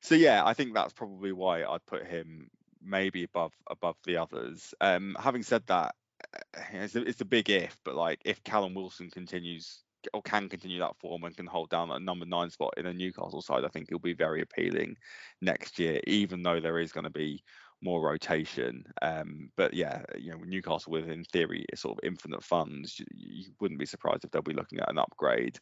So 0.02 0.16
yeah, 0.16 0.44
I 0.46 0.54
think 0.54 0.74
that's 0.74 0.94
probably 0.94 1.32
why 1.32 1.64
I'd 1.64 1.86
put 1.86 2.08
him 2.08 2.50
maybe 2.82 3.24
above 3.24 3.54
above 3.70 3.98
the 4.06 4.18
others. 4.18 4.74
Um, 4.82 5.16
having 5.20 5.44
said 5.44 5.64
that, 5.68 5.96
eh, 6.34 6.64
it's 6.74 6.96
a, 6.96 7.02
it's 7.08 7.22
a 7.22 7.26
big 7.26 7.50
if, 7.50 7.78
but 7.86 7.96
like 7.96 8.22
if 8.26 8.44
Callum 8.44 8.74
Wilson 8.74 9.10
continues 9.10 9.84
or 10.14 10.22
can 10.24 10.50
continue 10.50 10.80
that 10.80 10.98
form 10.98 11.24
and 11.24 11.38
can 11.38 11.46
hold 11.46 11.70
down 11.70 11.90
that 11.90 12.02
number 12.02 12.26
nine 12.26 12.50
spot 12.50 12.74
in 12.78 12.88
a 12.88 12.94
Newcastle 12.94 13.42
side, 13.42 13.64
I 13.64 13.68
think 13.68 13.90
he'll 13.90 14.00
be 14.00 14.14
very 14.14 14.42
appealing 14.42 14.98
next 15.42 15.78
year, 15.78 16.00
even 16.08 16.42
though 16.42 16.60
there 16.60 16.80
is 16.80 16.92
going 16.92 17.04
to 17.04 17.12
be 17.12 17.44
more 17.82 18.02
rotation. 18.02 18.86
Um, 19.02 19.50
but 19.56 19.74
yeah, 19.74 20.04
you 20.18 20.32
know, 20.32 20.38
Newcastle 20.46 20.92
with 20.92 21.10
in 21.10 21.24
theory 21.26 21.66
sort 21.76 21.98
of 21.98 22.04
infinite 22.04 22.44
funds, 22.44 23.00
you, 23.00 23.06
you, 23.12 23.46
wouldn't 23.60 23.80
be 23.80 23.86
surprised 23.86 24.24
if 24.24 24.32
they'll 24.32 24.42
be 24.42 24.54
looking 24.54 24.80
at 24.80 24.90
an 24.90 24.98
upgrade. 24.98 25.60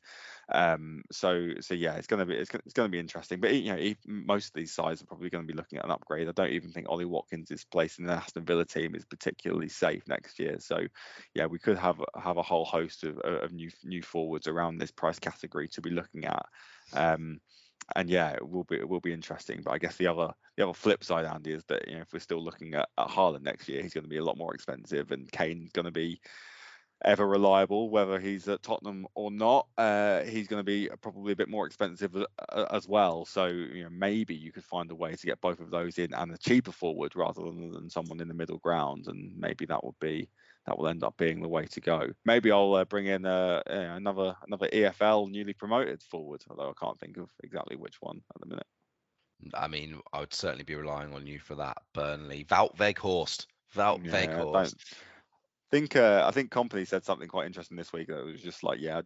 Um, 0.51 1.03
so 1.11 1.49
so 1.61 1.73
yeah, 1.73 1.95
it's 1.95 2.07
gonna 2.07 2.25
be 2.25 2.35
it's, 2.35 2.53
it's 2.53 2.73
gonna 2.73 2.89
be 2.89 2.99
interesting. 2.99 3.39
But 3.39 3.53
you 3.53 3.75
know, 3.75 3.93
most 4.05 4.47
of 4.47 4.53
these 4.53 4.73
sides 4.73 5.01
are 5.01 5.05
probably 5.05 5.29
going 5.29 5.45
to 5.45 5.51
be 5.51 5.57
looking 5.57 5.79
at 5.79 5.85
an 5.85 5.91
upgrade. 5.91 6.27
I 6.27 6.33
don't 6.33 6.51
even 6.51 6.71
think 6.71 6.87
Ollie 6.89 7.05
Watkins' 7.05 7.51
is 7.51 7.63
place 7.65 7.99
in 7.99 8.05
the 8.05 8.13
Aston 8.13 8.45
Villa 8.45 8.65
team 8.65 8.95
is 8.95 9.05
particularly 9.05 9.69
safe 9.69 10.03
next 10.07 10.39
year. 10.39 10.57
So 10.59 10.79
yeah, 11.33 11.45
we 11.45 11.59
could 11.59 11.77
have 11.77 12.01
have 12.21 12.37
a 12.37 12.43
whole 12.43 12.65
host 12.65 13.03
of, 13.03 13.17
of 13.19 13.51
new 13.51 13.69
new 13.83 14.01
forwards 14.01 14.47
around 14.47 14.77
this 14.77 14.91
price 14.91 15.19
category 15.19 15.67
to 15.69 15.81
be 15.81 15.89
looking 15.89 16.25
at. 16.25 16.45
Um, 16.93 17.39
and 17.95 18.09
yeah, 18.09 18.31
it 18.31 18.47
will 18.47 18.63
be 18.63 18.75
it 18.75 18.87
will 18.87 18.99
be 18.99 19.13
interesting. 19.13 19.61
But 19.63 19.71
I 19.71 19.77
guess 19.77 19.95
the 19.97 20.07
other 20.07 20.31
the 20.57 20.63
other 20.63 20.73
flip 20.73 21.03
side, 21.03 21.25
Andy, 21.25 21.53
is 21.53 21.63
that 21.65 21.87
you 21.87 21.95
know 21.95 22.01
if 22.01 22.13
we're 22.13 22.19
still 22.19 22.43
looking 22.43 22.73
at, 22.75 22.89
at 22.97 23.07
Haaland 23.07 23.41
next 23.41 23.67
year, 23.67 23.81
he's 23.81 23.93
going 23.93 24.03
to 24.03 24.09
be 24.09 24.17
a 24.17 24.23
lot 24.23 24.37
more 24.37 24.53
expensive, 24.53 25.11
and 25.11 25.31
Kane's 25.31 25.71
going 25.71 25.85
to 25.85 25.91
be 25.91 26.19
ever 27.05 27.25
reliable, 27.25 27.89
whether 27.89 28.19
he's 28.19 28.47
at 28.49 28.61
Tottenham 28.61 29.07
or 29.15 29.31
not. 29.31 29.67
Uh, 29.77 30.21
he's 30.23 30.47
going 30.47 30.59
to 30.59 30.65
be 30.65 30.89
probably 31.01 31.31
a 31.31 31.35
bit 31.35 31.47
more 31.47 31.65
expensive 31.65 32.15
uh, 32.15 32.65
as 32.71 32.87
well. 32.87 33.25
So 33.25 33.47
you 33.47 33.83
know 33.83 33.89
maybe 33.89 34.35
you 34.35 34.51
could 34.51 34.65
find 34.65 34.91
a 34.91 34.95
way 34.95 35.15
to 35.15 35.25
get 35.25 35.41
both 35.41 35.59
of 35.59 35.71
those 35.71 35.97
in 35.97 36.13
and 36.13 36.33
a 36.33 36.37
cheaper 36.37 36.71
forward 36.71 37.15
rather 37.15 37.43
than, 37.43 37.71
than 37.71 37.89
someone 37.89 38.19
in 38.19 38.27
the 38.27 38.33
middle 38.33 38.59
ground, 38.59 39.07
and 39.07 39.33
maybe 39.37 39.65
that 39.65 39.83
would 39.83 39.99
be 39.99 40.29
that 40.65 40.77
will 40.77 40.87
end 40.87 41.03
up 41.03 41.17
being 41.17 41.41
the 41.41 41.47
way 41.47 41.65
to 41.65 41.81
go. 41.81 42.09
Maybe 42.25 42.51
I'll 42.51 42.73
uh, 42.75 42.85
bring 42.85 43.07
in 43.07 43.25
uh, 43.25 43.61
another 43.65 44.35
another 44.45 44.67
EFL 44.67 45.29
newly 45.29 45.53
promoted 45.53 46.03
forward, 46.03 46.43
although 46.49 46.69
I 46.69 46.85
can't 46.85 46.99
think 46.99 47.17
of 47.17 47.29
exactly 47.43 47.75
which 47.75 47.95
one 48.01 48.21
at 48.35 48.41
the 48.41 48.47
minute. 48.47 48.67
I 49.53 49.67
mean, 49.67 49.99
I 50.11 50.19
would 50.19 50.33
certainly 50.33 50.65
be 50.65 50.75
relying 50.75 51.13
on 51.13 51.25
you 51.25 51.39
for 51.39 51.55
that. 51.55 51.77
Burnley, 51.93 52.45
Wout 52.45 52.75
Weghorst. 52.77 53.45
Wout 53.75 54.05
yeah, 54.05 54.27
Weghorst 54.27 54.75
think 55.69 55.95
uh, 55.95 56.23
I 56.27 56.31
think 56.31 56.51
Kompany 56.51 56.87
said 56.87 57.05
something 57.05 57.27
quite 57.27 57.45
interesting 57.45 57.77
this 57.77 57.93
week. 57.93 58.09
It 58.09 58.25
was 58.25 58.41
just 58.41 58.63
like, 58.63 58.79
yeah, 58.79 59.01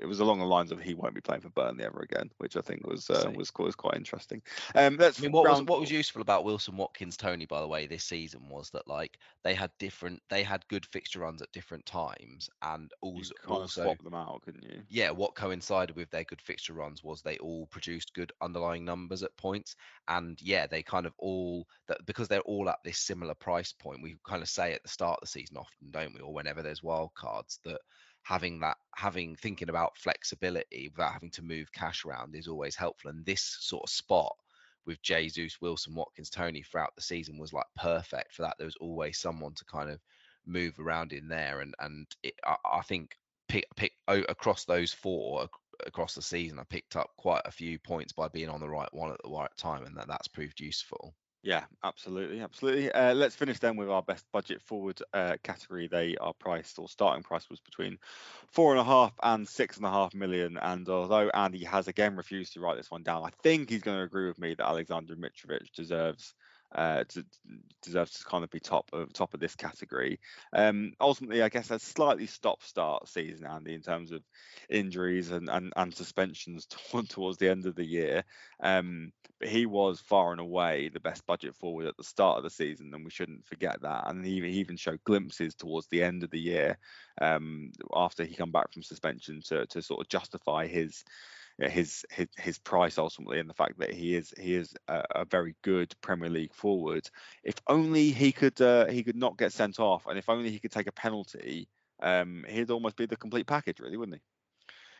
it 0.00 0.06
was 0.06 0.20
along 0.20 0.40
the 0.40 0.46
lines 0.46 0.72
of 0.72 0.80
he 0.80 0.94
won't 0.94 1.14
be 1.14 1.20
playing 1.20 1.42
for 1.42 1.50
Burnley 1.50 1.84
ever 1.84 2.00
again, 2.00 2.30
which 2.38 2.56
I 2.56 2.60
think 2.60 2.86
was 2.86 3.08
uh, 3.08 3.30
was, 3.34 3.52
was 3.58 3.74
quite 3.74 3.96
interesting. 3.96 4.42
Um, 4.74 4.98
I 5.00 5.12
mean, 5.20 5.32
what 5.32 5.46
round... 5.46 5.60
was 5.60 5.68
what 5.68 5.80
was 5.80 5.90
useful 5.90 6.22
about 6.22 6.44
Wilson 6.44 6.76
Watkins 6.76 7.16
Toney, 7.16 7.46
by 7.46 7.60
the 7.60 7.68
way, 7.68 7.86
this 7.86 8.04
season 8.04 8.48
was 8.48 8.70
that 8.70 8.88
like 8.88 9.18
they 9.44 9.54
had 9.54 9.70
different, 9.78 10.20
they 10.28 10.42
had 10.42 10.66
good 10.68 10.86
fixture 10.86 11.20
runs 11.20 11.40
at 11.42 11.52
different 11.52 11.86
times, 11.86 12.50
and 12.62 12.90
also 13.00 13.32
also 13.48 13.84
swap 13.84 14.02
them 14.02 14.14
out, 14.14 14.42
couldn't 14.44 14.64
you? 14.64 14.82
Yeah, 14.88 15.10
what 15.10 15.34
coincided 15.34 15.94
with 15.94 16.10
their 16.10 16.24
good 16.24 16.40
fixture 16.40 16.74
runs 16.74 17.04
was 17.04 17.22
they 17.22 17.38
all 17.38 17.66
produced 17.66 18.14
good 18.14 18.32
underlying 18.40 18.84
numbers 18.84 19.22
at 19.22 19.36
points, 19.36 19.76
and 20.08 20.40
yeah, 20.42 20.66
they 20.66 20.82
kind 20.82 21.06
of 21.06 21.12
all 21.18 21.66
that 21.86 22.04
because 22.06 22.28
they're 22.28 22.40
all 22.40 22.68
at 22.68 22.78
this 22.84 22.98
similar 22.98 23.34
price 23.34 23.72
point. 23.72 24.02
We 24.02 24.16
kind 24.26 24.42
of 24.42 24.48
say 24.48 24.72
at 24.72 24.82
the 24.82 24.88
start 24.88 25.18
of 25.22 25.28
the 25.28 25.28
season 25.28 25.56
often 25.56 25.91
don't 25.92 26.14
we? 26.14 26.20
Or 26.20 26.32
whenever 26.32 26.62
there's 26.62 26.82
wild 26.82 27.14
cards, 27.14 27.60
that 27.64 27.80
having 28.22 28.60
that 28.60 28.76
having 28.94 29.36
thinking 29.36 29.68
about 29.68 29.96
flexibility 29.96 30.88
without 30.88 31.12
having 31.12 31.30
to 31.32 31.42
move 31.42 31.72
cash 31.72 32.04
around 32.04 32.34
is 32.34 32.48
always 32.48 32.76
helpful. 32.76 33.10
And 33.10 33.24
this 33.24 33.42
sort 33.60 33.84
of 33.84 33.90
spot 33.90 34.34
with 34.86 35.02
Jesus, 35.02 35.60
Wilson, 35.60 35.94
Watkins, 35.94 36.30
Toney 36.30 36.62
throughout 36.62 36.94
the 36.96 37.02
season 37.02 37.38
was 37.38 37.52
like 37.52 37.66
perfect 37.76 38.32
for 38.34 38.42
that. 38.42 38.56
There 38.58 38.66
was 38.66 38.76
always 38.80 39.18
someone 39.18 39.54
to 39.54 39.64
kind 39.64 39.90
of 39.90 40.00
move 40.46 40.78
around 40.78 41.12
in 41.12 41.28
there, 41.28 41.60
and 41.60 41.74
and 41.78 42.06
it, 42.22 42.34
I, 42.44 42.56
I, 42.64 42.82
think 42.82 43.16
pick 43.48 43.66
pick 43.76 43.92
across 44.08 44.64
those 44.64 44.92
four 44.92 45.48
across 45.86 46.14
the 46.14 46.22
season, 46.22 46.58
I 46.58 46.64
picked 46.64 46.96
up 46.96 47.10
quite 47.16 47.42
a 47.44 47.50
few 47.50 47.78
points 47.78 48.12
by 48.12 48.28
being 48.28 48.48
on 48.48 48.60
the 48.60 48.68
right 48.68 48.92
one 48.92 49.10
at 49.10 49.20
the 49.22 49.30
right 49.30 49.50
time, 49.56 49.84
and 49.84 49.96
that 49.96 50.08
that's 50.08 50.28
proved 50.28 50.60
useful. 50.60 51.14
Yeah, 51.44 51.64
absolutely, 51.82 52.40
absolutely. 52.40 52.92
Uh, 52.92 53.14
let's 53.14 53.34
finish 53.34 53.58
then 53.58 53.76
with 53.76 53.90
our 53.90 54.02
best 54.02 54.24
budget 54.30 54.62
forward 54.62 55.02
uh, 55.12 55.36
category. 55.42 55.88
They 55.88 56.14
are 56.18 56.32
priced, 56.32 56.78
or 56.78 56.88
starting 56.88 57.24
price 57.24 57.50
was 57.50 57.58
between 57.58 57.98
four 58.46 58.70
and 58.70 58.80
a 58.80 58.84
half 58.84 59.12
and 59.24 59.48
six 59.48 59.76
and 59.76 59.84
a 59.84 59.90
half 59.90 60.14
million. 60.14 60.56
And 60.56 60.88
although 60.88 61.30
Andy 61.30 61.64
has 61.64 61.88
again 61.88 62.14
refused 62.14 62.52
to 62.52 62.60
write 62.60 62.76
this 62.76 62.92
one 62.92 63.02
down, 63.02 63.24
I 63.24 63.30
think 63.42 63.70
he's 63.70 63.82
going 63.82 63.98
to 63.98 64.04
agree 64.04 64.28
with 64.28 64.38
me 64.38 64.54
that 64.54 64.64
Alexander 64.66 65.16
Mitrovic 65.16 65.72
deserves 65.74 66.32
uh, 66.74 67.04
to, 67.08 67.24
deserves 67.82 68.12
to 68.12 68.24
kind 68.24 68.44
of 68.44 68.50
be 68.50 68.60
top 68.60 68.88
of 68.92 69.12
top 69.12 69.34
of 69.34 69.40
this 69.40 69.54
category. 69.54 70.18
Um, 70.52 70.92
ultimately, 71.00 71.42
I 71.42 71.48
guess 71.48 71.70
a 71.70 71.78
slightly 71.78 72.26
stop-start 72.26 73.08
season, 73.08 73.46
Andy, 73.46 73.74
in 73.74 73.82
terms 73.82 74.12
of 74.12 74.22
injuries 74.68 75.30
and 75.30 75.48
and, 75.48 75.72
and 75.76 75.94
suspensions 75.94 76.66
towards 77.08 77.38
the 77.38 77.48
end 77.48 77.66
of 77.66 77.74
the 77.74 77.84
year. 77.84 78.24
Um, 78.60 79.12
but 79.38 79.48
he 79.48 79.66
was 79.66 80.00
far 80.00 80.30
and 80.30 80.40
away 80.40 80.88
the 80.88 81.00
best 81.00 81.26
budget 81.26 81.54
forward 81.56 81.88
at 81.88 81.96
the 81.96 82.04
start 82.04 82.38
of 82.38 82.44
the 82.44 82.50
season, 82.50 82.92
and 82.94 83.04
we 83.04 83.10
shouldn't 83.10 83.44
forget 83.46 83.82
that. 83.82 84.08
And 84.08 84.24
he, 84.24 84.40
he 84.40 84.60
even 84.60 84.76
showed 84.76 85.02
glimpses 85.04 85.54
towards 85.54 85.88
the 85.88 86.02
end 86.02 86.22
of 86.22 86.30
the 86.30 86.40
year 86.40 86.78
um, 87.20 87.72
after 87.94 88.24
he 88.24 88.34
come 88.34 88.52
back 88.52 88.72
from 88.72 88.82
suspension 88.82 89.42
to 89.46 89.66
to 89.66 89.82
sort 89.82 90.00
of 90.00 90.08
justify 90.08 90.66
his 90.66 91.04
his 91.58 92.04
his 92.10 92.28
his 92.36 92.58
price 92.58 92.98
ultimately 92.98 93.38
and 93.38 93.48
the 93.48 93.54
fact 93.54 93.78
that 93.78 93.92
he 93.94 94.14
is 94.16 94.32
he 94.38 94.54
is 94.54 94.74
a, 94.88 95.04
a 95.16 95.24
very 95.24 95.54
good 95.62 95.94
Premier 96.00 96.30
League 96.30 96.54
forward. 96.54 97.08
If 97.44 97.56
only 97.66 98.10
he 98.10 98.32
could 98.32 98.60
uh, 98.60 98.86
he 98.86 99.02
could 99.02 99.16
not 99.16 99.38
get 99.38 99.52
sent 99.52 99.78
off, 99.80 100.06
and 100.06 100.18
if 100.18 100.28
only 100.28 100.50
he 100.50 100.58
could 100.58 100.72
take 100.72 100.86
a 100.88 100.92
penalty, 100.92 101.68
um, 102.00 102.44
he'd 102.48 102.70
almost 102.70 102.96
be 102.96 103.06
the 103.06 103.16
complete 103.16 103.46
package, 103.46 103.80
really, 103.80 103.96
wouldn't 103.96 104.16
he? 104.18 104.22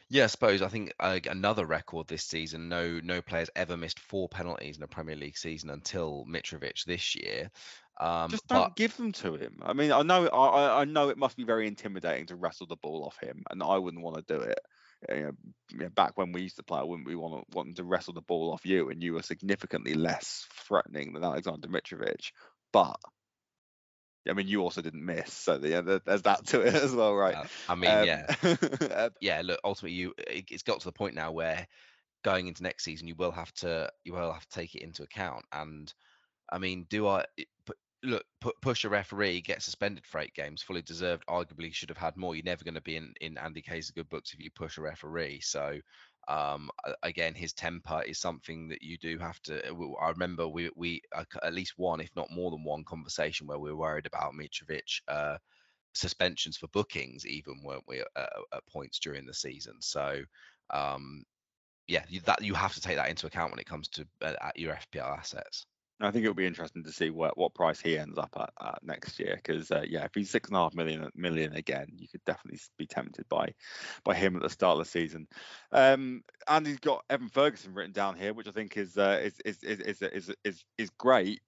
Yeah, 0.08 0.24
I 0.24 0.26
suppose 0.26 0.60
I 0.60 0.68
think 0.68 0.92
uh, 1.00 1.20
another 1.30 1.64
record 1.64 2.06
this 2.06 2.24
season. 2.24 2.68
No, 2.68 3.00
no 3.02 3.22
players 3.22 3.48
ever 3.56 3.76
missed 3.78 3.98
four 3.98 4.28
penalties 4.28 4.76
in 4.76 4.82
a 4.82 4.86
Premier 4.88 5.16
League 5.16 5.38
season 5.38 5.70
until 5.70 6.26
Mitrovic 6.28 6.84
this 6.84 7.14
year. 7.14 7.50
Um, 7.98 8.30
Just 8.30 8.46
don't 8.46 8.64
but 8.64 8.76
give 8.76 8.96
them 8.96 9.12
to 9.12 9.36
him. 9.36 9.60
I 9.62 9.72
mean, 9.72 9.90
I 9.92 10.02
know, 10.02 10.26
I, 10.26 10.46
I- 10.46 10.80
I 10.82 10.84
know 10.84 11.08
it 11.08 11.16
must 11.18 11.36
be 11.36 11.44
very 11.44 11.66
intimidating 11.66 12.26
to 12.26 12.36
wrestle 12.36 12.66
the 12.66 12.76
ball 12.76 13.04
off 13.04 13.18
him, 13.18 13.42
and 13.50 13.62
I 13.62 13.78
wouldn't 13.78 14.02
want 14.02 14.16
to 14.16 14.34
do 14.38 14.42
it. 14.42 14.58
You 15.08 15.34
know, 15.72 15.88
back 15.90 16.16
when 16.16 16.32
we 16.32 16.42
used 16.42 16.56
to 16.56 16.62
play, 16.62 16.78
I 16.80 16.84
wouldn't 16.84 17.08
we 17.08 17.16
want 17.16 17.44
to 17.50 17.56
want 17.56 17.76
to 17.76 17.84
wrestle 17.84 18.14
the 18.14 18.20
ball 18.22 18.52
off 18.52 18.66
you, 18.66 18.90
and 18.90 19.02
you 19.02 19.14
were 19.14 19.22
significantly 19.22 19.94
less 19.94 20.46
threatening 20.66 21.12
than 21.12 21.24
Alexander 21.24 21.68
Mitrovic. 21.68 22.30
But 22.72 22.96
I 24.28 24.34
mean, 24.34 24.46
you 24.46 24.60
also 24.62 24.82
didn't 24.82 25.04
miss, 25.04 25.32
so 25.32 25.58
yeah, 25.62 25.80
there's 25.80 26.22
that 26.22 26.46
to 26.48 26.60
it 26.60 26.74
as 26.82 26.92
well, 26.94 27.14
right? 27.14 27.36
uh, 27.36 27.44
I 27.68 27.74
mean, 27.74 28.00
Um, 28.00 28.02
yeah, 28.02 28.26
uh, 28.90 29.10
yeah. 29.20 29.42
Look, 29.44 29.60
ultimately, 29.64 29.96
you 29.96 30.14
it, 30.18 30.46
it's 30.50 30.62
got 30.62 30.80
to 30.80 30.86
the 30.86 30.92
point 30.92 31.14
now 31.14 31.32
where 31.32 31.66
going 32.24 32.46
into 32.46 32.62
next 32.62 32.84
season, 32.84 33.08
you 33.08 33.14
will 33.16 33.32
have 33.32 33.52
to 33.54 33.90
you 34.04 34.12
will 34.12 34.32
have 34.32 34.46
to 34.48 34.60
take 34.60 34.74
it 34.74 34.82
into 34.82 35.02
account. 35.02 35.44
And 35.52 35.92
I 36.50 36.58
mean, 36.58 36.86
do 36.88 37.08
I 37.08 37.24
look 38.02 38.24
pu- 38.40 38.52
push 38.60 38.84
a 38.84 38.88
referee 38.88 39.40
get 39.40 39.62
suspended 39.62 40.06
for 40.06 40.20
eight 40.20 40.34
games, 40.34 40.62
fully 40.62 40.82
deserved? 40.82 41.24
Arguably, 41.28 41.72
should 41.72 41.88
have 41.88 41.98
had 41.98 42.16
more. 42.16 42.34
You're 42.34 42.44
never 42.44 42.64
going 42.64 42.74
to 42.74 42.80
be 42.80 42.96
in 42.96 43.14
in 43.20 43.38
Andy 43.38 43.62
Kay's 43.62 43.90
good 43.90 44.08
books 44.08 44.32
if 44.32 44.40
you 44.40 44.50
push 44.54 44.78
a 44.78 44.82
referee. 44.82 45.40
So. 45.40 45.78
Um, 46.28 46.70
again, 47.02 47.34
his 47.34 47.52
temper 47.52 48.00
is 48.06 48.20
something 48.20 48.68
that 48.68 48.80
you 48.80 48.96
do 48.96 49.18
have 49.18 49.40
to. 49.42 49.60
I 50.00 50.10
remember 50.10 50.46
we 50.46 50.70
we 50.76 51.02
uh, 51.12 51.24
at 51.42 51.52
least 51.52 51.72
one, 51.76 52.00
if 52.00 52.10
not 52.14 52.30
more 52.30 52.52
than 52.52 52.62
one, 52.62 52.84
conversation 52.84 53.48
where 53.48 53.58
we 53.58 53.70
were 53.70 53.76
worried 53.76 54.06
about 54.06 54.32
Mitrovic 54.32 55.00
uh, 55.08 55.38
suspensions 55.94 56.56
for 56.56 56.68
bookings, 56.68 57.26
even 57.26 57.62
weren't 57.64 57.84
we 57.88 58.00
at, 58.00 58.30
at 58.54 58.66
points 58.68 58.98
during 58.98 59.26
the 59.26 59.34
season? 59.34 59.74
So, 59.80 60.22
um, 60.70 61.24
yeah, 61.88 62.04
you, 62.08 62.20
that 62.20 62.42
you 62.42 62.54
have 62.54 62.74
to 62.74 62.80
take 62.80 62.96
that 62.96 63.10
into 63.10 63.26
account 63.26 63.50
when 63.50 63.60
it 63.60 63.66
comes 63.66 63.88
to 63.88 64.06
uh, 64.22 64.34
your 64.54 64.74
FPL 64.74 65.18
assets. 65.18 65.66
I 66.06 66.10
think 66.10 66.24
it'll 66.24 66.34
be 66.34 66.46
interesting 66.46 66.84
to 66.84 66.92
see 66.92 67.10
what, 67.10 67.36
what 67.36 67.54
price 67.54 67.80
he 67.80 67.98
ends 67.98 68.18
up 68.18 68.36
at, 68.60 68.78
next 68.82 69.18
year. 69.18 69.36
Because 69.36 69.70
uh, 69.70 69.84
yeah, 69.88 70.04
if 70.04 70.10
he's 70.14 70.30
six 70.30 70.48
and 70.48 70.56
a 70.56 70.60
half 70.60 70.74
million 70.74 71.08
million 71.14 71.54
again, 71.54 71.86
you 71.96 72.08
could 72.08 72.24
definitely 72.24 72.60
be 72.78 72.86
tempted 72.86 73.28
by 73.28 73.54
by 74.04 74.14
him 74.14 74.36
at 74.36 74.42
the 74.42 74.50
start 74.50 74.78
of 74.78 74.84
the 74.84 74.90
season. 74.90 75.26
Um, 75.70 76.22
and 76.48 76.66
he's 76.66 76.80
got 76.80 77.04
Evan 77.10 77.28
Ferguson 77.28 77.74
written 77.74 77.92
down 77.92 78.16
here, 78.16 78.34
which 78.34 78.48
I 78.48 78.52
think 78.52 78.76
is 78.76 78.96
uh, 78.96 79.20
is, 79.22 79.34
is, 79.44 79.62
is 79.62 79.80
is 79.80 80.02
is 80.02 80.34
is 80.44 80.64
is 80.78 80.90
great. 80.90 81.40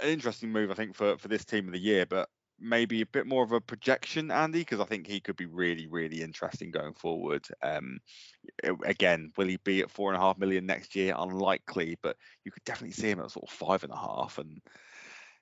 An 0.00 0.08
interesting 0.08 0.50
move, 0.50 0.70
I 0.70 0.74
think, 0.74 0.94
for 0.94 1.16
for 1.18 1.28
this 1.28 1.44
team 1.44 1.66
of 1.66 1.72
the 1.72 1.78
year, 1.78 2.06
but 2.06 2.28
maybe 2.60 3.00
a 3.00 3.06
bit 3.06 3.26
more 3.26 3.44
of 3.44 3.52
a 3.52 3.60
projection, 3.60 4.30
Andy, 4.30 4.60
because 4.60 4.80
I 4.80 4.84
think 4.84 5.06
he 5.06 5.20
could 5.20 5.36
be 5.36 5.46
really 5.46 5.86
really 5.86 6.22
interesting 6.22 6.70
going 6.70 6.94
forward. 6.94 7.46
Um, 7.62 7.98
again, 8.84 9.32
will 9.36 9.48
he 9.48 9.58
be 9.58 9.80
at 9.80 9.90
four 9.90 10.12
and 10.12 10.16
a 10.16 10.24
half 10.24 10.38
million 10.38 10.66
next 10.66 10.94
year? 10.94 11.14
Unlikely, 11.16 11.98
but 12.02 12.16
you 12.44 12.50
could 12.50 12.64
definitely 12.64 12.92
see 12.92 13.10
him 13.10 13.20
at 13.20 13.30
sort 13.30 13.48
of 13.48 13.54
five 13.54 13.84
and 13.84 13.92
a 13.92 13.96
half. 13.96 14.38
And 14.38 14.60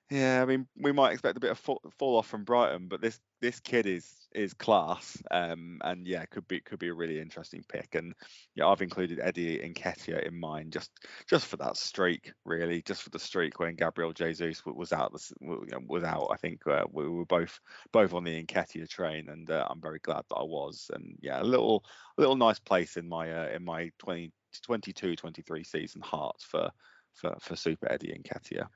yeah, 0.09 0.41
I 0.41 0.45
mean, 0.45 0.67
we 0.77 0.91
might 0.91 1.13
expect 1.13 1.37
a 1.37 1.39
bit 1.39 1.51
of 1.51 1.59
fall, 1.59 1.81
off 1.99 2.27
from 2.27 2.43
Brighton, 2.43 2.87
but 2.87 3.01
this 3.01 3.19
this 3.41 3.59
kid 3.59 3.85
is 3.85 4.07
is 4.33 4.53
class. 4.53 5.17
Um, 5.31 5.79
and 5.83 6.05
yeah, 6.05 6.25
could 6.25 6.47
be 6.47 6.59
could 6.59 6.79
be 6.79 6.89
a 6.89 6.93
really 6.93 7.19
interesting 7.19 7.63
pick. 7.67 7.95
And 7.95 8.13
yeah, 8.53 8.67
I've 8.67 8.81
included 8.81 9.19
Eddie 9.19 9.59
Nketiah 9.59 10.27
in 10.27 10.39
mine 10.39 10.71
just 10.71 10.91
just 11.27 11.47
for 11.47 11.57
that 11.57 11.77
streak, 11.77 12.31
really, 12.45 12.81
just 12.81 13.01
for 13.01 13.09
the 13.11 13.19
streak 13.19 13.59
when 13.59 13.75
Gabriel 13.75 14.13
Jesus 14.13 14.61
was 14.65 14.91
out. 14.91 15.13
Was 15.41 16.03
out. 16.03 16.29
I 16.31 16.37
think 16.37 16.67
uh, 16.67 16.83
we 16.91 17.07
were 17.07 17.25
both 17.25 17.59
both 17.91 18.13
on 18.13 18.23
the 18.23 18.43
Nketiah 18.43 18.89
train, 18.89 19.29
and 19.29 19.49
uh, 19.49 19.65
I'm 19.69 19.81
very 19.81 19.99
glad 19.99 20.23
that 20.29 20.35
I 20.35 20.43
was. 20.43 20.91
And 20.93 21.17
yeah, 21.21 21.41
a 21.41 21.43
little 21.43 21.83
a 22.17 22.21
little 22.21 22.35
nice 22.35 22.59
place 22.59 22.97
in 22.97 23.07
my 23.07 23.31
uh, 23.31 23.49
in 23.55 23.63
my 23.63 23.89
20, 23.99 24.31
22 24.63 25.15
23 25.15 25.63
season 25.63 26.01
heart 26.01 26.35
for 26.41 26.69
for 27.15 27.35
for 27.41 27.55
Super 27.55 27.91
Eddie 27.91 28.19
Nketiah. 28.19 28.67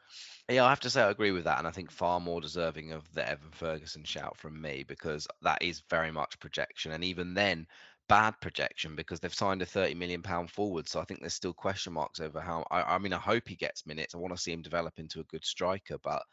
Yeah, 0.49 0.65
I 0.65 0.69
have 0.69 0.79
to 0.81 0.89
say 0.89 1.01
I 1.01 1.09
agree 1.09 1.31
with 1.31 1.43
that, 1.45 1.59
and 1.59 1.67
I 1.67 1.71
think 1.71 1.91
far 1.91 2.19
more 2.19 2.41
deserving 2.41 2.91
of 2.91 3.11
the 3.13 3.27
Evan 3.27 3.51
Ferguson 3.51 4.03
shout 4.03 4.37
from 4.37 4.61
me 4.61 4.83
because 4.87 5.27
that 5.41 5.61
is 5.61 5.83
very 5.89 6.11
much 6.11 6.39
projection, 6.39 6.91
and 6.91 7.03
even 7.03 7.33
then, 7.33 7.67
bad 8.07 8.35
projection 8.41 8.95
because 8.95 9.19
they've 9.19 9.33
signed 9.33 9.61
a 9.61 9.65
thirty 9.65 9.93
million 9.93 10.21
pound 10.21 10.49
forward. 10.51 10.87
So 10.87 10.99
I 10.99 11.03
think 11.05 11.19
there's 11.19 11.33
still 11.33 11.53
question 11.53 11.93
marks 11.93 12.19
over 12.19 12.39
how. 12.39 12.65
I, 12.71 12.95
I 12.95 12.97
mean, 12.97 13.13
I 13.13 13.19
hope 13.19 13.47
he 13.47 13.55
gets 13.55 13.85
minutes. 13.85 14.15
I 14.15 14.19
want 14.19 14.35
to 14.35 14.41
see 14.41 14.53
him 14.53 14.61
develop 14.61 14.99
into 14.99 15.19
a 15.19 15.25
good 15.25 15.45
striker, 15.45 15.97
but 16.03 16.23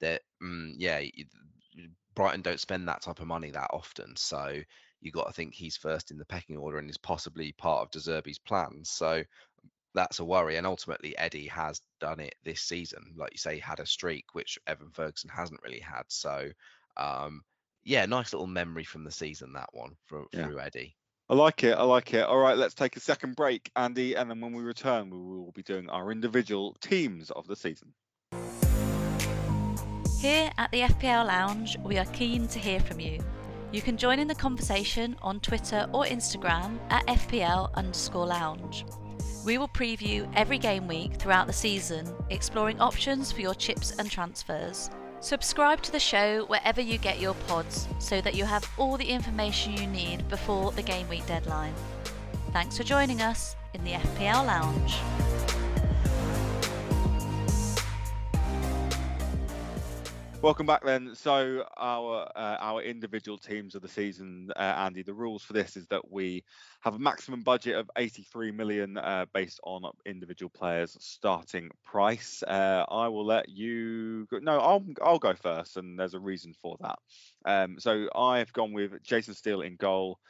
that, 0.00 0.22
mm, 0.42 0.72
yeah, 0.76 1.02
Brighton 2.14 2.42
don't 2.42 2.60
spend 2.60 2.88
that 2.88 3.02
type 3.02 3.20
of 3.20 3.26
money 3.26 3.50
that 3.50 3.70
often, 3.72 4.16
so 4.16 4.60
you 5.00 5.12
got 5.12 5.26
to 5.26 5.32
think 5.32 5.54
he's 5.54 5.76
first 5.76 6.10
in 6.10 6.18
the 6.18 6.24
pecking 6.24 6.56
order 6.56 6.78
and 6.78 6.90
is 6.90 6.98
possibly 6.98 7.52
part 7.52 7.82
of 7.82 7.90
De 7.90 7.98
Zerbi's 7.98 8.38
plans. 8.38 8.90
So 8.90 9.22
that's 9.98 10.20
a 10.20 10.24
worry. 10.24 10.56
And 10.56 10.66
ultimately, 10.66 11.16
Eddie 11.18 11.46
has 11.48 11.80
done 12.00 12.20
it 12.20 12.34
this 12.44 12.60
season. 12.62 13.12
Like 13.16 13.32
you 13.32 13.38
say, 13.38 13.54
he 13.56 13.60
had 13.60 13.80
a 13.80 13.86
streak, 13.86 14.24
which 14.32 14.58
Evan 14.66 14.90
Ferguson 14.92 15.30
hasn't 15.30 15.62
really 15.62 15.80
had. 15.80 16.04
So, 16.08 16.48
um, 16.96 17.42
yeah, 17.84 18.06
nice 18.06 18.32
little 18.32 18.46
memory 18.46 18.84
from 18.84 19.04
the 19.04 19.10
season, 19.10 19.52
that 19.54 19.68
one 19.72 19.96
through, 20.08 20.28
Yeah. 20.32 20.46
through 20.46 20.60
Eddie. 20.60 20.94
I 21.30 21.34
like 21.34 21.62
it. 21.64 21.76
I 21.76 21.82
like 21.82 22.14
it. 22.14 22.24
All 22.24 22.38
right, 22.38 22.56
let's 22.56 22.74
take 22.74 22.96
a 22.96 23.00
second 23.00 23.36
break, 23.36 23.70
Andy, 23.76 24.14
and 24.14 24.30
then 24.30 24.40
when 24.40 24.54
we 24.54 24.62
return, 24.62 25.10
we 25.10 25.18
will 25.18 25.52
be 25.52 25.62
doing 25.62 25.90
our 25.90 26.10
individual 26.10 26.74
teams 26.80 27.30
of 27.32 27.46
the 27.46 27.56
season. 27.56 27.92
Here 30.20 30.50
at 30.58 30.70
the 30.72 30.80
FPL 30.80 31.26
Lounge, 31.26 31.78
we 31.84 31.96
are 31.98 32.06
keen 32.06 32.48
to 32.48 32.58
hear 32.58 32.80
from 32.80 32.98
you. 32.98 33.20
You 33.70 33.82
can 33.82 33.96
join 33.98 34.18
in 34.18 34.26
the 34.26 34.34
conversation 34.34 35.16
on 35.20 35.40
Twitter 35.40 35.86
or 35.92 36.04
Instagram 36.04 36.78
at 36.90 37.06
FPL 37.06 37.72
underscore 37.74 38.26
lounge. 38.26 38.84
We 39.48 39.56
will 39.56 39.68
preview 39.68 40.30
every 40.36 40.58
game 40.58 40.86
week 40.86 41.14
throughout 41.14 41.46
the 41.46 41.54
season, 41.54 42.06
exploring 42.28 42.82
options 42.82 43.32
for 43.32 43.40
your 43.40 43.54
chips 43.54 43.92
and 43.98 44.10
transfers. 44.10 44.90
Subscribe 45.20 45.80
to 45.84 45.90
the 45.90 45.98
show 45.98 46.44
wherever 46.48 46.82
you 46.82 46.98
get 46.98 47.18
your 47.18 47.32
pods 47.46 47.88
so 47.98 48.20
that 48.20 48.34
you 48.34 48.44
have 48.44 48.70
all 48.76 48.98
the 48.98 49.08
information 49.08 49.72
you 49.72 49.86
need 49.86 50.28
before 50.28 50.70
the 50.72 50.82
game 50.82 51.08
week 51.08 51.24
deadline. 51.24 51.72
Thanks 52.52 52.76
for 52.76 52.84
joining 52.84 53.22
us 53.22 53.56
in 53.72 53.82
the 53.84 53.92
FPL 53.92 54.46
Lounge. 54.46 55.27
Welcome 60.40 60.66
back 60.66 60.84
then. 60.84 61.16
So 61.16 61.64
our 61.76 62.30
uh, 62.36 62.56
our 62.60 62.80
individual 62.80 63.38
teams 63.38 63.74
of 63.74 63.82
the 63.82 63.88
season, 63.88 64.50
uh, 64.54 64.60
Andy. 64.60 65.02
The 65.02 65.12
rules 65.12 65.42
for 65.42 65.52
this 65.52 65.76
is 65.76 65.88
that 65.88 66.12
we 66.12 66.44
have 66.82 66.94
a 66.94 66.98
maximum 66.98 67.42
budget 67.42 67.74
of 67.74 67.90
83 67.96 68.52
million 68.52 68.96
uh, 68.98 69.26
based 69.34 69.58
on 69.64 69.82
individual 70.06 70.48
players' 70.50 70.96
starting 71.00 71.70
price. 71.84 72.44
Uh, 72.46 72.84
I 72.88 73.08
will 73.08 73.26
let 73.26 73.48
you. 73.48 74.26
Go, 74.26 74.38
no, 74.38 74.60
I'll 74.60 74.84
I'll 75.02 75.18
go 75.18 75.34
first, 75.34 75.76
and 75.76 75.98
there's 75.98 76.14
a 76.14 76.20
reason 76.20 76.54
for 76.62 76.76
that. 76.82 76.98
Um, 77.44 77.80
so 77.80 78.08
I've 78.14 78.52
gone 78.52 78.72
with 78.72 79.02
Jason 79.02 79.34
Steele 79.34 79.62
in 79.62 79.74
goal, 79.74 80.20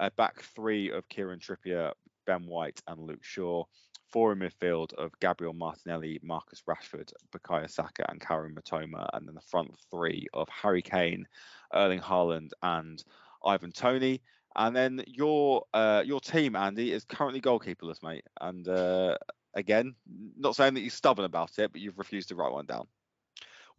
uh, 0.00 0.08
back 0.16 0.44
three 0.56 0.92
of 0.92 1.06
Kieran 1.10 1.40
Trippier, 1.40 1.92
Ben 2.26 2.46
White, 2.46 2.80
and 2.86 3.00
Luke 3.00 3.22
Shaw. 3.22 3.64
Four 4.10 4.32
in 4.32 4.38
midfield 4.38 4.94
of 4.94 5.18
Gabriel 5.20 5.52
Martinelli, 5.52 6.18
Marcus 6.22 6.62
Rashford, 6.66 7.12
Bukayo 7.30 7.70
Saka, 7.70 8.10
and 8.10 8.20
Karim 8.20 8.54
Mitoma, 8.54 9.08
and 9.12 9.26
then 9.28 9.34
the 9.34 9.40
front 9.40 9.74
three 9.90 10.26
of 10.32 10.48
Harry 10.48 10.82
Kane, 10.82 11.26
Erling 11.74 12.00
Haaland, 12.00 12.52
and 12.62 13.02
Ivan 13.44 13.72
Toney. 13.72 14.22
And 14.56 14.74
then 14.74 15.04
your 15.06 15.64
uh, 15.74 16.02
your 16.04 16.20
team, 16.20 16.56
Andy, 16.56 16.92
is 16.92 17.04
currently 17.04 17.40
goalkeeperless, 17.40 18.02
mate. 18.02 18.24
And 18.40 18.66
uh, 18.66 19.16
again, 19.54 19.94
not 20.36 20.56
saying 20.56 20.74
that 20.74 20.80
you're 20.80 20.90
stubborn 20.90 21.24
about 21.26 21.58
it, 21.58 21.70
but 21.70 21.80
you've 21.80 21.98
refused 21.98 22.30
to 22.30 22.34
write 22.34 22.52
one 22.52 22.66
down. 22.66 22.86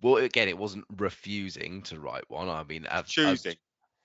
Well, 0.02 0.18
again, 0.18 0.48
it 0.48 0.58
wasn't 0.58 0.86
refusing 0.98 1.82
to 1.84 2.00
write 2.00 2.30
one. 2.30 2.48
I 2.50 2.64
mean, 2.64 2.86
as, 2.86 3.02
as- 3.02 3.10
Choosing, 3.10 3.56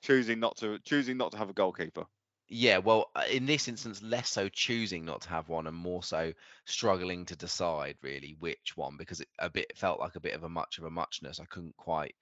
choosing 0.02 0.40
not 0.40 0.56
to, 0.56 0.78
choosing 0.80 1.16
not 1.16 1.32
to 1.32 1.38
have 1.38 1.50
a 1.50 1.52
goalkeeper. 1.52 2.06
Yeah, 2.48 2.78
well, 2.78 3.10
uh, 3.16 3.24
in 3.30 3.46
this 3.46 3.68
instance, 3.68 4.02
less 4.02 4.28
so 4.30 4.48
choosing 4.50 5.04
not 5.04 5.22
to 5.22 5.28
have 5.30 5.48
one 5.48 5.66
and 5.66 5.76
more 5.76 6.02
so 6.02 6.32
struggling 6.66 7.24
to 7.26 7.36
decide 7.36 7.96
really 8.02 8.34
which 8.38 8.76
one 8.76 8.96
because 8.98 9.20
it 9.20 9.28
a 9.38 9.48
bit 9.48 9.76
felt 9.78 9.98
like 9.98 10.14
a 10.16 10.20
bit 10.20 10.34
of 10.34 10.44
a 10.44 10.48
much 10.48 10.76
of 10.78 10.84
a 10.84 10.90
muchness. 10.90 11.40
I 11.40 11.46
couldn't 11.46 11.76
quite. 11.78 12.14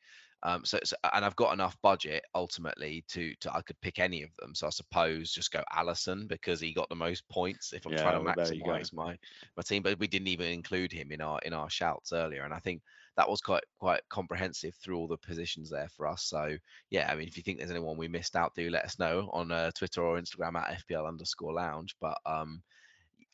Um, 0.45 0.64
so, 0.64 0.79
so 0.85 0.97
and 1.12 1.25
I've 1.25 1.37
got 1.37 1.53
enough 1.53 1.81
budget 1.83 2.25
ultimately 2.35 3.05
to 3.09 3.35
to 3.37 3.53
I 3.55 3.62
could 3.62 3.81
pick 3.81 3.99
any 3.99 4.23
of 4.23 4.35
them. 4.37 4.55
So 4.55 4.66
I 4.68 4.70
suppose 4.70 5.33
just 5.33 5.51
go 5.53 5.62
Alisson 5.73 6.29
because 6.29 6.61
he 6.61 6.73
got 6.73 6.89
the 6.89 6.97
most 6.97 7.29
points 7.29 7.73
if 7.73 7.85
I'm 7.87 7.95
Yeah, 7.95 7.97
trying 7.97 8.14
to 8.14 8.20
well, 8.20 8.33
there 8.35 8.53
you 8.53 8.62
go. 8.62 8.83
maximize 8.83 8.93
my 8.93 9.18
my 9.57 9.62
team. 9.64 9.83
But 9.83 9.99
we 9.99 10.07
didn't 10.07 10.29
even 10.29 10.49
include 10.53 10.93
him 10.93 11.11
in 11.12 11.20
our 11.20 11.41
in 11.41 11.53
our 11.53 11.70
shouts 11.70 12.12
earlier, 12.12 12.45
and 12.45 12.55
I 12.55 12.59
think 12.61 12.83
that 13.17 13.29
was 13.29 13.41
quite 13.41 13.65
quite 13.79 14.01
comprehensive 14.09 14.75
through 14.77 14.97
all 14.97 15.09
the 15.09 15.17
positions 15.17 15.71
there 15.71 15.89
for 15.97 16.07
us. 16.07 16.25
So 16.25 16.57
yeah, 16.91 17.11
I 17.11 17.15
mean, 17.15 17.29
if 17.29 17.37
you 17.37 17.43
think 17.43 17.59
there's 17.59 17.71
anyone 17.71 17.97
we 17.97 18.09
missed 18.09 18.37
out, 18.37 18.55
do 18.55 18.71
let 18.71 18.85
us 18.85 18.99
know 18.99 19.29
on 19.33 19.53
uh, 19.53 19.71
Twitter 19.73 20.03
or 20.03 20.19
Instagram 20.19 20.57
at 20.57 20.83
FPL 20.87 21.07
underscore 21.09 21.53
lounge. 21.53 21.97
But 22.01 22.19
um, 22.25 22.63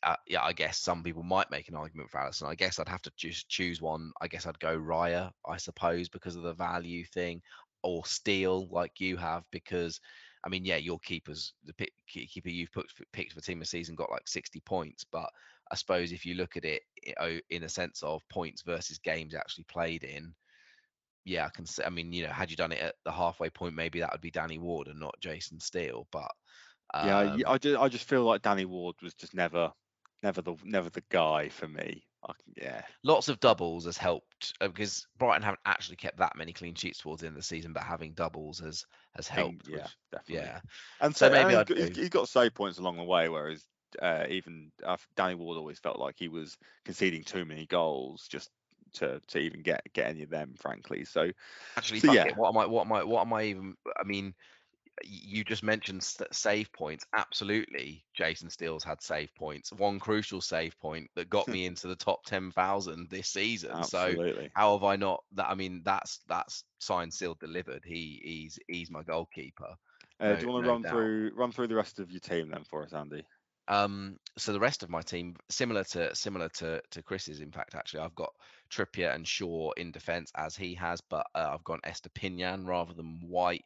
uh, 0.03 0.15
yeah, 0.27 0.43
I 0.43 0.53
guess 0.53 0.79
some 0.79 1.03
people 1.03 1.23
might 1.23 1.51
make 1.51 1.67
an 1.69 1.75
argument 1.75 2.09
for 2.09 2.19
Alisson. 2.19 2.47
I 2.47 2.55
guess 2.55 2.79
I'd 2.79 2.89
have 2.89 3.01
to 3.03 3.11
just 3.17 3.49
choose 3.49 3.81
one. 3.81 4.11
I 4.21 4.27
guess 4.27 4.45
I'd 4.45 4.59
go 4.59 4.77
Raya, 4.77 5.31
I 5.47 5.57
suppose, 5.57 6.09
because 6.09 6.35
of 6.35 6.43
the 6.43 6.53
value 6.53 7.05
thing, 7.05 7.41
or 7.83 8.05
Steele, 8.05 8.67
like 8.71 8.99
you 8.99 9.17
have, 9.17 9.43
because 9.51 9.99
I 10.43 10.49
mean, 10.49 10.63
yeah, 10.63 10.77
your 10.77 10.99
keepers, 10.99 11.53
the 11.65 11.73
keeper 12.07 12.49
you've 12.49 12.71
put, 12.71 12.87
picked 13.11 13.33
for 13.33 13.41
team 13.41 13.61
of 13.61 13.67
season 13.67 13.95
got 13.95 14.11
like 14.11 14.27
60 14.27 14.61
points, 14.61 15.03
but 15.03 15.29
I 15.71 15.75
suppose 15.75 16.11
if 16.11 16.25
you 16.25 16.35
look 16.35 16.57
at 16.57 16.65
it 16.65 16.81
in 17.49 17.63
a 17.63 17.69
sense 17.69 18.01
of 18.03 18.27
points 18.29 18.63
versus 18.63 18.97
games 18.99 19.35
actually 19.35 19.65
played 19.65 20.03
in, 20.03 20.33
yeah, 21.25 21.45
I 21.45 21.49
can 21.49 21.65
say. 21.65 21.83
I 21.85 21.89
mean, 21.89 22.11
you 22.11 22.23
know, 22.23 22.33
had 22.33 22.49
you 22.49 22.57
done 22.57 22.71
it 22.71 22.81
at 22.81 22.95
the 23.05 23.11
halfway 23.11 23.49
point, 23.49 23.75
maybe 23.75 23.99
that 23.99 24.11
would 24.11 24.21
be 24.21 24.31
Danny 24.31 24.57
Ward 24.57 24.87
and 24.87 24.99
not 24.99 25.19
Jason 25.19 25.59
Steele. 25.59 26.07
But 26.11 26.31
um, 26.93 27.37
yeah, 27.37 27.49
I 27.49 27.57
just 27.57 27.79
I 27.79 27.87
just 27.87 28.05
feel 28.05 28.23
like 28.23 28.41
Danny 28.41 28.65
Ward 28.65 28.95
was 29.03 29.13
just 29.13 29.35
never, 29.35 29.71
never 30.23 30.41
the 30.41 30.55
never 30.63 30.89
the 30.89 31.03
guy 31.09 31.49
for 31.49 31.67
me. 31.67 32.03
I, 32.27 32.31
yeah, 32.57 32.81
lots 33.03 33.29
of 33.29 33.39
doubles 33.39 33.85
has 33.85 33.97
helped 33.97 34.53
uh, 34.59 34.67
because 34.67 35.05
Brighton 35.17 35.43
haven't 35.43 35.61
actually 35.65 35.97
kept 35.97 36.17
that 36.17 36.35
many 36.35 36.51
clean 36.51 36.75
sheets 36.75 36.99
towards 36.99 37.21
the 37.21 37.27
end 37.27 37.35
of 37.35 37.41
the 37.41 37.47
season, 37.47 37.73
but 37.73 37.83
having 37.83 38.13
doubles 38.13 38.59
has 38.59 38.85
has 39.15 39.27
helped. 39.27 39.67
Yeah, 39.67 39.77
which, 39.77 39.97
definitely. 40.11 40.47
Yeah, 40.47 40.59
and 40.99 41.15
so, 41.15 41.27
so 41.27 41.31
maybe 41.31 41.53
and 41.53 41.69
he's, 41.69 41.95
he's 41.95 42.09
got 42.09 42.27
save 42.27 42.55
points 42.55 42.79
along 42.79 42.97
the 42.97 43.03
way, 43.03 43.29
whereas 43.29 43.63
uh, 44.01 44.25
even 44.29 44.71
uh, 44.83 44.97
Danny 45.15 45.35
Ward 45.35 45.57
always 45.57 45.79
felt 45.79 45.99
like 45.99 46.15
he 46.17 46.27
was 46.27 46.57
conceding 46.85 47.23
too 47.23 47.45
many 47.45 47.65
goals 47.65 48.27
just 48.29 48.49
to 48.93 49.21
to 49.27 49.39
even 49.39 49.61
get 49.61 49.81
get 49.93 50.07
any 50.07 50.23
of 50.23 50.29
them, 50.29 50.55
frankly. 50.59 51.05
So 51.05 51.29
actually, 51.77 51.99
so, 51.99 52.11
yeah. 52.11 52.25
It. 52.25 52.37
What 52.37 52.49
am 52.49 52.57
I? 52.57 52.65
What 52.65 52.85
am 52.85 52.93
I? 52.93 53.03
What 53.03 53.21
am 53.21 53.33
I 53.33 53.43
even? 53.43 53.75
I 53.99 54.03
mean, 54.03 54.33
you 55.03 55.43
just 55.43 55.63
mentioned 55.63 56.03
save 56.31 56.71
points. 56.73 57.05
Absolutely, 57.15 58.03
Jason 58.13 58.49
Steele's 58.49 58.83
had 58.83 59.01
save 59.01 59.33
points. 59.35 59.71
One 59.73 59.99
crucial 59.99 60.41
save 60.41 60.77
point 60.79 61.09
that 61.15 61.29
got 61.29 61.47
me 61.49 61.65
into 61.65 61.87
the 61.87 61.95
top 61.95 62.23
ten 62.25 62.51
thousand 62.51 63.09
this 63.09 63.29
season. 63.29 63.71
Absolutely. 63.73 64.45
So 64.45 64.49
how 64.53 64.73
have 64.73 64.83
I 64.83 64.95
not? 64.95 65.23
That 65.33 65.49
I 65.49 65.55
mean, 65.55 65.81
that's 65.83 66.19
that's 66.27 66.63
signed, 66.79 67.13
sealed, 67.13 67.39
delivered. 67.39 67.83
He 67.85 68.21
he's 68.23 68.59
he's 68.67 68.91
my 68.91 69.03
goalkeeper. 69.03 69.75
Uh, 70.19 70.29
no, 70.29 70.35
do 70.35 70.41
you 70.41 70.51
want 70.51 70.63
to 70.63 70.67
no 70.67 70.73
run 70.73 70.81
doubt. 70.81 70.91
through 70.91 71.31
run 71.35 71.51
through 71.51 71.67
the 71.67 71.75
rest 71.75 71.99
of 71.99 72.11
your 72.11 72.19
team 72.19 72.49
then 72.49 72.63
for 72.63 72.83
us, 72.83 72.93
Andy? 72.93 73.23
Um, 73.69 74.17
so 74.35 74.51
the 74.51 74.59
rest 74.59 74.81
of 74.81 74.89
my 74.89 75.01
team, 75.01 75.35
similar 75.49 75.83
to 75.85 76.13
similar 76.15 76.49
to 76.49 76.81
to 76.89 77.03
Chris's, 77.03 77.39
in 77.39 77.51
fact, 77.51 77.75
actually, 77.75 77.99
I've 77.99 78.15
got 78.15 78.33
Trippier 78.71 79.13
and 79.13 79.27
Shaw 79.27 79.71
in 79.77 79.91
defence 79.91 80.31
as 80.35 80.55
he 80.55 80.73
has, 80.73 81.01
but 81.01 81.27
uh, 81.35 81.51
I've 81.53 81.63
gone 81.63 81.79
Estupiñán 81.85 82.65
rather 82.65 82.93
than 82.93 83.21
White. 83.23 83.65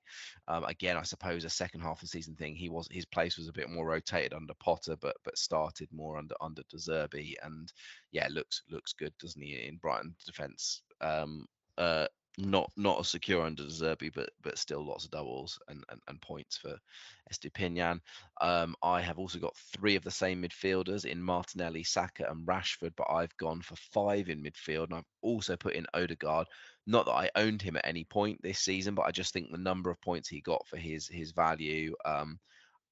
Um, 0.49 0.65
again, 0.65 0.97
I 0.97 1.03
suppose 1.03 1.45
a 1.45 1.49
second 1.49 1.81
half 1.81 1.97
of 1.97 2.01
the 2.01 2.07
season 2.07 2.35
thing. 2.35 2.55
He 2.55 2.69
was 2.69 2.87
his 2.91 3.05
place 3.05 3.37
was 3.37 3.47
a 3.47 3.53
bit 3.53 3.69
more 3.69 3.87
rotated 3.87 4.33
under 4.33 4.53
Potter, 4.55 4.97
but 4.99 5.15
but 5.23 5.37
started 5.37 5.87
more 5.93 6.17
under 6.17 6.35
under 6.41 6.63
De 6.69 6.77
Zerbi, 6.77 7.35
and 7.41 7.71
yeah, 8.11 8.27
looks 8.29 8.61
looks 8.69 8.91
good, 8.91 9.13
doesn't 9.19 9.41
he, 9.41 9.53
in 9.67 9.77
Brighton 9.77 10.15
defence? 10.25 10.81
Um, 10.99 11.45
uh, 11.77 12.07
not 12.37 12.71
not 12.75 12.99
as 12.99 13.09
secure 13.09 13.43
under 13.43 13.63
Zerbi, 13.63 14.11
but 14.13 14.29
but 14.41 14.57
still 14.57 14.85
lots 14.85 15.05
of 15.05 15.11
doubles 15.11 15.59
and, 15.67 15.83
and, 15.89 16.01
and 16.07 16.21
points 16.21 16.57
for 16.57 16.77
Estupiñán. 17.31 17.99
Um, 18.41 18.75
I 18.81 19.01
have 19.01 19.19
also 19.19 19.39
got 19.39 19.55
three 19.55 19.95
of 19.95 20.03
the 20.03 20.11
same 20.11 20.41
midfielders 20.41 21.05
in 21.05 21.21
Martinelli, 21.21 21.83
Saka, 21.83 22.25
and 22.29 22.47
Rashford, 22.47 22.93
but 22.95 23.07
I've 23.09 23.35
gone 23.37 23.61
for 23.61 23.75
five 23.75 24.29
in 24.29 24.43
midfield, 24.43 24.85
and 24.85 24.95
I've 24.95 25.03
also 25.21 25.55
put 25.55 25.75
in 25.75 25.85
Odegaard. 25.93 26.47
Not 26.87 27.05
that 27.05 27.11
I 27.13 27.29
owned 27.35 27.61
him 27.61 27.77
at 27.77 27.87
any 27.87 28.03
point 28.03 28.41
this 28.41 28.59
season, 28.59 28.95
but 28.95 29.05
I 29.05 29.11
just 29.11 29.31
think 29.33 29.51
the 29.51 29.57
number 29.57 29.89
of 29.91 30.01
points 30.01 30.27
he 30.27 30.41
got 30.41 30.67
for 30.67 30.77
his 30.77 31.07
his 31.07 31.31
value 31.31 31.93
um, 32.03 32.39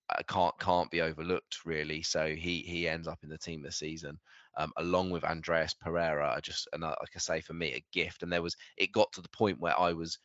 uh, 0.10 0.22
can't 0.28 0.58
can't 0.60 0.92
be 0.92 1.02
overlooked 1.02 1.66
really. 1.66 2.04
So 2.04 2.28
he 2.36 2.60
he 2.60 2.88
ends 2.88 3.08
up 3.08 3.20
in 3.24 3.30
the 3.30 3.38
team 3.38 3.64
this 3.64 3.78
season 3.78 4.20
um, 4.58 4.72
along 4.78 5.12
with 5.12 5.24
Andreas 5.24 5.74
Pereira, 5.74 6.28
are 6.28 6.42
just 6.42 6.68
another, 6.74 6.96
like 7.00 7.12
I 7.16 7.20
say, 7.20 7.42
for 7.42 7.54
me, 7.54 7.74
a 7.74 7.86
gift. 7.92 8.24
And 8.24 8.32
there 8.32 8.42
was, 8.42 8.56
it 8.78 8.92
got 8.92 9.12
to 9.14 9.22
the 9.22 9.30
point 9.30 9.60
where 9.60 9.80
I 9.80 9.94
was, 9.94 10.18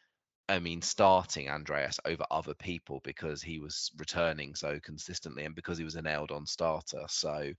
I 0.49 0.59
mean, 0.59 0.83
starting 0.83 1.49
Andreas 1.49 1.99
over 2.05 2.25
other 2.31 2.55
people 2.55 3.01
because 3.03 3.43
he 3.43 3.59
was 3.59 3.91
returning 3.99 4.55
so 4.55 4.79
consistently 4.83 5.45
and 5.45 5.55
because 5.55 5.79
he 5.79 5.85
was 5.85 5.97
a 5.97 6.03
nailed 6.03 6.31
on 6.31 6.47
starter. 6.47 7.05
So, 7.09 7.53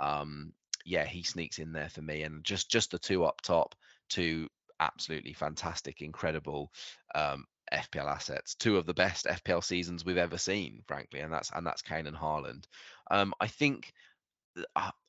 um, 0.00 0.52
yeah, 0.84 1.04
he 1.04 1.22
sneaks 1.22 1.58
in 1.58 1.72
there 1.72 1.90
for 1.90 2.02
me. 2.02 2.22
And 2.22 2.44
just, 2.44 2.70
just 2.70 2.90
the 2.90 2.98
two 2.98 3.24
up 3.24 3.40
top, 3.42 3.74
two 4.08 4.48
absolutely 4.80 5.32
fantastic, 5.32 6.02
incredible 6.02 6.72
um, 7.14 7.44
FPL 7.72 8.06
assets, 8.06 8.54
two 8.54 8.76
of 8.76 8.86
the 8.86 8.94
best 8.94 9.26
FPL 9.26 9.64
seasons 9.64 10.04
we've 10.04 10.16
ever 10.16 10.38
seen, 10.38 10.82
frankly, 10.86 11.20
and 11.20 11.32
that's 11.32 11.50
and 11.54 11.66
that's 11.66 11.82
Kane 11.82 12.06
and 12.06 12.16
Haaland. 12.16 12.64
Um, 13.10 13.32
I 13.40 13.46
think 13.46 13.92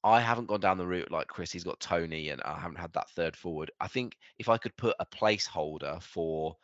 I 0.04 0.22
haven't 0.22 0.48
gone 0.48 0.62
down 0.62 0.78
the 0.78 0.88
route 0.88 1.12
like 1.12 1.28
Chris. 1.28 1.52
He's 1.52 1.64
got 1.64 1.80
Toney, 1.80 2.30
and 2.30 2.42
I 2.44 2.60
haven't 2.60 2.80
had 2.80 2.94
that 2.94 3.10
third 3.12 3.36
forward. 3.36 3.72
I 3.80 3.88
think 3.88 4.18
if 4.40 4.48
I 4.50 4.58
could 4.58 4.76
put 4.78 4.96
a 5.00 5.06
placeholder 5.06 6.02
for 6.02 6.56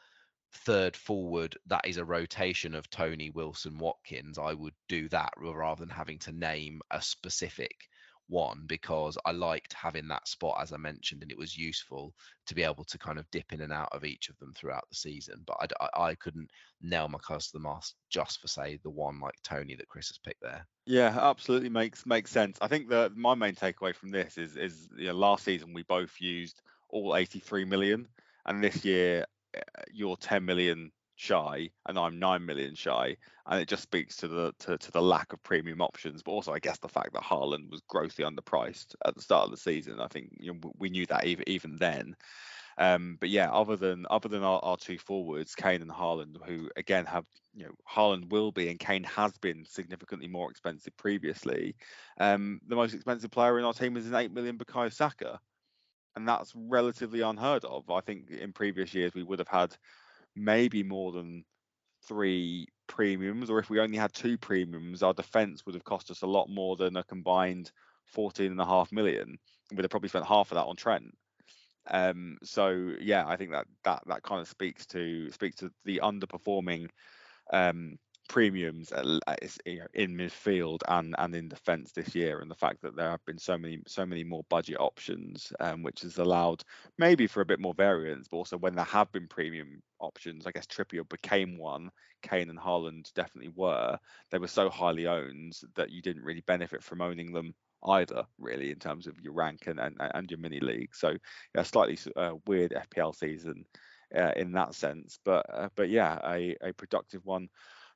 third 0.51 0.95
forward 0.95 1.57
that 1.67 1.85
is 1.85 1.97
a 1.97 2.05
rotation 2.05 2.73
of 2.73 2.89
Toney 2.89 3.29
Wilson, 3.29 3.77
Watkins, 3.77 4.37
I 4.37 4.53
would 4.53 4.75
do 4.87 5.09
that 5.09 5.33
rather 5.37 5.79
than 5.79 5.89
having 5.89 6.19
to 6.19 6.31
name 6.31 6.81
a 6.91 7.01
specific 7.01 7.88
one 8.29 8.63
because 8.67 9.17
I 9.25 9.31
liked 9.31 9.73
having 9.73 10.07
that 10.07 10.27
spot 10.27 10.57
as 10.61 10.71
I 10.71 10.77
mentioned, 10.77 11.21
and 11.21 11.31
it 11.31 11.37
was 11.37 11.57
useful 11.57 12.13
to 12.45 12.55
be 12.55 12.63
able 12.63 12.83
to 12.85 12.97
kind 12.97 13.19
of 13.19 13.29
dip 13.31 13.51
in 13.51 13.61
and 13.61 13.73
out 13.73 13.89
of 13.91 14.05
each 14.05 14.29
of 14.29 14.37
them 14.37 14.53
throughout 14.53 14.85
the 14.89 14.95
season. 14.95 15.43
But 15.45 15.57
I, 15.59 15.85
I, 15.85 16.09
I 16.09 16.15
couldn't 16.15 16.49
nail 16.81 17.07
my 17.09 17.19
close 17.19 17.47
to 17.47 17.53
the 17.53 17.63
mast 17.63 17.95
just 18.09 18.39
for 18.39 18.47
say 18.47 18.79
the 18.83 18.89
one 18.89 19.19
like 19.19 19.35
Toney 19.43 19.75
that 19.75 19.89
Chris 19.89 20.09
has 20.09 20.17
picked 20.17 20.41
there. 20.41 20.65
Yeah, 20.85 21.17
absolutely 21.21 21.69
makes 21.69 22.05
makes 22.05 22.31
sense. 22.31 22.57
I 22.61 22.67
think 22.67 22.89
that 22.89 23.15
my 23.15 23.35
main 23.35 23.55
takeaway 23.55 23.93
from 23.93 24.11
this 24.11 24.37
is 24.37 24.55
is 24.55 24.87
you 24.97 25.07
know, 25.07 25.13
last 25.13 25.43
season 25.43 25.73
we 25.73 25.83
both 25.83 26.19
used 26.19 26.61
all 26.89 27.15
83 27.15 27.65
million, 27.65 28.07
and 28.45 28.63
this 28.63 28.83
year 28.83 29.25
eh, 29.53 29.61
your 29.91 30.17
10 30.17 30.43
million 30.45 30.91
shy 31.19 31.69
and 31.85 31.99
I'm 31.99 32.17
9 32.17 32.45
million 32.45 32.75
shy 32.75 33.17
and 33.45 33.61
it 33.61 33.67
just 33.67 33.83
speaks 33.83 34.15
to 34.17 34.29
the 34.29 34.53
to, 34.59 34.77
to 34.77 34.91
the 34.91 35.01
lack 35.01 35.33
of 35.33 35.43
premium 35.43 35.81
options 35.81 36.23
but 36.23 36.31
also 36.31 36.53
I 36.53 36.59
guess 36.59 36.77
the 36.79 36.87
fact 36.87 37.11
that 37.11 37.23
Haaland 37.23 37.69
was 37.69 37.81
grossly 37.89 38.23
underpriced 38.23 38.95
at 39.05 39.15
the 39.15 39.21
start 39.21 39.43
of 39.43 39.51
the 39.51 39.57
season. 39.57 39.99
I 39.99 40.07
think 40.07 40.29
you 40.39 40.53
know, 40.53 40.71
we 40.77 40.89
knew 40.89 41.05
that 41.07 41.25
even 41.25 41.43
even 41.49 41.75
then. 41.75 42.15
Um, 42.77 43.17
but 43.19 43.27
yeah 43.27 43.51
other 43.51 43.75
than 43.75 44.05
other 44.09 44.29
than 44.29 44.43
our, 44.43 44.61
our 44.63 44.77
two 44.77 44.97
forwards 44.97 45.55
Kane 45.55 45.81
and 45.81 45.91
Haaland 45.91 46.37
who 46.45 46.69
again 46.77 47.05
have 47.05 47.25
you 47.53 47.65
know 47.65 47.71
Haaland 47.89 48.31
will 48.31 48.53
be 48.53 48.69
and 48.69 48.79
Kane 48.79 49.03
has 49.03 49.37
been 49.39 49.65
significantly 49.65 50.29
more 50.29 50.49
expensive 50.49 50.95
previously. 50.95 51.75
Um, 52.17 52.61
the 52.65 52.77
most 52.77 52.93
expensive 52.93 53.31
player 53.31 53.59
in 53.59 53.65
our 53.65 53.73
team 53.73 53.97
is 53.97 54.07
an 54.07 54.15
8 54.15 54.31
million 54.31 54.57
Bukayo 54.57 54.93
Saka 54.93 55.37
and 56.15 56.25
that's 56.25 56.53
relatively 56.55 57.21
unheard 57.21 57.65
of. 57.65 57.89
I 57.89 57.99
think 57.99 58.29
in 58.29 58.53
previous 58.53 58.93
years 58.93 59.13
we 59.13 59.23
would 59.23 59.39
have 59.39 59.49
had 59.49 59.75
maybe 60.39 60.83
more 60.83 61.11
than 61.11 61.43
three 62.07 62.67
premiums, 62.87 63.49
or 63.49 63.59
if 63.59 63.69
we 63.69 63.79
only 63.79 63.97
had 63.97 64.13
two 64.13 64.37
premiums, 64.37 65.03
our 65.03 65.13
defence 65.13 65.65
would 65.65 65.75
have 65.75 65.83
cost 65.83 66.09
us 66.09 66.21
a 66.21 66.27
lot 66.27 66.49
more 66.49 66.75
than 66.75 66.95
a 66.95 67.03
combined 67.03 67.71
14 68.05 68.51
and 68.51 68.61
a 68.61 68.65
half 68.65 68.91
million. 68.91 69.37
We'd 69.71 69.83
have 69.83 69.91
probably 69.91 70.09
spent 70.09 70.25
half 70.25 70.51
of 70.51 70.55
that 70.55 70.65
on 70.65 70.75
Trent. 70.75 71.13
Um, 71.91 72.37
so 72.43 72.93
yeah, 72.99 73.27
I 73.27 73.35
think 73.35 73.51
that 73.51 73.65
that 73.83 74.03
that 74.07 74.23
kind 74.23 74.41
of 74.41 74.47
speaks 74.47 74.85
to 74.87 75.31
speaks 75.31 75.57
to 75.57 75.71
the 75.85 76.01
underperforming 76.03 76.89
um, 77.51 77.97
premiums 78.29 78.93
in 78.93 80.15
midfield 80.15 80.79
and 80.87 81.15
and 81.17 81.35
in 81.35 81.49
defence 81.49 81.91
this 81.91 82.15
year, 82.15 82.39
and 82.39 82.49
the 82.49 82.55
fact 82.55 82.81
that 82.81 82.95
there 82.95 83.09
have 83.09 83.25
been 83.25 83.37
so 83.37 83.57
many 83.57 83.81
so 83.87 84.05
many 84.05 84.23
more 84.23 84.43
budget 84.49 84.79
options, 84.79 85.51
um, 85.59 85.83
which 85.83 86.01
has 86.01 86.17
allowed 86.17 86.63
maybe 86.97 87.27
for 87.27 87.41
a 87.41 87.45
bit 87.45 87.59
more 87.59 87.73
variance, 87.73 88.27
but 88.29 88.37
also 88.37 88.57
when 88.57 88.75
there 88.75 88.85
have 88.85 89.11
been 89.11 89.27
premium 89.27 89.81
options, 89.99 90.47
I 90.47 90.51
guess 90.51 90.67
Trippier 90.67 91.07
became 91.09 91.57
one. 91.57 91.89
Kane 92.21 92.49
and 92.49 92.59
Haaland 92.59 93.11
definitely 93.13 93.51
were. 93.55 93.97
They 94.31 94.37
were 94.37 94.47
so 94.47 94.69
highly 94.69 95.07
owned 95.07 95.59
that 95.75 95.89
you 95.89 96.01
didn't 96.01 96.23
really 96.23 96.43
benefit 96.45 96.83
from 96.83 97.01
owning 97.01 97.33
them 97.33 97.53
either, 97.85 98.25
really, 98.37 98.71
in 98.71 98.79
terms 98.79 99.07
of 99.07 99.19
your 99.19 99.33
rank 99.33 99.67
and 99.67 99.79
and, 99.79 99.97
and 99.99 100.31
your 100.31 100.39
mini 100.39 100.59
league. 100.59 100.95
So 100.95 101.17
yeah, 101.55 101.63
slightly 101.63 101.97
uh, 102.15 102.35
weird 102.47 102.73
FPL 102.73 103.15
season. 103.15 103.65
Uh, 104.15 104.31
in 104.37 104.53
that 104.53 104.73
sense, 104.73 105.19
but 105.23 105.45
uh, 105.53 105.69
but 105.75 105.87
yeah, 105.87 106.17
a, 106.25 106.55
a 106.63 106.73
productive 106.73 107.23
one 107.25 107.47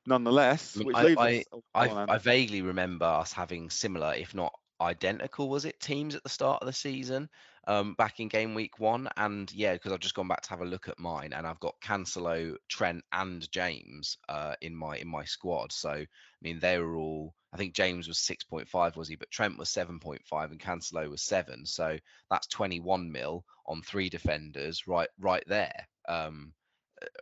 nonetheless. 0.06 0.78
I, 0.94 1.14
I, 1.18 1.38
us, 1.38 1.44
oh, 1.52 1.62
I, 1.74 2.14
I, 2.14 2.18
vaguely 2.18 2.62
remember 2.62 3.06
us 3.06 3.32
having 3.32 3.70
similar, 3.70 4.14
if 4.14 4.34
not 4.34 4.52
identical, 4.80 5.48
was 5.48 5.64
it 5.64 5.80
teams 5.80 6.14
at 6.14 6.22
the 6.22 6.28
start 6.28 6.62
of 6.62 6.66
the 6.66 6.72
season, 6.72 7.28
um, 7.66 7.94
back 7.94 8.20
in 8.20 8.28
game 8.28 8.54
week 8.54 8.78
one, 8.78 9.08
and 9.16 9.50
yeah, 9.52 9.72
because 9.72 9.92
I've 9.92 10.00
just 10.00 10.14
gone 10.14 10.28
back 10.28 10.42
to 10.42 10.50
have 10.50 10.60
a 10.60 10.66
look 10.66 10.88
at 10.88 10.98
mine, 10.98 11.32
and 11.32 11.46
I've 11.46 11.60
got 11.60 11.80
Cancelo, 11.82 12.56
Trent, 12.68 13.02
and 13.12 13.50
James 13.50 14.18
uh, 14.28 14.54
in 14.60 14.74
my 14.74 14.96
in 14.96 15.08
my 15.08 15.24
squad. 15.24 15.72
So 15.72 15.90
I 15.90 16.06
mean, 16.42 16.58
they 16.60 16.78
were 16.78 16.96
all. 16.96 17.34
I 17.52 17.56
think 17.56 17.74
James 17.74 18.08
was 18.08 18.18
6.5, 18.18 18.96
was 18.96 19.06
he? 19.06 19.14
But 19.14 19.30
Trent 19.30 19.56
was 19.56 19.68
7.5 19.68 20.18
and 20.50 20.58
Cancelo 20.58 21.08
was 21.08 21.22
seven. 21.22 21.64
So 21.64 21.96
that's 22.28 22.48
21 22.48 23.12
mil 23.12 23.44
on 23.68 23.80
three 23.80 24.08
defenders, 24.08 24.88
right, 24.88 25.08
right 25.20 25.44
there. 25.46 25.86
Um, 26.08 26.52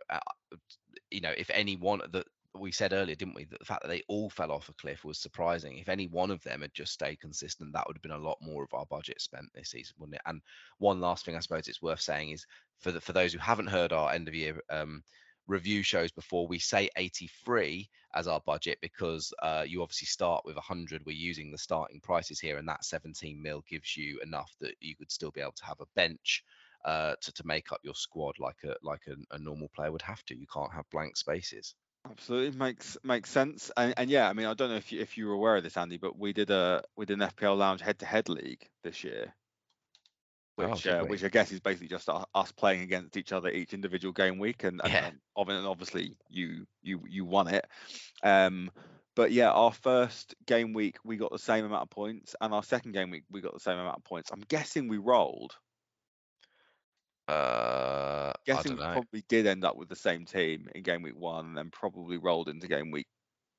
uh, 0.09 0.15
uh 0.15 0.57
you 1.11 1.21
know, 1.21 1.33
if 1.37 1.51
any 1.51 1.75
one 1.75 2.01
that 2.11 2.25
we 2.55 2.71
said 2.71 2.93
earlier, 2.93 3.15
didn't 3.15 3.35
we, 3.35 3.45
that 3.45 3.59
the 3.59 3.65
fact 3.65 3.81
that 3.81 3.87
they 3.87 4.03
all 4.07 4.29
fell 4.29 4.51
off 4.51 4.69
a 4.69 4.73
cliff 4.73 5.03
was 5.03 5.17
surprising. 5.17 5.77
If 5.77 5.89
any 5.89 6.07
one 6.07 6.31
of 6.31 6.43
them 6.43 6.61
had 6.61 6.73
just 6.73 6.93
stayed 6.93 7.19
consistent, 7.19 7.73
that 7.73 7.87
would 7.87 7.97
have 7.97 8.01
been 8.01 8.11
a 8.11 8.17
lot 8.17 8.37
more 8.41 8.63
of 8.63 8.73
our 8.73 8.85
budget 8.85 9.21
spent 9.21 9.47
this 9.53 9.69
season, 9.69 9.95
wouldn't 9.97 10.15
it? 10.15 10.21
And 10.25 10.41
one 10.77 11.01
last 11.01 11.25
thing 11.25 11.35
I 11.35 11.39
suppose 11.39 11.67
it's 11.67 11.81
worth 11.81 12.01
saying 12.01 12.31
is 12.31 12.45
for 12.79 12.91
the, 12.91 13.01
for 13.01 13.13
those 13.13 13.33
who 13.33 13.39
haven't 13.39 13.67
heard 13.67 13.91
our 13.91 14.11
end 14.11 14.27
of 14.27 14.35
year 14.35 14.61
um, 14.69 15.03
review 15.47 15.83
shows 15.83 16.11
before, 16.11 16.47
we 16.47 16.59
say 16.59 16.89
83 16.95 17.89
as 18.13 18.27
our 18.27 18.41
budget 18.45 18.77
because 18.81 19.33
uh, 19.41 19.63
you 19.67 19.81
obviously 19.81 20.05
start 20.07 20.43
with 20.45 20.55
100. 20.55 21.01
We're 21.05 21.15
using 21.15 21.51
the 21.51 21.57
starting 21.57 21.99
prices 22.01 22.39
here, 22.39 22.57
and 22.57 22.67
that 22.67 22.85
17 22.85 23.41
mil 23.41 23.63
gives 23.67 23.97
you 23.97 24.19
enough 24.23 24.53
that 24.61 24.75
you 24.79 24.95
could 24.95 25.11
still 25.11 25.31
be 25.31 25.41
able 25.41 25.53
to 25.53 25.65
have 25.65 25.79
a 25.79 25.87
bench 25.95 26.43
uh, 26.85 27.15
to 27.21 27.31
to 27.31 27.47
make 27.47 27.71
up 27.71 27.79
your 27.83 27.95
squad 27.95 28.35
like 28.39 28.57
a 28.65 28.75
like 28.83 29.01
a, 29.07 29.35
a 29.35 29.39
normal 29.39 29.69
player 29.75 29.91
would 29.91 30.01
have 30.01 30.23
to. 30.25 30.37
You 30.37 30.47
can't 30.53 30.73
have 30.73 30.89
blank 30.91 31.17
spaces. 31.17 31.75
Absolutely 32.09 32.57
makes 32.57 32.97
makes 33.03 33.29
sense, 33.29 33.71
and, 33.77 33.93
and 33.97 34.09
yeah, 34.09 34.29
I 34.29 34.33
mean, 34.33 34.45
I 34.45 34.53
don't 34.53 34.69
know 34.69 34.75
if 34.75 34.91
you, 34.91 34.99
if 34.99 35.17
you 35.17 35.27
were 35.27 35.33
aware 35.33 35.55
of 35.55 35.63
this, 35.63 35.77
Andy, 35.77 35.97
but 35.97 36.17
we 36.17 36.33
did 36.33 36.49
a 36.51 36.83
we 36.97 37.05
did 37.05 37.21
an 37.21 37.29
FPL 37.29 37.57
Lounge 37.57 37.81
head-to-head 37.81 38.27
league 38.27 38.67
this 38.83 39.03
year, 39.03 39.33
Oh, 40.59 40.67
which 40.67 40.83
did 40.83 40.93
uh, 40.93 41.05
which 41.05 41.23
I 41.23 41.29
guess 41.29 41.51
is 41.51 41.61
basically 41.61 41.87
just 41.87 42.09
us 42.09 42.51
playing 42.51 42.81
against 42.81 43.17
each 43.17 43.31
other 43.31 43.49
each 43.49 43.73
individual 43.73 44.11
game 44.11 44.37
week, 44.37 44.63
and, 44.63 44.81
and, 44.83 44.93
Yeah. 44.93 45.11
and 45.37 45.49
and 45.49 45.65
obviously 45.65 46.17
you 46.29 46.67
you 46.81 47.01
you 47.07 47.25
won 47.25 47.47
it. 47.47 47.65
Um, 48.21 48.69
but 49.15 49.31
yeah, 49.31 49.51
our 49.51 49.71
first 49.71 50.35
game 50.45 50.73
week 50.73 50.97
we 51.03 51.17
got 51.17 51.31
the 51.31 51.39
same 51.39 51.65
amount 51.65 51.83
of 51.83 51.89
points, 51.89 52.35
and 52.41 52.53
our 52.53 52.63
second 52.63 52.91
game 52.91 53.11
week 53.11 53.23
we 53.31 53.41
got 53.41 53.53
the 53.53 53.59
same 53.59 53.79
amount 53.79 53.97
of 53.97 54.03
points. 54.03 54.29
I'm 54.31 54.43
guessing 54.47 54.87
we 54.89 54.97
rolled. 54.97 55.55
Uh, 57.27 58.33
I 58.33 58.33
Guessing 58.45 58.75
we 58.77 58.83
know. 58.83 58.91
probably 58.91 59.23
did 59.29 59.47
end 59.47 59.63
up 59.63 59.77
with 59.77 59.89
the 59.89 59.95
same 59.95 60.25
team 60.25 60.67
in 60.75 60.83
game 60.83 61.01
week 61.01 61.17
one, 61.17 61.47
and 61.47 61.57
then 61.57 61.69
probably 61.71 62.17
rolled 62.17 62.49
into 62.49 62.67
game 62.67 62.91
week 62.91 63.07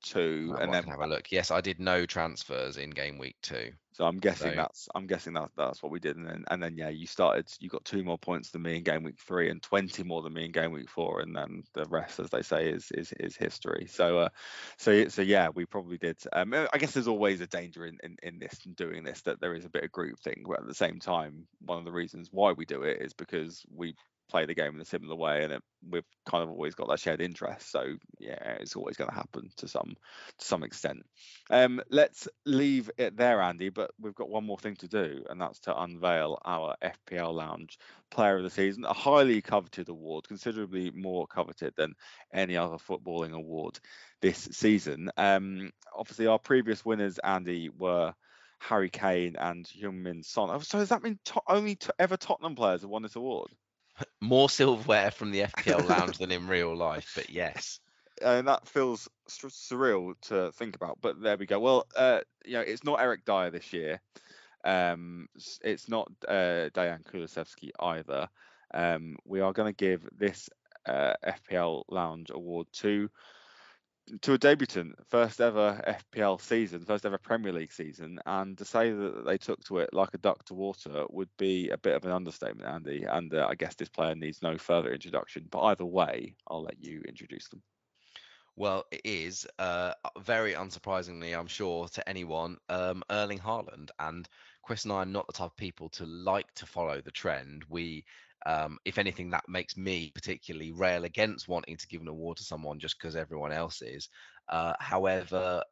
two, 0.05 0.53
Oh, 0.53 0.61
and 0.61 0.73
then 0.73 0.83
have 0.85 0.99
a 0.99 1.07
look. 1.07 1.31
Yes, 1.31 1.51
I 1.51 1.61
did 1.61 1.79
no 1.79 2.05
transfers 2.05 2.77
in 2.77 2.91
game 2.91 3.17
week 3.17 3.35
two. 3.41 3.71
So 3.91 4.05
I'm 4.05 4.19
guessing 4.19 4.51
So- 4.51 4.55
that's 4.57 4.89
I'm 4.93 5.07
guessing 5.07 5.33
that 5.33 5.51
that's 5.55 5.81
what 5.81 5.91
we 5.91 5.99
did, 5.99 6.17
and 6.17 6.27
then 6.27 6.43
and 6.49 6.61
then 6.61 6.77
yeah, 6.77 6.89
you 6.89 7.07
started. 7.07 7.47
You 7.59 7.69
got 7.69 7.85
two 7.85 8.03
more 8.03 8.17
points 8.17 8.51
than 8.51 8.61
me 8.61 8.77
in 8.77 8.83
game 8.83 9.03
week 9.03 9.19
three, 9.19 9.49
and 9.49 9.63
20 9.63 10.03
more 10.03 10.21
than 10.21 10.33
me 10.33 10.45
in 10.45 10.51
game 10.51 10.71
week 10.73 10.89
four, 10.89 11.21
and 11.21 11.35
then 11.35 11.63
the 11.73 11.85
rest, 11.85 12.19
as 12.19 12.29
they 12.29 12.41
say, 12.41 12.69
is 12.69 12.91
is 12.91 13.13
is 13.19 13.35
history. 13.37 13.87
So 13.89 14.19
uh, 14.19 14.29
so 14.77 15.07
so 15.07 15.21
yeah, 15.21 15.49
we 15.53 15.65
probably 15.65 15.97
did. 15.97 16.17
Um, 16.33 16.53
uh, 16.53 16.67
I 16.73 16.77
guess 16.77 16.91
there's 16.91 17.07
always 17.07 17.41
a 17.41 17.47
danger 17.47 17.85
in, 17.85 17.97
in 18.03 18.17
in 18.21 18.39
this 18.39 18.65
and 18.65 18.75
doing 18.75 19.03
this 19.03 19.21
that 19.23 19.39
there 19.39 19.55
is 19.55 19.65
a 19.65 19.69
bit 19.69 19.83
of 19.85 19.91
group 19.91 20.19
thing, 20.19 20.43
but 20.47 20.59
at 20.59 20.67
the 20.67 20.75
same 20.75 20.99
time, 20.99 21.47
one 21.61 21.79
of 21.79 21.85
the 21.85 21.91
reasons 21.91 22.29
why 22.31 22.51
we 22.51 22.65
do 22.65 22.83
it 22.83 23.01
is 23.01 23.13
because 23.13 23.63
we 23.73 23.95
play 24.29 24.45
the 24.45 24.55
game 24.55 24.75
in 24.75 24.81
a 24.81 24.85
similar 24.85 25.15
way, 25.15 25.43
and 25.43 25.53
it, 25.53 25.61
we've 25.89 26.05
kind 26.25 26.43
of 26.43 26.49
always 26.49 26.75
got 26.75 26.89
that 26.89 26.99
shared 26.99 27.21
interest. 27.21 27.71
So 27.71 27.95
yeah, 28.19 28.57
it's 28.59 28.75
always 28.75 28.97
going 28.97 29.09
to 29.09 29.15
happen 29.15 29.49
to 29.57 29.67
some 29.67 29.95
to 30.37 30.45
some 30.45 30.63
extent. 30.63 31.03
Um, 31.49 31.81
let's 31.89 32.27
leave 32.45 32.89
it 32.97 33.17
there, 33.17 33.41
Andy. 33.41 33.69
But 33.69 33.91
we've 33.99 34.15
got 34.15 34.29
one 34.29 34.45
more 34.45 34.57
thing 34.57 34.75
to 34.77 34.87
do, 34.87 35.23
and 35.29 35.39
that's 35.39 35.59
to 35.61 35.79
unveil 35.79 36.39
our 36.45 36.75
FPL 36.81 37.33
Lounge 37.33 37.77
Player 38.11 38.37
of 38.37 38.43
the 38.43 38.49
Season, 38.49 38.85
a 38.85 38.93
highly 38.93 39.41
coveted 39.41 39.89
award, 39.89 40.27
considerably 40.27 40.91
more 40.91 41.27
coveted 41.27 41.73
than 41.75 41.93
any 42.33 42.57
other 42.57 42.77
footballing 42.77 43.33
award 43.33 43.79
this 44.21 44.47
season. 44.51 45.09
Um, 45.17 45.71
obviously, 45.95 46.27
our 46.27 46.39
previous 46.39 46.83
winners, 46.83 47.19
Andy, 47.19 47.69
were 47.69 48.13
Harry 48.59 48.89
Kane 48.89 49.35
and 49.37 49.65
Heung-Min 49.65 50.23
Son. 50.23 50.49
Oh, 50.51 50.59
So 50.59 50.79
does 50.79 50.89
that 50.89 51.03
mean 51.03 51.19
to- 51.25 51.41
only 51.47 51.75
t- 51.75 51.89
ever 51.99 52.17
Tottenham 52.17 52.55
players 52.55 52.81
have 52.81 52.89
won 52.89 53.03
this 53.03 53.15
award? 53.15 53.51
More 54.21 54.49
silverware 54.49 55.11
from 55.11 55.31
the 55.31 55.41
FPL 55.57 55.87
lounge 55.87 56.17
than 56.17 56.31
in 56.31 56.47
real 56.47 56.75
life, 56.75 57.13
but 57.15 57.29
yes. 57.29 57.79
and 58.21 58.47
that 58.47 58.67
feels 58.67 59.07
sur- 59.27 59.49
surreal 59.49 60.13
to 60.23 60.51
think 60.53 60.75
about. 60.75 60.99
But 61.01 61.21
there 61.21 61.37
we 61.37 61.45
go. 61.45 61.59
Well, 61.59 61.87
uh, 61.95 62.21
you 62.45 62.53
know, 62.53 62.61
it's 62.61 62.83
not 62.83 63.01
Eric 63.01 63.25
Dier 63.25 63.51
this 63.51 63.73
year. 63.73 64.01
Um, 64.63 65.27
it's 65.63 65.87
not 65.87 66.11
uh, 66.27 66.69
Dejan 66.73 67.03
Kulusevski 67.03 67.69
either. 67.79 68.27
Um, 68.73 69.17
we 69.25 69.41
are 69.41 69.53
going 69.53 69.71
to 69.71 69.77
give 69.77 70.07
this 70.17 70.49
uh, 70.87 71.13
FPL 71.23 71.83
Lounge 71.89 72.31
award 72.31 72.67
to 72.73 73.09
to 74.21 74.33
a 74.33 74.37
debutant, 74.37 74.95
first 75.07 75.41
ever 75.41 75.81
FPL 76.13 76.39
season, 76.39 76.85
first 76.85 77.05
ever 77.05 77.17
Premier 77.17 77.51
League 77.51 77.71
season, 77.71 78.19
and 78.25 78.57
to 78.57 78.65
say 78.65 78.91
that 78.91 79.25
they 79.25 79.37
took 79.37 79.63
to 79.65 79.79
it 79.79 79.93
like 79.93 80.13
a 80.13 80.19
duck 80.19 80.43
to 80.45 80.53
water 80.53 81.05
would 81.09 81.29
be 81.37 81.69
a 81.69 81.77
bit 81.77 81.95
of 81.95 82.05
an 82.05 82.11
understatement, 82.11 82.69
Andy. 82.69 83.03
And 83.03 83.33
uh, 83.33 83.47
I 83.49 83.55
guess 83.55 83.75
this 83.75 83.89
player 83.89 84.15
needs 84.15 84.41
no 84.41 84.57
further 84.57 84.93
introduction. 84.93 85.47
But 85.49 85.63
either 85.63 85.85
way, 85.85 86.35
I'll 86.47 86.63
let 86.63 86.83
you 86.83 87.01
introduce 87.07 87.47
them. 87.49 87.61
Well, 88.57 88.85
it 88.91 89.01
is 89.03 89.45
uh, 89.59 89.93
very 90.19 90.53
unsurprisingly, 90.53 91.37
I'm 91.37 91.47
sure, 91.47 91.87
to 91.89 92.07
anyone, 92.07 92.57
um, 92.69 93.03
Erling 93.09 93.39
Haaland. 93.39 93.89
And 93.99 94.29
Chris 94.63 94.85
and 94.85 94.93
I 94.93 94.97
are 94.97 95.05
not 95.05 95.27
the 95.27 95.33
type 95.33 95.51
of 95.51 95.57
people 95.57 95.89
to 95.89 96.05
like 96.05 96.53
to 96.55 96.65
follow 96.65 97.01
the 97.01 97.11
trend. 97.11 97.65
We, 97.67 98.05
um, 98.45 98.77
if 98.85 98.97
anything, 98.97 99.31
that 99.31 99.47
makes 99.47 99.75
me 99.75 100.11
particularly 100.13 100.71
rail 100.71 101.05
against 101.05 101.47
wanting 101.47 101.77
to 101.77 101.87
give 101.87 102.01
an 102.01 102.07
award 102.07 102.37
to 102.37 102.43
someone 102.43 102.79
just 102.79 102.97
because 102.99 103.15
everyone 103.15 103.51
else 103.51 103.81
is. 103.81 104.09
Uh, 104.49 104.73
however, 104.79 105.63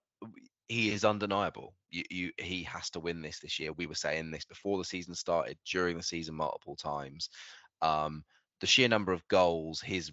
he 0.67 0.91
is 0.91 1.05
undeniable. 1.05 1.75
You, 1.91 2.03
you, 2.09 2.31
he 2.39 2.63
has 2.63 2.89
to 2.91 2.99
win 2.99 3.21
this 3.21 3.39
this 3.39 3.59
year. 3.59 3.73
We 3.73 3.85
were 3.85 3.95
saying 3.95 4.31
this 4.31 4.45
before 4.45 4.77
the 4.77 4.85
season 4.85 5.13
started, 5.13 5.57
during 5.69 5.97
the 5.97 6.03
season, 6.03 6.35
multiple 6.35 6.75
times. 6.75 7.29
Um, 7.81 8.23
the 8.59 8.67
sheer 8.67 8.87
number 8.87 9.11
of 9.11 9.27
goals, 9.27 9.81
his 9.81 10.11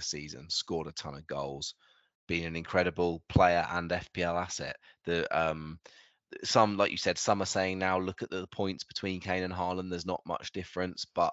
season, 0.00 0.48
scored 0.50 0.86
a 0.86 0.92
ton 0.92 1.14
of 1.14 1.26
goals, 1.26 1.74
been 2.26 2.46
an 2.46 2.56
incredible 2.56 3.22
player 3.28 3.66
and 3.70 3.90
FPL 3.90 4.40
asset. 4.40 4.76
The 5.04 5.26
um, 5.36 5.78
some, 6.42 6.76
like 6.76 6.90
you 6.90 6.96
said, 6.96 7.18
some 7.18 7.42
are 7.42 7.46
saying 7.46 7.78
now 7.78 7.98
look 7.98 8.22
at 8.22 8.30
the 8.30 8.46
points 8.48 8.84
between 8.84 9.20
Kane 9.20 9.44
and 9.44 9.54
Haaland. 9.54 9.90
There's 9.90 10.06
not 10.06 10.22
much 10.26 10.52
difference, 10.52 11.06
but 11.14 11.32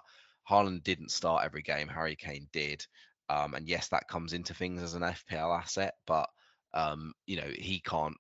Haaland 0.50 0.84
didn't 0.84 1.12
start 1.12 1.46
every 1.46 1.62
game. 1.62 1.88
Harry 1.88 2.16
Kane 2.16 2.48
did, 2.52 2.86
um, 3.30 3.54
and 3.54 3.68
yes, 3.68 3.88
that 3.90 4.08
comes 4.08 4.34
into 4.34 4.54
things 4.54 4.82
as 4.82 4.94
an 4.94 5.02
FPL 5.04 5.58
asset, 5.58 5.94
but 6.06 6.30
um, 6.74 7.14
you 7.26 7.38
know 7.38 7.50
he 7.58 7.82
can't 7.82 8.18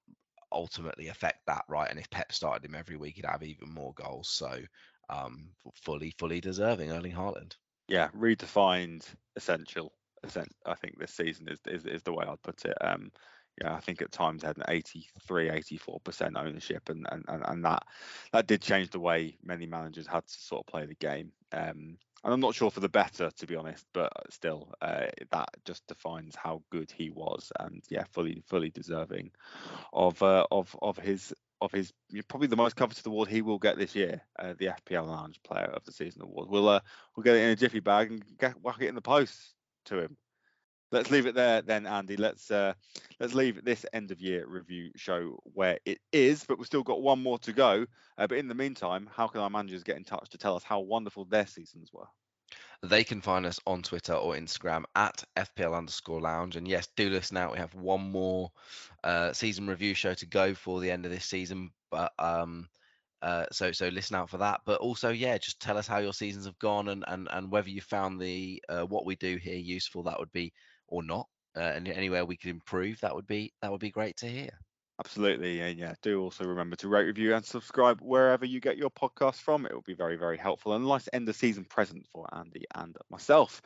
ultimately 0.51 1.07
affect 1.07 1.39
that, 1.47 1.63
right? 1.67 1.89
And 1.89 1.99
if 1.99 2.09
Pep 2.09 2.31
started 2.31 2.65
him 2.65 2.75
every 2.75 2.97
week, 2.97 3.15
he'd 3.15 3.25
have 3.25 3.43
even 3.43 3.69
more 3.69 3.93
goals. 3.93 4.29
So 4.29 4.59
um, 5.09 5.49
fully, 5.83 6.13
fully 6.17 6.41
deserving 6.41 6.91
Erling 6.91 7.13
Haaland. 7.13 7.53
yeah, 7.87 8.09
redefined 8.17 9.05
essential. 9.35 9.93
I 10.23 10.75
think 10.75 10.99
this 10.99 11.11
season 11.11 11.47
is, 11.49 11.59
is 11.67 11.85
is 11.85 12.03
the 12.03 12.13
way 12.13 12.25
I'd 12.27 12.41
put 12.41 12.65
it. 12.65 12.77
Um, 12.81 13.11
yeah, 13.61 13.75
I 13.75 13.79
think 13.79 14.01
at 14.01 14.11
times 14.11 14.43
had 14.43 14.57
an 14.57 14.63
83, 14.67 15.49
84 15.49 15.99
percent 16.01 16.37
ownership, 16.37 16.89
and, 16.89 17.05
and 17.11 17.25
and 17.27 17.43
and 17.45 17.65
that 17.65 17.83
that 18.31 18.47
did 18.47 18.61
change 18.61 18.89
the 18.89 18.99
way 18.99 19.37
many 19.43 19.65
managers 19.65 20.07
had 20.07 20.25
to 20.25 20.33
sort 20.33 20.61
of 20.61 20.71
play 20.71 20.85
the 20.85 20.95
game. 20.95 21.31
Um, 21.51 21.97
and 22.23 22.33
I'm 22.33 22.39
not 22.39 22.53
sure 22.53 22.69
for 22.69 22.81
the 22.81 22.89
better, 22.89 23.31
to 23.31 23.47
be 23.47 23.55
honest, 23.55 23.83
but 23.93 24.13
still, 24.29 24.71
uh, 24.79 25.07
that 25.31 25.49
just 25.65 25.85
defines 25.87 26.35
how 26.35 26.61
good 26.69 26.91
he 26.91 27.09
was, 27.09 27.51
and 27.59 27.83
yeah, 27.89 28.03
fully 28.11 28.43
fully 28.47 28.69
deserving 28.69 29.31
of 29.91 30.21
uh, 30.21 30.45
of 30.51 30.75
of 30.81 30.97
his 30.97 31.33
of 31.61 31.71
his 31.71 31.91
probably 32.27 32.47
the 32.47 32.55
most 32.55 32.75
coveted 32.75 33.05
award 33.05 33.27
he 33.27 33.41
will 33.41 33.59
get 33.59 33.77
this 33.77 33.95
year, 33.95 34.21
uh, 34.39 34.53
the 34.57 34.67
FPL 34.67 35.07
Lounge 35.07 35.39
Player 35.43 35.71
of 35.73 35.83
the 35.83 35.91
Season 35.91 36.21
award. 36.21 36.47
We'll 36.49 36.69
uh, 36.69 36.79
we'll 37.15 37.23
get 37.23 37.35
it 37.35 37.43
in 37.43 37.49
a 37.49 37.55
jiffy 37.55 37.79
bag 37.79 38.11
and 38.11 38.23
get 38.37 38.61
whack 38.61 38.77
it 38.81 38.87
in 38.87 38.95
the 38.95 39.01
post 39.01 39.55
to 39.85 39.99
him. 39.99 40.17
Let's 40.91 41.09
leave 41.09 41.25
it 41.25 41.35
there 41.35 41.61
then, 41.61 41.87
Andy. 41.87 42.17
Let's 42.17 42.51
uh, 42.51 42.73
let's 43.19 43.33
leave 43.33 43.63
this 43.63 43.85
end 43.93 44.11
of 44.11 44.19
year 44.19 44.45
review 44.45 44.91
show 44.97 45.39
where 45.43 45.79
it 45.85 45.99
is, 46.11 46.43
but 46.43 46.57
we've 46.57 46.67
still 46.67 46.83
got 46.83 47.01
one 47.01 47.23
more 47.23 47.39
to 47.39 47.53
go. 47.53 47.85
Uh, 48.17 48.27
but 48.27 48.37
in 48.37 48.49
the 48.49 48.55
meantime, 48.55 49.09
how 49.15 49.27
can 49.27 49.39
our 49.39 49.49
managers 49.49 49.83
get 49.83 49.95
in 49.95 50.03
touch 50.03 50.29
to 50.31 50.37
tell 50.37 50.55
us 50.55 50.63
how 50.63 50.81
wonderful 50.81 51.23
their 51.25 51.47
seasons 51.47 51.91
were? 51.93 52.07
They 52.83 53.03
can 53.03 53.21
find 53.21 53.45
us 53.45 53.59
on 53.67 53.83
Twitter 53.83 54.13
or 54.13 54.35
Instagram 54.35 54.83
at 54.95 55.23
FPL 55.37 55.77
underscore 55.77 56.19
lounge. 56.19 56.55
And 56.55 56.67
yes, 56.67 56.89
do 56.97 57.09
listen 57.09 57.37
out. 57.37 57.53
We 57.53 57.59
have 57.59 57.75
one 57.75 58.11
more 58.11 58.51
uh, 59.03 59.33
season 59.33 59.67
review 59.67 59.93
show 59.93 60.13
to 60.15 60.25
go 60.25 60.55
for 60.55 60.81
the 60.81 60.91
end 60.91 61.05
of 61.05 61.11
this 61.11 61.25
season. 61.25 61.71
But 61.91 62.11
um, 62.17 62.67
uh, 63.21 63.45
so 63.51 63.71
so 63.71 63.87
listen 63.89 64.15
out 64.15 64.29
for 64.29 64.37
that. 64.37 64.61
But 64.65 64.81
also, 64.81 65.09
yeah, 65.09 65.37
just 65.37 65.59
tell 65.59 65.77
us 65.77 65.87
how 65.87 65.99
your 65.99 66.13
seasons 66.13 66.45
have 66.45 66.59
gone 66.59 66.89
and 66.89 67.03
and, 67.07 67.27
and 67.31 67.51
whether 67.51 67.69
you 67.69 67.81
found 67.81 68.19
the 68.19 68.61
uh, 68.69 68.83
what 68.83 69.05
we 69.05 69.15
do 69.15 69.37
here 69.37 69.55
useful. 69.55 70.03
That 70.03 70.19
would 70.19 70.31
be 70.31 70.53
or 70.87 71.03
not. 71.03 71.27
Uh, 71.55 71.61
and 71.61 71.87
anywhere 71.89 72.25
we 72.25 72.37
could 72.37 72.49
improve, 72.49 72.99
that 73.01 73.13
would 73.13 73.27
be 73.27 73.53
that 73.61 73.71
would 73.71 73.81
be 73.81 73.91
great 73.91 74.17
to 74.17 74.27
hear. 74.27 74.51
Absolutely, 75.03 75.61
and 75.61 75.79
yeah, 75.79 75.95
do 76.03 76.21
also 76.21 76.45
remember 76.45 76.75
to 76.75 76.87
rate, 76.87 77.05
review, 77.05 77.33
and 77.33 77.43
subscribe 77.43 77.99
wherever 78.01 78.45
you 78.45 78.59
get 78.59 78.77
your 78.77 78.91
podcast 78.91 79.37
from. 79.37 79.65
It 79.65 79.73
will 79.73 79.81
be 79.81 79.95
very, 79.95 80.15
very 80.15 80.37
helpful 80.37 80.73
and 80.73 80.85
nice 80.85 81.09
end 81.11 81.27
of 81.27 81.35
season 81.35 81.65
present 81.65 82.05
for 82.13 82.27
Andy 82.35 82.65
and 82.75 82.95
myself. 83.09 83.63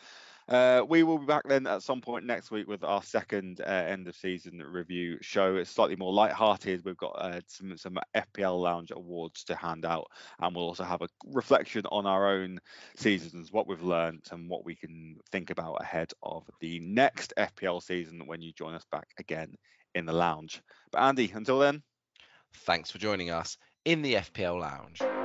Uh, 0.47 0.83
we 0.87 1.01
will 1.01 1.17
be 1.17 1.25
back 1.25 1.41
then 1.47 1.65
at 1.65 1.81
some 1.81 2.01
point 2.01 2.23
next 2.23 2.51
week 2.51 2.67
with 2.67 2.83
our 2.83 3.01
second 3.01 3.61
uh, 3.61 3.69
end 3.69 4.07
of 4.07 4.15
season 4.15 4.59
review 4.59 5.17
show. 5.21 5.55
It's 5.55 5.71
slightly 5.71 5.95
more 5.95 6.13
light-hearted. 6.13 6.85
We've 6.85 6.97
got 6.97 7.15
uh, 7.19 7.41
some 7.47 7.75
some 7.77 7.97
FPL 8.15 8.61
Lounge 8.61 8.91
awards 8.91 9.43
to 9.45 9.55
hand 9.55 9.85
out, 9.85 10.05
and 10.39 10.55
we'll 10.55 10.65
also 10.65 10.83
have 10.83 11.01
a 11.01 11.07
reflection 11.33 11.85
on 11.91 12.05
our 12.05 12.29
own 12.29 12.59
seasons, 12.95 13.51
what 13.51 13.67
we've 13.67 13.81
learned, 13.81 14.23
and 14.31 14.47
what 14.47 14.65
we 14.65 14.75
can 14.75 15.17
think 15.31 15.49
about 15.49 15.81
ahead 15.81 16.11
of 16.21 16.47
the 16.61 16.79
next 16.81 17.33
FPL 17.37 17.81
season 17.81 18.21
when 18.27 18.41
you 18.41 18.53
join 18.53 18.75
us 18.75 18.85
back 18.91 19.07
again 19.17 19.55
in 19.95 20.05
the 20.05 20.13
lounge. 20.13 20.61
But 20.91 21.01
Andy, 21.01 21.31
until 21.33 21.57
then, 21.57 21.81
thanks 22.65 22.91
for 22.91 22.99
joining 22.99 23.31
us 23.31 23.57
in 23.83 24.03
the 24.03 24.15
FPL 24.15 24.59
Lounge. 24.59 25.24